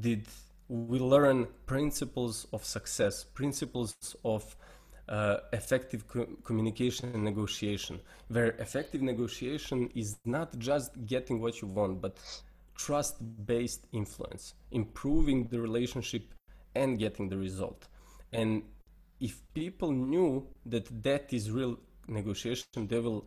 did 0.00 0.26
we 0.68 0.98
learn 0.98 1.46
principles 1.66 2.46
of 2.52 2.64
success 2.64 3.24
principles 3.24 3.94
of 4.24 4.56
uh, 5.08 5.38
effective 5.52 6.06
co- 6.08 6.28
communication 6.44 7.10
and 7.14 7.24
negotiation 7.24 8.00
where 8.28 8.50
effective 8.66 9.00
negotiation 9.00 9.88
is 9.94 10.18
not 10.24 10.58
just 10.58 10.90
getting 11.06 11.40
what 11.40 11.62
you 11.62 11.68
want 11.68 12.02
but 12.02 12.16
trust 12.84 13.16
based 13.44 13.82
influence 13.92 14.54
improving 14.70 15.48
the 15.48 15.60
relationship 15.60 16.24
and 16.74 16.98
getting 16.98 17.28
the 17.28 17.36
result 17.36 17.88
and 18.32 18.62
if 19.20 19.42
people 19.54 19.90
knew 19.90 20.46
that 20.66 20.86
that 21.02 21.32
is 21.32 21.50
real 21.50 21.78
negotiation, 22.06 22.86
they 22.86 23.00
will 23.00 23.26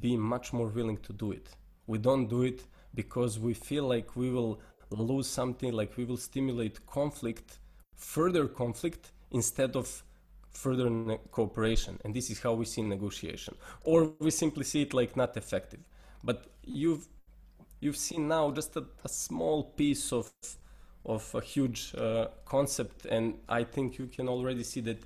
be 0.00 0.16
much 0.16 0.52
more 0.52 0.68
willing 0.68 0.96
to 0.98 1.12
do 1.12 1.32
it. 1.32 1.48
We 1.86 1.98
don't 1.98 2.26
do 2.26 2.42
it 2.42 2.62
because 2.94 3.38
we 3.38 3.54
feel 3.54 3.84
like 3.84 4.16
we 4.16 4.30
will 4.30 4.60
lose 4.90 5.28
something, 5.28 5.72
like 5.72 5.96
we 5.96 6.04
will 6.04 6.16
stimulate 6.16 6.84
conflict, 6.86 7.58
further 7.94 8.46
conflict, 8.46 9.12
instead 9.30 9.76
of 9.76 10.02
further 10.52 10.88
ne- 10.88 11.18
cooperation. 11.30 11.98
And 12.04 12.14
this 12.14 12.30
is 12.30 12.40
how 12.40 12.54
we 12.54 12.64
see 12.64 12.82
negotiation. 12.82 13.56
Or 13.82 14.12
we 14.20 14.30
simply 14.30 14.64
see 14.64 14.82
it 14.82 14.94
like 14.94 15.16
not 15.16 15.36
effective. 15.36 15.80
But 16.22 16.46
you've 16.62 17.06
you've 17.84 17.96
seen 17.96 18.26
now 18.28 18.50
just 18.50 18.76
a, 18.76 18.84
a 19.04 19.08
small 19.08 19.62
piece 19.62 20.12
of 20.12 20.30
of 21.06 21.34
a 21.34 21.40
huge 21.40 21.94
uh, 21.96 22.26
concept 22.46 23.04
and 23.06 23.34
i 23.48 23.62
think 23.62 23.98
you 23.98 24.06
can 24.06 24.26
already 24.28 24.62
see 24.62 24.80
that 24.80 24.98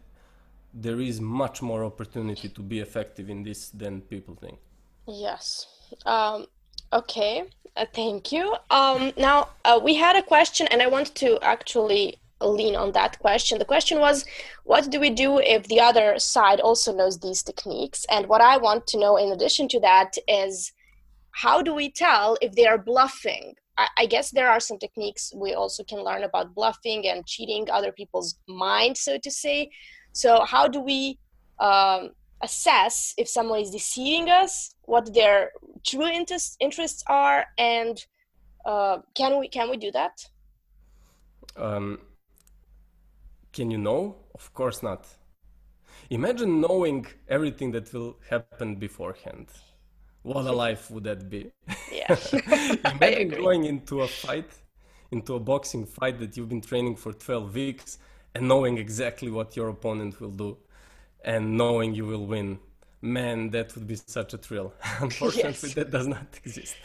there 0.74 1.00
is 1.00 1.20
much 1.20 1.62
more 1.62 1.84
opportunity 1.84 2.48
to 2.48 2.62
be 2.62 2.80
effective 2.80 3.30
in 3.30 3.42
this 3.42 3.70
than 3.70 4.00
people 4.02 4.34
think. 4.34 4.58
Yes. 5.06 5.66
Um, 6.04 6.46
okay. 6.92 7.44
Uh, 7.76 7.86
thank 7.92 8.32
you. 8.32 8.54
Um, 8.70 9.12
now 9.16 9.48
uh, 9.64 9.80
we 9.82 9.94
had 9.94 10.16
a 10.16 10.22
question 10.22 10.66
and 10.70 10.82
i 10.82 10.86
want 10.86 11.14
to 11.16 11.38
actually 11.42 12.18
lean 12.40 12.76
on 12.76 12.92
that 12.92 13.18
question. 13.18 13.58
The 13.58 13.64
question 13.64 13.98
was 13.98 14.24
what 14.64 14.90
do 14.90 15.00
we 15.00 15.10
do 15.10 15.38
if 15.38 15.66
the 15.66 15.80
other 15.80 16.18
side 16.18 16.60
also 16.60 16.94
knows 16.94 17.18
these 17.18 17.42
techniques? 17.42 18.06
And 18.10 18.26
what 18.26 18.40
i 18.40 18.56
want 18.56 18.86
to 18.88 18.98
know 18.98 19.16
in 19.16 19.32
addition 19.32 19.68
to 19.68 19.80
that 19.80 20.16
is 20.28 20.72
how 21.32 21.62
do 21.62 21.74
we 21.74 21.90
tell 21.90 22.36
if 22.40 22.52
they 22.54 22.66
are 22.66 22.78
bluffing 22.78 23.54
I, 23.96 24.06
guess 24.06 24.30
there 24.30 24.50
are 24.50 24.60
some 24.60 24.78
techniques 24.78 25.32
we 25.34 25.54
also 25.54 25.84
can 25.84 26.02
learn 26.02 26.24
about 26.24 26.54
bluffing 26.54 27.06
and 27.06 27.24
cheating 27.26 27.68
other 27.70 27.92
people's 27.92 28.36
mind, 28.48 28.96
so 28.96 29.18
to 29.18 29.30
say. 29.30 29.70
So 30.12 30.44
how 30.44 30.66
do 30.66 30.80
we 30.80 31.18
um, 31.60 32.10
assess 32.42 33.14
if 33.18 33.28
someone 33.28 33.60
is 33.60 33.70
deceiving 33.70 34.30
us, 34.30 34.74
what 34.82 35.12
their 35.14 35.52
true 35.86 36.06
interest, 36.06 36.56
interests 36.60 37.04
are, 37.08 37.46
and 37.56 38.04
uh, 38.66 38.98
can 39.14 39.38
we 39.38 39.48
can 39.48 39.70
we 39.70 39.76
do 39.76 39.92
that? 39.92 40.24
Um, 41.56 42.00
can 43.52 43.70
you 43.70 43.78
know? 43.78 44.16
Of 44.34 44.52
course 44.54 44.82
not. 44.82 45.06
Imagine 46.10 46.60
knowing 46.60 47.06
everything 47.28 47.70
that 47.72 47.92
will 47.92 48.16
happen 48.28 48.76
beforehand. 48.76 49.48
What 50.28 50.44
a 50.46 50.52
life 50.52 50.90
would 50.90 51.04
that 51.04 51.22
be? 51.30 51.42
Yeah. 51.90 52.14
Imagine 52.94 53.28
going 53.30 53.64
into 53.64 54.02
a 54.02 54.08
fight, 54.08 54.50
into 55.10 55.34
a 55.34 55.40
boxing 55.40 55.86
fight 55.86 56.18
that 56.20 56.36
you've 56.36 56.50
been 56.50 56.60
training 56.60 56.96
for 56.96 57.12
12 57.14 57.54
weeks 57.54 57.98
and 58.34 58.46
knowing 58.46 58.76
exactly 58.76 59.30
what 59.30 59.56
your 59.56 59.68
opponent 59.70 60.20
will 60.20 60.36
do 60.44 60.58
and 61.24 61.56
knowing 61.56 61.94
you 61.94 62.04
will 62.04 62.26
win. 62.26 62.58
Man, 63.00 63.50
that 63.50 63.74
would 63.74 63.86
be 63.86 63.96
such 63.96 64.34
a 64.34 64.38
thrill. 64.38 64.74
Unfortunately, 65.00 65.68
Yes. 65.70 65.74
that 65.78 65.90
does 65.90 66.06
not 66.06 66.26
exist. 66.44 66.76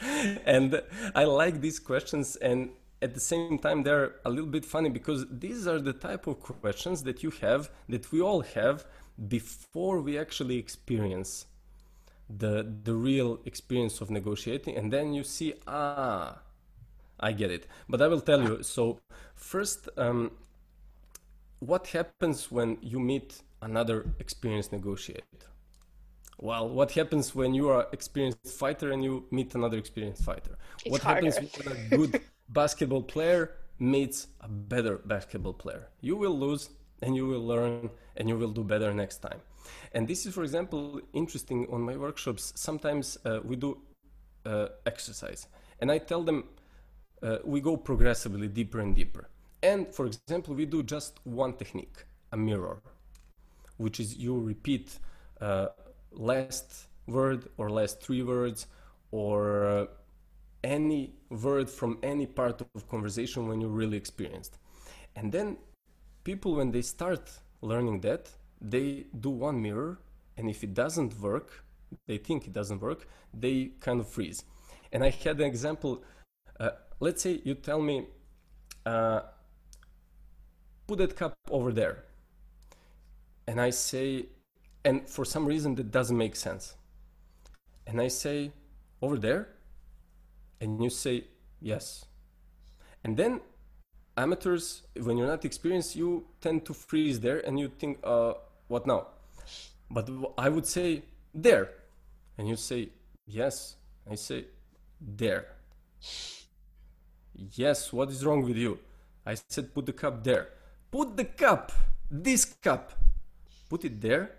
And 0.46 0.80
I 1.14 1.24
like 1.24 1.60
these 1.60 1.78
questions 1.78 2.36
and 2.36 2.70
at 3.02 3.12
the 3.12 3.20
same 3.20 3.58
time 3.58 3.82
they're 3.82 4.12
a 4.24 4.30
little 4.30 4.52
bit 4.58 4.64
funny 4.64 4.88
because 4.88 5.26
these 5.30 5.66
are 5.66 5.80
the 5.80 5.92
type 5.92 6.26
of 6.26 6.40
questions 6.40 7.02
that 7.02 7.22
you 7.22 7.30
have 7.42 7.62
that 7.90 8.10
we 8.12 8.22
all 8.22 8.40
have 8.58 8.86
before 9.28 10.00
we 10.00 10.12
actually 10.18 10.56
experience 10.56 11.46
the 12.28 12.66
the 12.84 12.94
real 12.94 13.40
experience 13.44 14.00
of 14.00 14.10
negotiating 14.10 14.76
and 14.76 14.92
then 14.92 15.12
you 15.12 15.22
see 15.22 15.54
ah 15.66 16.38
i 17.20 17.32
get 17.32 17.50
it. 17.50 17.66
But 17.88 18.02
i 18.02 18.08
will 18.08 18.20
tell 18.20 18.42
you 18.42 18.62
so 18.62 18.98
first 19.34 19.88
um, 19.96 20.32
what 21.60 21.86
happens 21.88 22.50
when 22.50 22.78
you 22.80 22.98
meet 22.98 23.40
another 23.62 24.06
experienced 24.18 24.72
negotiator? 24.72 25.48
Well 26.38 26.68
what 26.68 26.92
happens 26.92 27.34
when 27.34 27.54
you 27.54 27.68
are 27.68 27.86
experienced 27.92 28.48
fighter 28.48 28.90
and 28.90 29.04
you 29.04 29.26
meet 29.30 29.54
another 29.54 29.78
experienced 29.78 30.24
fighter? 30.24 30.58
It's 30.84 30.92
what 30.92 31.02
happens 31.02 31.38
when 31.38 31.76
a 31.76 31.96
good 31.96 32.20
basketball 32.48 33.02
player 33.02 33.52
meets 33.78 34.28
a 34.40 34.48
better 34.48 34.98
basketball 34.98 35.54
player? 35.54 35.88
You 36.00 36.16
will 36.16 36.38
lose 36.38 36.70
and 37.02 37.14
you 37.14 37.26
will 37.26 37.46
learn 37.46 37.90
and 38.16 38.28
you 38.28 38.36
will 38.36 38.50
do 38.50 38.64
better 38.64 38.92
next 38.92 39.18
time 39.18 39.40
and 39.92 40.06
this 40.08 40.26
is 40.26 40.34
for 40.34 40.42
example 40.42 41.00
interesting 41.12 41.66
on 41.72 41.80
my 41.82 41.96
workshops. 41.96 42.52
Sometimes 42.56 43.18
uh, 43.24 43.40
we 43.44 43.56
do 43.56 43.78
uh, 44.46 44.68
exercise. 44.86 45.46
And 45.80 45.90
i 45.90 45.98
tell 45.98 46.22
them 46.22 46.44
uh, 47.22 47.38
we 47.44 47.60
go 47.60 47.76
progressively 47.76 48.48
deeper 48.48 48.80
and 48.80 48.94
deeper. 48.94 49.28
And 49.62 49.94
for 49.94 50.06
example 50.06 50.54
we 50.54 50.66
do 50.66 50.82
just 50.82 51.18
one 51.24 51.54
technique 51.54 52.04
a 52.32 52.36
mirror 52.36 52.82
which 53.76 54.00
is 54.00 54.16
you 54.16 54.38
repeat 54.38 54.98
uh, 55.40 55.68
last 56.12 56.86
word 57.06 57.48
or 57.58 57.70
last 57.70 58.00
three 58.00 58.22
words 58.22 58.66
or 59.10 59.66
uh, 59.66 59.86
any 60.62 61.12
word 61.30 61.68
from 61.68 61.98
any 62.02 62.26
part 62.26 62.60
of 62.74 62.88
conversation 62.88 63.46
when 63.48 63.60
you're 63.60 63.70
really 63.70 63.96
experienced. 63.96 64.58
And 65.16 65.30
then 65.30 65.58
people 66.24 66.54
when 66.54 66.70
they 66.70 66.82
start 66.82 67.30
learning 67.60 68.00
that 68.00 68.30
they 68.70 69.06
do 69.20 69.30
one 69.30 69.60
mirror 69.60 69.98
and 70.36 70.48
if 70.48 70.64
it 70.64 70.74
doesn't 70.74 71.20
work 71.20 71.64
they 72.06 72.16
think 72.16 72.46
it 72.46 72.52
doesn't 72.52 72.80
work 72.80 73.06
they 73.32 73.70
kind 73.80 74.00
of 74.00 74.08
freeze. 74.08 74.44
And 74.92 75.04
i 75.04 75.10
had 75.10 75.40
an 75.40 75.46
example 75.46 76.02
uh, 76.58 76.70
let's 77.00 77.22
say 77.22 77.40
you 77.44 77.54
tell 77.54 77.80
me 77.80 78.06
uh, 78.86 79.20
put 80.86 80.98
that 80.98 81.16
cup 81.16 81.34
over 81.50 81.72
there. 81.72 82.04
And 83.46 83.60
i 83.60 83.70
say 83.70 84.26
and 84.84 85.08
for 85.08 85.24
some 85.24 85.46
reason 85.46 85.74
that 85.76 85.90
doesn't 85.90 86.16
make 86.16 86.36
sense. 86.36 86.74
And 87.86 88.00
i 88.00 88.08
say 88.08 88.52
over 89.02 89.18
there? 89.18 89.48
And 90.60 90.82
you 90.82 90.88
say 90.88 91.24
yes. 91.60 92.06
And 93.02 93.16
then 93.16 93.40
amateurs 94.16 94.82
when 95.02 95.18
you're 95.18 95.26
not 95.26 95.44
experienced 95.44 95.96
you 95.96 96.24
tend 96.40 96.64
to 96.64 96.72
freeze 96.72 97.18
there 97.20 97.40
and 97.46 97.58
you 97.58 97.68
think 97.68 97.98
uh, 98.04 98.32
what 98.68 98.86
now? 98.86 99.08
But 99.90 100.10
I 100.38 100.48
would 100.48 100.66
say 100.66 101.02
there. 101.32 101.70
And 102.38 102.48
you 102.48 102.56
say 102.56 102.88
yes. 103.26 103.76
I 104.10 104.14
say 104.16 104.46
there. 105.00 105.46
Yes 107.34 107.92
what 107.92 108.10
is 108.10 108.24
wrong 108.24 108.42
with 108.42 108.56
you? 108.56 108.78
I 109.26 109.34
said 109.34 109.74
put 109.74 109.86
the 109.86 109.92
cup 109.92 110.24
there. 110.24 110.48
Put 110.90 111.16
the 111.16 111.24
cup 111.24 111.72
this 112.10 112.44
cup. 112.44 112.92
Put 113.68 113.84
it 113.84 114.00
there. 114.00 114.36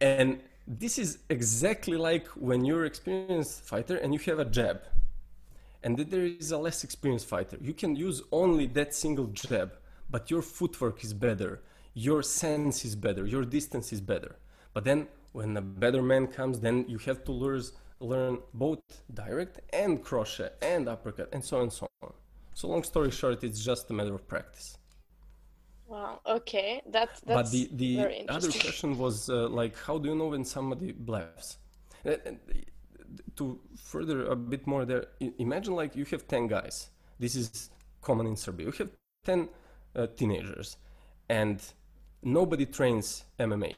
And 0.00 0.40
this 0.66 0.98
is 0.98 1.18
exactly 1.28 1.96
like 1.96 2.26
when 2.28 2.64
you're 2.64 2.84
experienced 2.84 3.62
fighter 3.62 3.96
and 3.96 4.12
you 4.12 4.20
have 4.20 4.38
a 4.38 4.44
jab. 4.44 4.82
And 5.82 5.96
then 5.96 6.08
there 6.08 6.24
is 6.24 6.50
a 6.50 6.58
less 6.58 6.82
experienced 6.82 7.26
fighter. 7.26 7.58
You 7.60 7.74
can 7.74 7.94
use 7.94 8.22
only 8.32 8.66
that 8.68 8.94
single 8.94 9.26
jab, 9.26 9.74
but 10.10 10.30
your 10.30 10.42
footwork 10.42 11.04
is 11.04 11.12
better, 11.12 11.62
your 11.96 12.22
sense 12.22 12.84
is 12.84 12.94
better, 12.94 13.26
your 13.26 13.44
distance 13.44 13.90
is 13.90 14.02
better. 14.02 14.36
But 14.74 14.84
then 14.84 15.08
when 15.32 15.56
a 15.56 15.62
better 15.62 16.02
man 16.02 16.26
comes, 16.26 16.60
then 16.60 16.84
you 16.86 16.98
have 16.98 17.24
to 17.24 17.32
learn, 17.32 17.62
learn 18.00 18.38
both 18.52 18.80
direct 19.14 19.60
and 19.72 20.04
crochet 20.04 20.50
and 20.60 20.88
uppercut 20.88 21.30
and 21.32 21.42
so 21.42 21.56
on 21.56 21.62
and 21.64 21.72
so 21.72 21.88
on. 22.02 22.12
So 22.52 22.68
long 22.68 22.82
story 22.82 23.10
short, 23.10 23.42
it's 23.42 23.64
just 23.64 23.90
a 23.90 23.94
matter 23.94 24.14
of 24.14 24.28
practice. 24.28 24.76
Wow. 25.86 26.20
Okay. 26.26 26.82
That 26.86 27.08
that's 27.26 27.50
but 27.50 27.50
the, 27.50 27.70
the 27.72 28.26
other 28.28 28.50
question 28.50 28.98
was 28.98 29.30
uh, 29.30 29.48
like, 29.48 29.74
how 29.78 29.96
do 29.96 30.10
you 30.10 30.14
know 30.14 30.28
when 30.28 30.44
somebody 30.44 30.92
bluffs? 30.92 31.56
Uh, 32.04 32.10
uh, 32.10 32.32
to 33.36 33.58
further 33.76 34.26
a 34.26 34.36
bit 34.36 34.66
more 34.66 34.84
there, 34.84 35.06
imagine 35.38 35.74
like 35.74 35.96
you 35.96 36.04
have 36.06 36.28
10 36.28 36.48
guys. 36.48 36.90
This 37.18 37.36
is 37.36 37.70
common 38.02 38.26
in 38.26 38.36
Serbia. 38.36 38.66
You 38.66 38.72
have 38.72 38.90
10 39.24 39.48
uh, 39.94 40.06
teenagers 40.08 40.76
and 41.28 41.62
nobody 42.26 42.66
trains 42.66 43.24
MMA. 43.38 43.72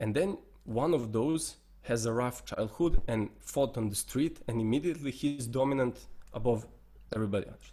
And 0.00 0.14
then 0.14 0.38
one 0.64 0.94
of 0.94 1.12
those 1.12 1.56
has 1.82 2.06
a 2.06 2.12
rough 2.12 2.46
childhood 2.46 3.02
and 3.06 3.28
fought 3.40 3.76
on 3.76 3.90
the 3.90 3.94
street 3.94 4.40
and 4.48 4.60
immediately 4.60 5.10
he's 5.10 5.46
dominant 5.46 6.06
above 6.32 6.66
everybody 7.14 7.46
else. 7.46 7.72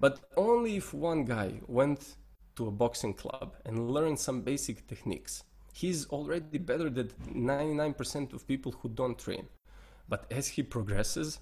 But 0.00 0.18
only 0.36 0.76
if 0.76 0.92
one 0.92 1.24
guy 1.24 1.60
went 1.68 2.16
to 2.56 2.66
a 2.66 2.72
boxing 2.72 3.14
club 3.14 3.54
and 3.64 3.90
learned 3.90 4.18
some 4.18 4.40
basic 4.40 4.88
techniques, 4.88 5.44
he's 5.72 6.08
already 6.08 6.58
better 6.58 6.90
than 6.90 7.08
99% 7.32 8.32
of 8.32 8.46
people 8.46 8.72
who 8.72 8.88
don't 8.88 9.18
train. 9.18 9.46
But 10.08 10.26
as 10.32 10.48
he 10.48 10.64
progresses, 10.64 11.38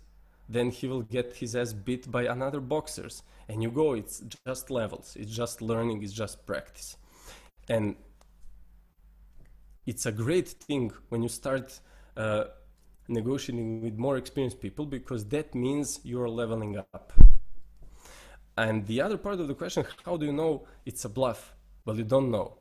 then 0.51 0.71
he 0.71 0.87
will 0.87 1.03
get 1.03 1.37
his 1.37 1.57
ass 1.57 1.73
beat 1.73 2.11
by 2.11 2.25
another 2.25 2.61
boxers. 2.61 3.23
And 3.49 3.63
you 3.63 3.71
go, 3.71 3.95
it's 3.95 4.23
just 4.47 4.71
levels, 4.71 5.17
it's 5.19 5.35
just 5.35 5.63
learning, 5.63 6.03
it's 6.03 6.13
just 6.13 6.45
practice. 6.45 6.99
And 7.69 7.97
it's 9.87 10.07
a 10.07 10.13
great 10.13 10.49
thing 10.49 10.93
when 11.09 11.23
you 11.23 11.29
start 11.29 11.81
uh, 12.17 12.45
negotiating 13.09 13.83
with 13.83 13.97
more 13.99 14.17
experienced 14.17 14.61
people 14.61 14.87
because 14.87 15.25
that 15.27 15.55
means 15.55 16.01
you're 16.03 16.29
leveling 16.29 16.77
up. 16.79 17.13
And 18.59 18.87
the 18.87 19.01
other 19.03 19.19
part 19.19 19.39
of 19.41 19.49
the 19.49 19.55
question, 19.55 19.85
how 20.05 20.17
do 20.17 20.27
you 20.27 20.33
know 20.33 20.67
it's 20.87 21.05
a 21.05 21.09
bluff? 21.09 21.55
Well, 21.85 21.97
you 21.97 22.05
don't 22.05 22.31
know. 22.31 22.59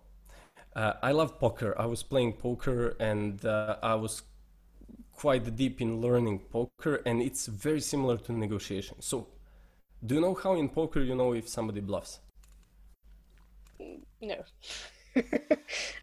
Uh, 0.76 0.94
I 1.02 1.12
love 1.14 1.40
poker. 1.40 1.74
I 1.80 1.86
was 1.86 2.04
playing 2.04 2.34
poker 2.34 2.98
and 3.00 3.44
uh, 3.46 3.78
I 3.82 3.96
was 3.96 4.24
quite 5.16 5.56
deep 5.56 5.82
in 5.82 6.02
learning 6.02 6.40
poker, 6.52 7.02
and 7.06 7.22
it's 7.22 7.48
very 7.48 7.80
similar 7.80 8.18
to 8.18 8.34
negotiation. 8.34 9.02
So, 9.02 9.28
do 10.06 10.16
you 10.16 10.22
know 10.22 10.34
how 10.34 10.56
in 10.56 10.70
poker 10.70 11.02
you 11.02 11.16
know 11.16 11.34
if 11.34 11.48
somebody 11.48 11.80
bluffs? 11.80 12.20
No. 14.22 14.44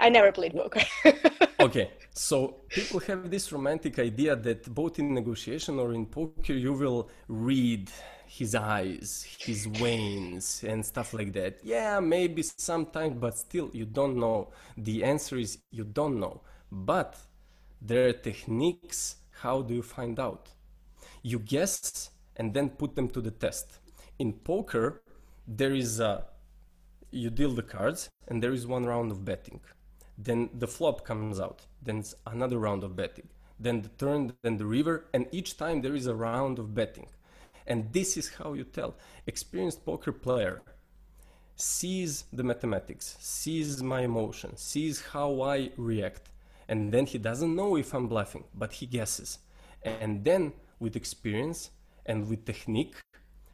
I 0.00 0.08
never 0.08 0.32
played 0.32 0.54
poker. 0.54 0.82
okay, 1.60 1.90
so 2.14 2.56
people 2.68 3.00
have 3.00 3.30
this 3.30 3.52
romantic 3.52 3.98
idea 3.98 4.36
that 4.36 4.72
both 4.74 4.98
in 4.98 5.14
negotiation 5.14 5.78
or 5.78 5.92
in 5.92 6.06
poker 6.06 6.52
you 6.54 6.72
will 6.72 7.08
read 7.28 7.90
his 8.26 8.54
eyes, 8.54 9.26
his 9.38 9.66
veins, 9.66 10.64
and 10.66 10.84
stuff 10.84 11.12
like 11.12 11.32
that. 11.34 11.58
Yeah, 11.62 12.00
maybe 12.00 12.42
sometimes, 12.42 13.16
but 13.18 13.36
still 13.36 13.70
you 13.72 13.84
don't 13.84 14.16
know. 14.16 14.48
The 14.76 15.04
answer 15.04 15.36
is 15.36 15.58
you 15.70 15.84
don't 15.84 16.18
know. 16.18 16.40
But 16.70 17.18
there 17.80 18.08
are 18.08 18.12
techniques. 18.12 19.16
How 19.42 19.60
do 19.62 19.74
you 19.74 19.82
find 19.82 20.18
out? 20.18 20.48
You 21.22 21.38
guess 21.40 22.10
and 22.36 22.54
then 22.54 22.70
put 22.70 22.94
them 22.96 23.08
to 23.10 23.20
the 23.20 23.30
test. 23.30 23.78
In 24.18 24.32
poker, 24.32 25.02
there 25.46 25.74
is 25.74 26.00
a 26.00 26.24
you 27.12 27.30
deal 27.30 27.50
the 27.50 27.62
cards 27.62 28.08
and 28.28 28.42
there 28.42 28.52
is 28.52 28.66
one 28.66 28.84
round 28.84 29.10
of 29.10 29.24
betting. 29.24 29.60
Then 30.18 30.50
the 30.58 30.66
flop 30.66 31.04
comes 31.04 31.40
out. 31.40 31.66
Then 31.82 32.02
another 32.26 32.58
round 32.58 32.82
of 32.84 32.96
betting. 32.96 33.28
Then 33.58 33.82
the 33.82 33.88
turn 33.90 34.32
then 34.42 34.56
the 34.56 34.66
river 34.66 35.06
and 35.14 35.26
each 35.30 35.56
time 35.56 35.82
there 35.82 35.94
is 35.94 36.06
a 36.06 36.14
round 36.14 36.58
of 36.58 36.74
betting. 36.74 37.08
And 37.66 37.92
this 37.92 38.16
is 38.16 38.34
how 38.34 38.54
you 38.54 38.64
tell 38.64 38.96
experienced 39.26 39.84
poker 39.84 40.12
player 40.12 40.62
sees 41.56 42.24
the 42.32 42.42
mathematics, 42.42 43.16
sees 43.20 43.82
my 43.82 44.00
emotion, 44.00 44.56
sees 44.56 45.00
how 45.00 45.42
I 45.42 45.70
react, 45.76 46.30
and 46.68 46.92
then 46.92 47.06
he 47.06 47.18
doesn't 47.18 47.54
know 47.54 47.76
if 47.76 47.94
I'm 47.94 48.08
bluffing, 48.08 48.44
but 48.54 48.72
he 48.72 48.86
guesses. 48.86 49.38
And 49.82 50.24
then 50.24 50.52
with 50.80 50.96
experience 50.96 51.70
and 52.06 52.28
with 52.28 52.44
technique, 52.44 52.96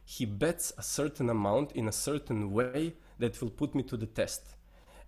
he 0.05 0.25
bets 0.25 0.73
a 0.77 0.81
certain 0.81 1.29
amount 1.29 1.73
in 1.73 1.87
a 1.87 1.91
certain 1.91 2.51
way 2.51 2.93
that 3.19 3.39
will 3.41 3.49
put 3.49 3.75
me 3.75 3.83
to 3.83 3.97
the 3.97 4.05
test. 4.05 4.55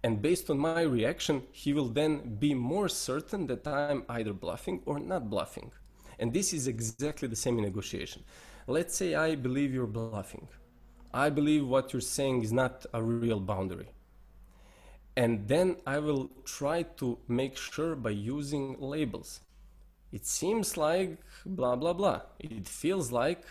And 0.04 0.22
based 0.22 0.50
on 0.50 0.58
my 0.58 0.82
reaction, 0.82 1.44
he 1.52 1.74
will 1.74 1.88
then 1.88 2.36
be 2.40 2.54
more 2.54 2.90
certain 2.90 3.48
that 3.48 3.68
I'm 3.68 4.04
either 4.10 4.34
bluffing 4.34 4.82
or 4.86 5.00
not 5.00 5.30
bluffing. 5.30 5.72
And 6.20 6.34
this 6.34 6.54
is 6.54 6.68
exactly 6.68 7.28
the 7.28 7.36
same 7.36 7.58
in 7.58 7.64
negotiation. 7.64 8.24
Let's 8.68 8.96
say 8.96 9.16
I 9.16 9.36
believe 9.36 9.74
you're 9.74 9.88
bluffing. 9.88 10.48
I 11.14 11.30
believe 11.30 11.68
what 11.68 11.94
you're 11.94 12.02
saying 12.02 12.44
is 12.44 12.54
not 12.54 12.86
a 12.94 13.02
real 13.02 13.40
boundary. 13.40 13.90
And 15.16 15.48
then 15.48 15.78
I 15.86 16.00
will 16.00 16.30
try 16.46 16.84
to 16.98 17.18
make 17.28 17.58
sure 17.58 17.96
by 17.96 18.12
using 18.12 18.78
labels. 18.80 19.42
It 20.12 20.26
seems 20.26 20.78
like 20.78 21.18
blah 21.46 21.76
blah 21.76 21.94
blah. 21.94 22.22
It 22.40 22.68
feels 22.68 23.12
like 23.12 23.44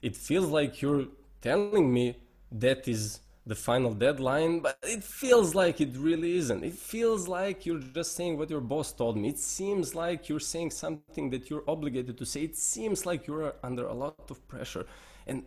it 0.00 0.16
feels 0.16 0.46
like 0.46 0.80
you're 0.80 1.06
telling 1.40 1.92
me 1.92 2.16
that 2.50 2.88
is 2.88 3.20
the 3.44 3.54
final 3.54 3.92
deadline, 3.92 4.60
but 4.60 4.78
it 4.82 5.02
feels 5.02 5.54
like 5.54 5.80
it 5.80 5.96
really 5.96 6.36
isn't. 6.36 6.62
It 6.62 6.74
feels 6.74 7.26
like 7.26 7.66
you're 7.66 7.80
just 7.80 8.14
saying 8.14 8.38
what 8.38 8.50
your 8.50 8.60
boss 8.60 8.92
told 8.92 9.16
me. 9.16 9.28
It 9.28 9.38
seems 9.38 9.94
like 9.94 10.28
you're 10.28 10.40
saying 10.40 10.70
something 10.70 11.30
that 11.30 11.50
you're 11.50 11.64
obligated 11.66 12.16
to 12.18 12.24
say. 12.24 12.42
It 12.42 12.56
seems 12.56 13.04
like 13.04 13.26
you're 13.26 13.54
under 13.64 13.86
a 13.86 13.94
lot 13.94 14.30
of 14.30 14.46
pressure. 14.46 14.86
And 15.26 15.44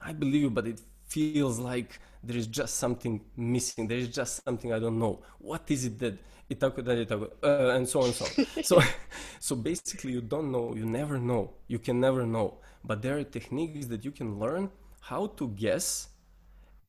I 0.00 0.12
believe 0.12 0.42
you, 0.42 0.50
but 0.50 0.66
it 0.66 0.80
feels 1.06 1.58
like 1.60 2.00
there 2.22 2.36
is 2.36 2.48
just 2.48 2.76
something 2.76 3.20
missing. 3.36 3.86
There 3.86 3.98
is 3.98 4.08
just 4.08 4.42
something 4.44 4.72
I 4.72 4.80
don't 4.80 4.98
know. 4.98 5.22
What 5.38 5.70
is 5.70 5.84
it 5.84 5.98
that 6.00 6.14
itaku 6.50 6.84
da 6.84 6.92
itaku, 6.92 7.30
uh, 7.44 7.76
and 7.76 7.88
so 7.88 8.00
on 8.00 8.06
and 8.06 8.14
so 8.14 8.24
on. 8.24 8.64
so, 8.64 8.82
so 9.40 9.54
basically, 9.54 10.12
you 10.12 10.20
don't 10.20 10.50
know. 10.50 10.74
You 10.74 10.84
never 10.84 11.18
know. 11.18 11.52
You 11.68 11.78
can 11.78 12.00
never 12.00 12.26
know. 12.26 12.58
But 12.84 13.02
there 13.02 13.18
are 13.18 13.24
techniques 13.24 13.86
that 13.86 14.04
you 14.04 14.10
can 14.10 14.38
learn 14.38 14.70
how 15.00 15.28
to 15.38 15.48
guess 15.48 16.08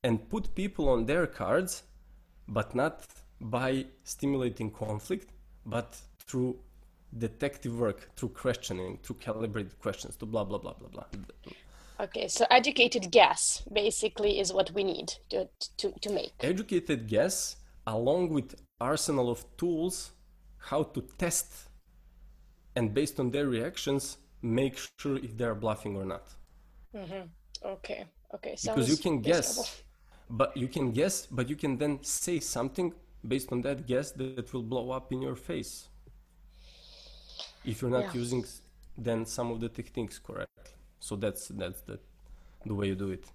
and 0.07 0.29
put 0.29 0.43
people 0.55 0.85
on 0.95 1.05
their 1.05 1.27
cards, 1.27 1.83
but 2.47 2.73
not 2.73 3.05
by 3.41 3.85
stimulating 4.03 4.69
conflict, 4.71 5.27
but 5.65 5.89
through 6.27 6.51
detective 7.17 7.73
work, 7.85 7.99
through 8.15 8.33
questioning, 8.45 8.91
through 9.03 9.17
calibrated 9.27 9.77
questions, 9.85 10.15
to 10.15 10.25
blah 10.25 10.45
blah 10.49 10.59
blah 10.63 10.75
blah 10.79 10.91
blah. 10.95 11.07
Okay, 11.99 12.27
so 12.27 12.45
educated 12.59 13.11
guess 13.11 13.63
basically 13.81 14.39
is 14.39 14.53
what 14.53 14.71
we 14.71 14.83
need 14.83 15.09
to, 15.31 15.49
to, 15.79 15.91
to 16.03 16.09
make. 16.19 16.31
Educated 16.41 17.07
guess, 17.07 17.55
along 17.87 18.29
with 18.29 18.55
arsenal 18.79 19.27
of 19.35 19.39
tools, 19.57 20.11
how 20.69 20.83
to 20.83 21.01
test, 21.17 21.49
and 22.75 22.93
based 22.93 23.19
on 23.19 23.31
their 23.31 23.47
reactions, 23.47 24.17
make 24.43 24.75
sure 24.99 25.17
if 25.17 25.35
they're 25.37 25.55
bluffing 25.55 25.95
or 25.97 26.05
not. 26.05 26.25
Mm-hmm. 26.95 27.23
Okay, 27.75 28.05
okay. 28.35 28.55
Sounds 28.55 28.75
because 28.75 28.89
you 28.89 28.97
can 28.97 29.19
guess, 29.21 29.81
but 30.29 30.55
you 30.55 30.67
can 30.67 30.91
guess, 30.91 31.25
but 31.25 31.49
you 31.49 31.55
can 31.55 31.77
then 31.77 31.99
say 32.03 32.39
something 32.39 32.93
based 33.27 33.51
on 33.51 33.61
that 33.61 33.87
guess 33.87 34.11
that 34.11 34.53
will 34.53 34.63
blow 34.63 34.91
up 34.91 35.11
in 35.11 35.21
your 35.21 35.35
face. 35.35 35.87
If 37.65 37.81
you're 37.81 37.91
not 37.91 38.13
yeah. 38.13 38.21
using 38.21 38.45
then 38.97 39.25
some 39.25 39.51
of 39.51 39.59
the 39.59 39.69
techniques 39.69 40.17
correctly. 40.19 40.71
So 40.99 41.15
that's 41.15 41.47
that's 41.49 41.81
the 41.81 41.99
the 42.65 42.73
way 42.73 42.87
you 42.87 42.95
do 42.95 43.11
it. 43.11 43.25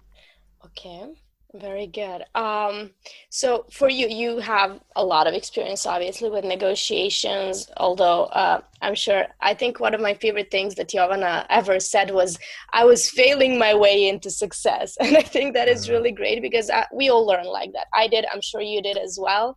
Okay. 0.65 1.13
Very 1.55 1.85
good. 1.85 2.23
Um, 2.33 2.89
so 3.29 3.67
for 3.69 3.87
you, 3.87 4.07
you 4.07 4.39
have 4.39 4.79
a 4.95 5.05
lot 5.05 5.27
of 5.27 5.35
experience, 5.35 5.85
obviously, 5.85 6.31
with 6.31 6.43
negotiations. 6.43 7.69
Although 7.77 8.23
uh, 8.25 8.61
I'm 8.81 8.95
sure, 8.95 9.27
I 9.39 9.53
think 9.53 9.79
one 9.79 9.93
of 9.93 10.01
my 10.01 10.15
favorite 10.15 10.49
things 10.49 10.73
that 10.75 10.89
Jovana 10.89 11.45
ever 11.51 11.79
said 11.79 12.09
was, 12.09 12.39
"I 12.71 12.85
was 12.85 13.07
failing 13.07 13.59
my 13.59 13.75
way 13.75 14.07
into 14.07 14.31
success," 14.31 14.97
and 14.99 15.15
I 15.15 15.21
think 15.21 15.53
that 15.53 15.67
is 15.67 15.83
mm-hmm. 15.83 15.93
really 15.93 16.11
great 16.11 16.41
because 16.41 16.71
I, 16.71 16.81
uh, 16.81 16.85
we 16.91 17.09
all 17.11 17.23
learn 17.23 17.45
like 17.45 17.71
that. 17.73 17.85
I 17.93 18.07
did. 18.07 18.25
I'm 18.33 18.41
sure 18.41 18.61
you 18.61 18.81
did 18.81 18.97
as 18.97 19.19
well. 19.21 19.55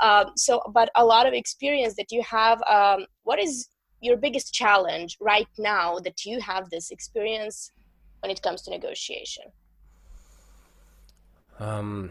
Um, 0.00 0.32
so, 0.36 0.60
but 0.74 0.90
a 0.96 1.04
lot 1.04 1.26
of 1.28 1.32
experience 1.32 1.94
that 1.94 2.10
you 2.10 2.22
have. 2.22 2.60
Um, 2.62 3.06
what 3.22 3.38
is 3.38 3.68
your 4.00 4.16
biggest 4.16 4.52
challenge 4.52 5.16
right 5.20 5.48
now 5.58 6.00
that 6.00 6.24
you 6.24 6.40
have 6.40 6.70
this 6.70 6.90
experience 6.90 7.70
when 8.18 8.32
it 8.32 8.42
comes 8.42 8.62
to 8.62 8.70
negotiation? 8.70 9.44
Um, 11.58 12.10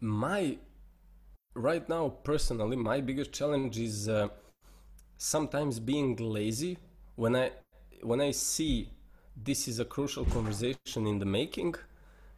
my 0.00 0.58
right 1.54 1.88
now, 1.88 2.08
personally, 2.22 2.76
my 2.76 3.00
biggest 3.00 3.32
challenge 3.32 3.78
is 3.78 4.08
uh, 4.08 4.28
sometimes 5.16 5.80
being 5.80 6.16
lazy 6.16 6.78
when 7.16 7.34
I 7.34 7.50
when 8.02 8.20
I 8.20 8.30
see 8.30 8.90
this 9.44 9.68
is 9.68 9.80
a 9.80 9.84
crucial 9.84 10.24
conversation 10.26 11.06
in 11.06 11.18
the 11.18 11.26
making. 11.26 11.74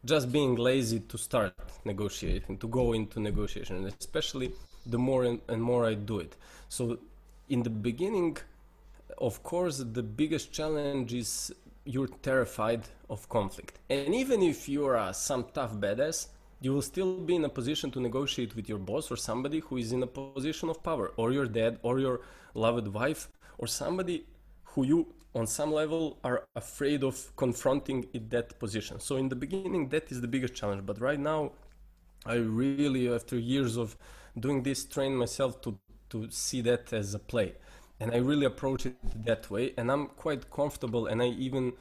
Just 0.05 0.31
being 0.31 0.55
lazy 0.55 1.01
to 1.01 1.19
start 1.19 1.55
negotiating, 1.85 2.59
to 2.59 2.69
go 2.69 2.93
into 2.93 3.19
negotiation, 3.19 3.85
especially 4.01 4.53
the 4.87 4.97
more 4.97 5.25
and, 5.25 5.41
and 5.49 5.61
more 5.61 5.85
I 5.87 5.95
do 5.95 6.21
it. 6.21 6.37
So, 6.69 6.99
in 7.49 7.65
the 7.65 7.71
beginning, 7.71 8.37
of 9.19 9.43
course, 9.43 9.79
the 9.79 10.05
biggest 10.05 10.53
challenge 10.53 11.13
is 11.15 11.53
you're 11.89 12.14
terrified 12.30 12.82
of 13.09 13.26
conflict. 13.30 13.78
And 13.89 14.14
even 14.14 14.43
if 14.43 14.68
you're 14.68 14.99
uh, 14.99 15.12
some 15.14 15.47
tough 15.55 15.72
badass, 15.72 16.28
you 16.61 16.74
will 16.74 16.82
still 16.82 17.16
be 17.28 17.34
in 17.36 17.45
a 17.47 17.49
position 17.49 17.91
to 17.93 18.01
negotiate 18.01 18.55
with 18.55 18.68
your 18.68 18.78
boss 18.78 19.11
or 19.11 19.16
somebody 19.16 19.61
who 19.61 19.78
is 19.78 19.91
in 19.93 20.03
a 20.03 20.07
position 20.07 20.68
of 20.68 20.82
power, 20.82 21.12
or 21.16 21.32
your 21.32 21.47
dad, 21.47 21.78
or 21.82 21.99
your 21.99 22.20
loved 22.53 22.89
wife, 22.89 23.30
or 23.57 23.66
somebody 23.66 24.26
who 24.64 24.84
you, 24.84 25.14
on 25.34 25.47
some 25.47 25.72
level, 25.72 26.18
are 26.24 26.45
afraid 26.55 27.03
of 27.03 27.34
confronting 27.36 28.07
in 28.12 28.28
that 28.28 28.59
position. 28.59 29.01
So, 29.01 29.16
in 29.16 29.30
the 29.30 29.36
beginning, 29.36 29.89
that 29.89 30.12
is 30.12 30.20
the 30.20 30.28
biggest 30.28 30.55
challenge. 30.55 30.84
But 30.84 31.01
right 31.01 31.18
now, 31.18 31.53
I 32.26 32.34
really, 32.34 33.09
after 33.09 33.39
years 33.39 33.78
of 33.78 33.97
doing 34.39 34.62
this, 34.62 34.84
train 34.84 35.16
myself 35.16 35.62
to, 35.62 35.78
to 36.11 36.30
see 36.30 36.61
that 36.62 36.93
as 36.93 37.14
a 37.14 37.18
play 37.18 37.55
and 38.01 38.12
I 38.12 38.18
really 38.18 38.46
approach 38.46 38.86
it 38.86 38.96
that 39.24 39.51
way. 39.51 39.74
And 39.76 39.90
I'm 39.90 40.07
quite 40.07 40.51
comfortable, 40.51 41.07
and 41.07 41.22
I 41.22 41.28
even 41.28 41.72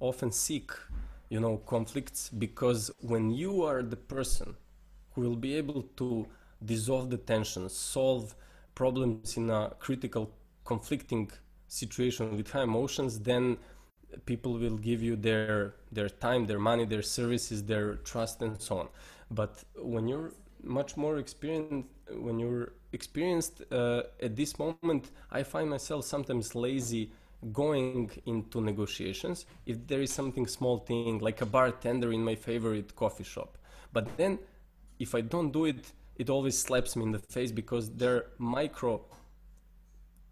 often 0.00 0.30
seek, 0.32 0.70
you 1.28 1.40
know, 1.40 1.58
conflicts 1.66 2.28
because 2.28 2.90
when 3.00 3.30
you 3.30 3.62
are 3.62 3.82
the 3.82 3.96
person 3.96 4.56
who 5.12 5.22
will 5.22 5.36
be 5.36 5.54
able 5.56 5.82
to 5.96 6.26
dissolve 6.64 7.10
the 7.10 7.18
tension, 7.18 7.68
solve 7.68 8.34
problems 8.74 9.36
in 9.36 9.50
a 9.50 9.72
critical, 9.78 10.30
conflicting 10.64 11.30
situation 11.68 12.36
with 12.36 12.50
high 12.50 12.62
emotions, 12.62 13.20
then 13.20 13.56
people 14.26 14.52
will 14.54 14.76
give 14.76 15.02
you 15.02 15.16
their 15.16 15.74
their 15.92 16.08
time, 16.08 16.46
their 16.46 16.58
money, 16.58 16.84
their 16.84 17.02
services, 17.02 17.64
their 17.64 17.96
trust, 17.96 18.42
and 18.42 18.60
so 18.60 18.78
on. 18.78 18.88
But 19.30 19.64
when 19.76 20.08
you're 20.08 20.32
much 20.62 20.96
more 20.96 21.18
experienced, 21.18 21.88
when 22.10 22.38
you're 22.38 22.72
experienced 22.94 23.62
uh, 23.70 24.02
at 24.22 24.36
this 24.36 24.58
moment, 24.58 25.10
I 25.30 25.42
find 25.42 25.68
myself 25.68 26.04
sometimes 26.04 26.54
lazy 26.54 27.10
going 27.52 28.10
into 28.26 28.60
negotiations 28.60 29.44
if 29.66 29.86
there 29.86 30.00
is 30.00 30.12
something 30.12 30.46
small 30.46 30.78
thing 30.78 31.18
like 31.18 31.40
a 31.42 31.46
bartender 31.46 32.12
in 32.12 32.24
my 32.24 32.34
favorite 32.34 32.96
coffee 32.96 33.24
shop. 33.24 33.58
But 33.92 34.16
then 34.16 34.38
if 34.98 35.14
I 35.14 35.20
don't 35.20 35.52
do 35.52 35.66
it, 35.66 35.92
it 36.16 36.30
always 36.30 36.58
slaps 36.58 36.96
me 36.96 37.02
in 37.04 37.12
the 37.12 37.18
face 37.18 37.52
because 37.52 37.90
there 37.90 38.14
are 38.16 38.26
micro 38.38 39.02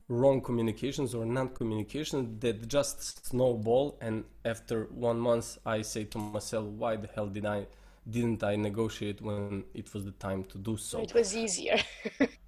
wrong 0.09 0.41
communications 0.41 1.15
or 1.15 1.25
non-communications 1.25 2.41
that 2.41 2.69
just 2.69 3.27
snowball. 3.27 3.99
And 4.01 4.25
after 4.45 4.85
one 4.91 5.19
month 5.19 5.59
I 5.67 5.83
say 5.83 6.05
to 6.05 6.19
myself 6.19 6.67
why 6.67 6.97
the 6.97 7.09
hell 7.09 7.27
did 7.27 7.47
I 7.47 7.67
didn't 8.09 8.43
I 8.43 8.57
negotiate 8.57 9.21
when 9.21 9.65
it 9.75 9.93
was 9.95 10.05
the 10.05 10.13
time 10.13 10.45
to 10.45 10.59
do 10.59 10.77
so? 10.77 11.01
It 11.01 11.15
was 11.15 11.37
easier 11.37 11.79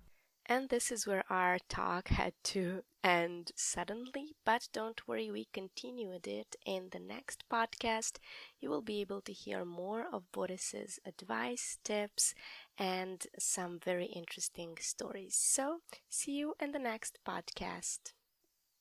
And 0.46 0.70
this 0.70 0.90
is 0.90 1.06
where 1.06 1.24
our 1.30 1.58
talk 1.68 2.08
had 2.08 2.32
to 2.44 2.82
end 3.02 3.52
suddenly, 3.56 4.34
but 4.44 4.68
don't 4.72 5.06
worry, 5.06 5.30
we 5.30 5.44
continued 5.52 6.26
it 6.26 6.56
in 6.64 6.88
the 6.90 6.98
next 6.98 7.44
podcast. 7.50 8.16
You 8.58 8.70
will 8.70 8.80
be 8.80 9.02
able 9.02 9.20
to 9.20 9.32
hear 9.34 9.66
more 9.66 10.06
of 10.10 10.32
Boris's 10.32 10.98
advice, 11.04 11.78
tips, 11.84 12.34
and 12.78 13.26
some 13.38 13.78
very 13.78 14.06
interesting 14.06 14.78
stories. 14.80 15.34
So, 15.36 15.80
see 16.08 16.32
you 16.32 16.54
in 16.58 16.72
the 16.72 16.78
next 16.78 17.18
podcast. 17.26 18.12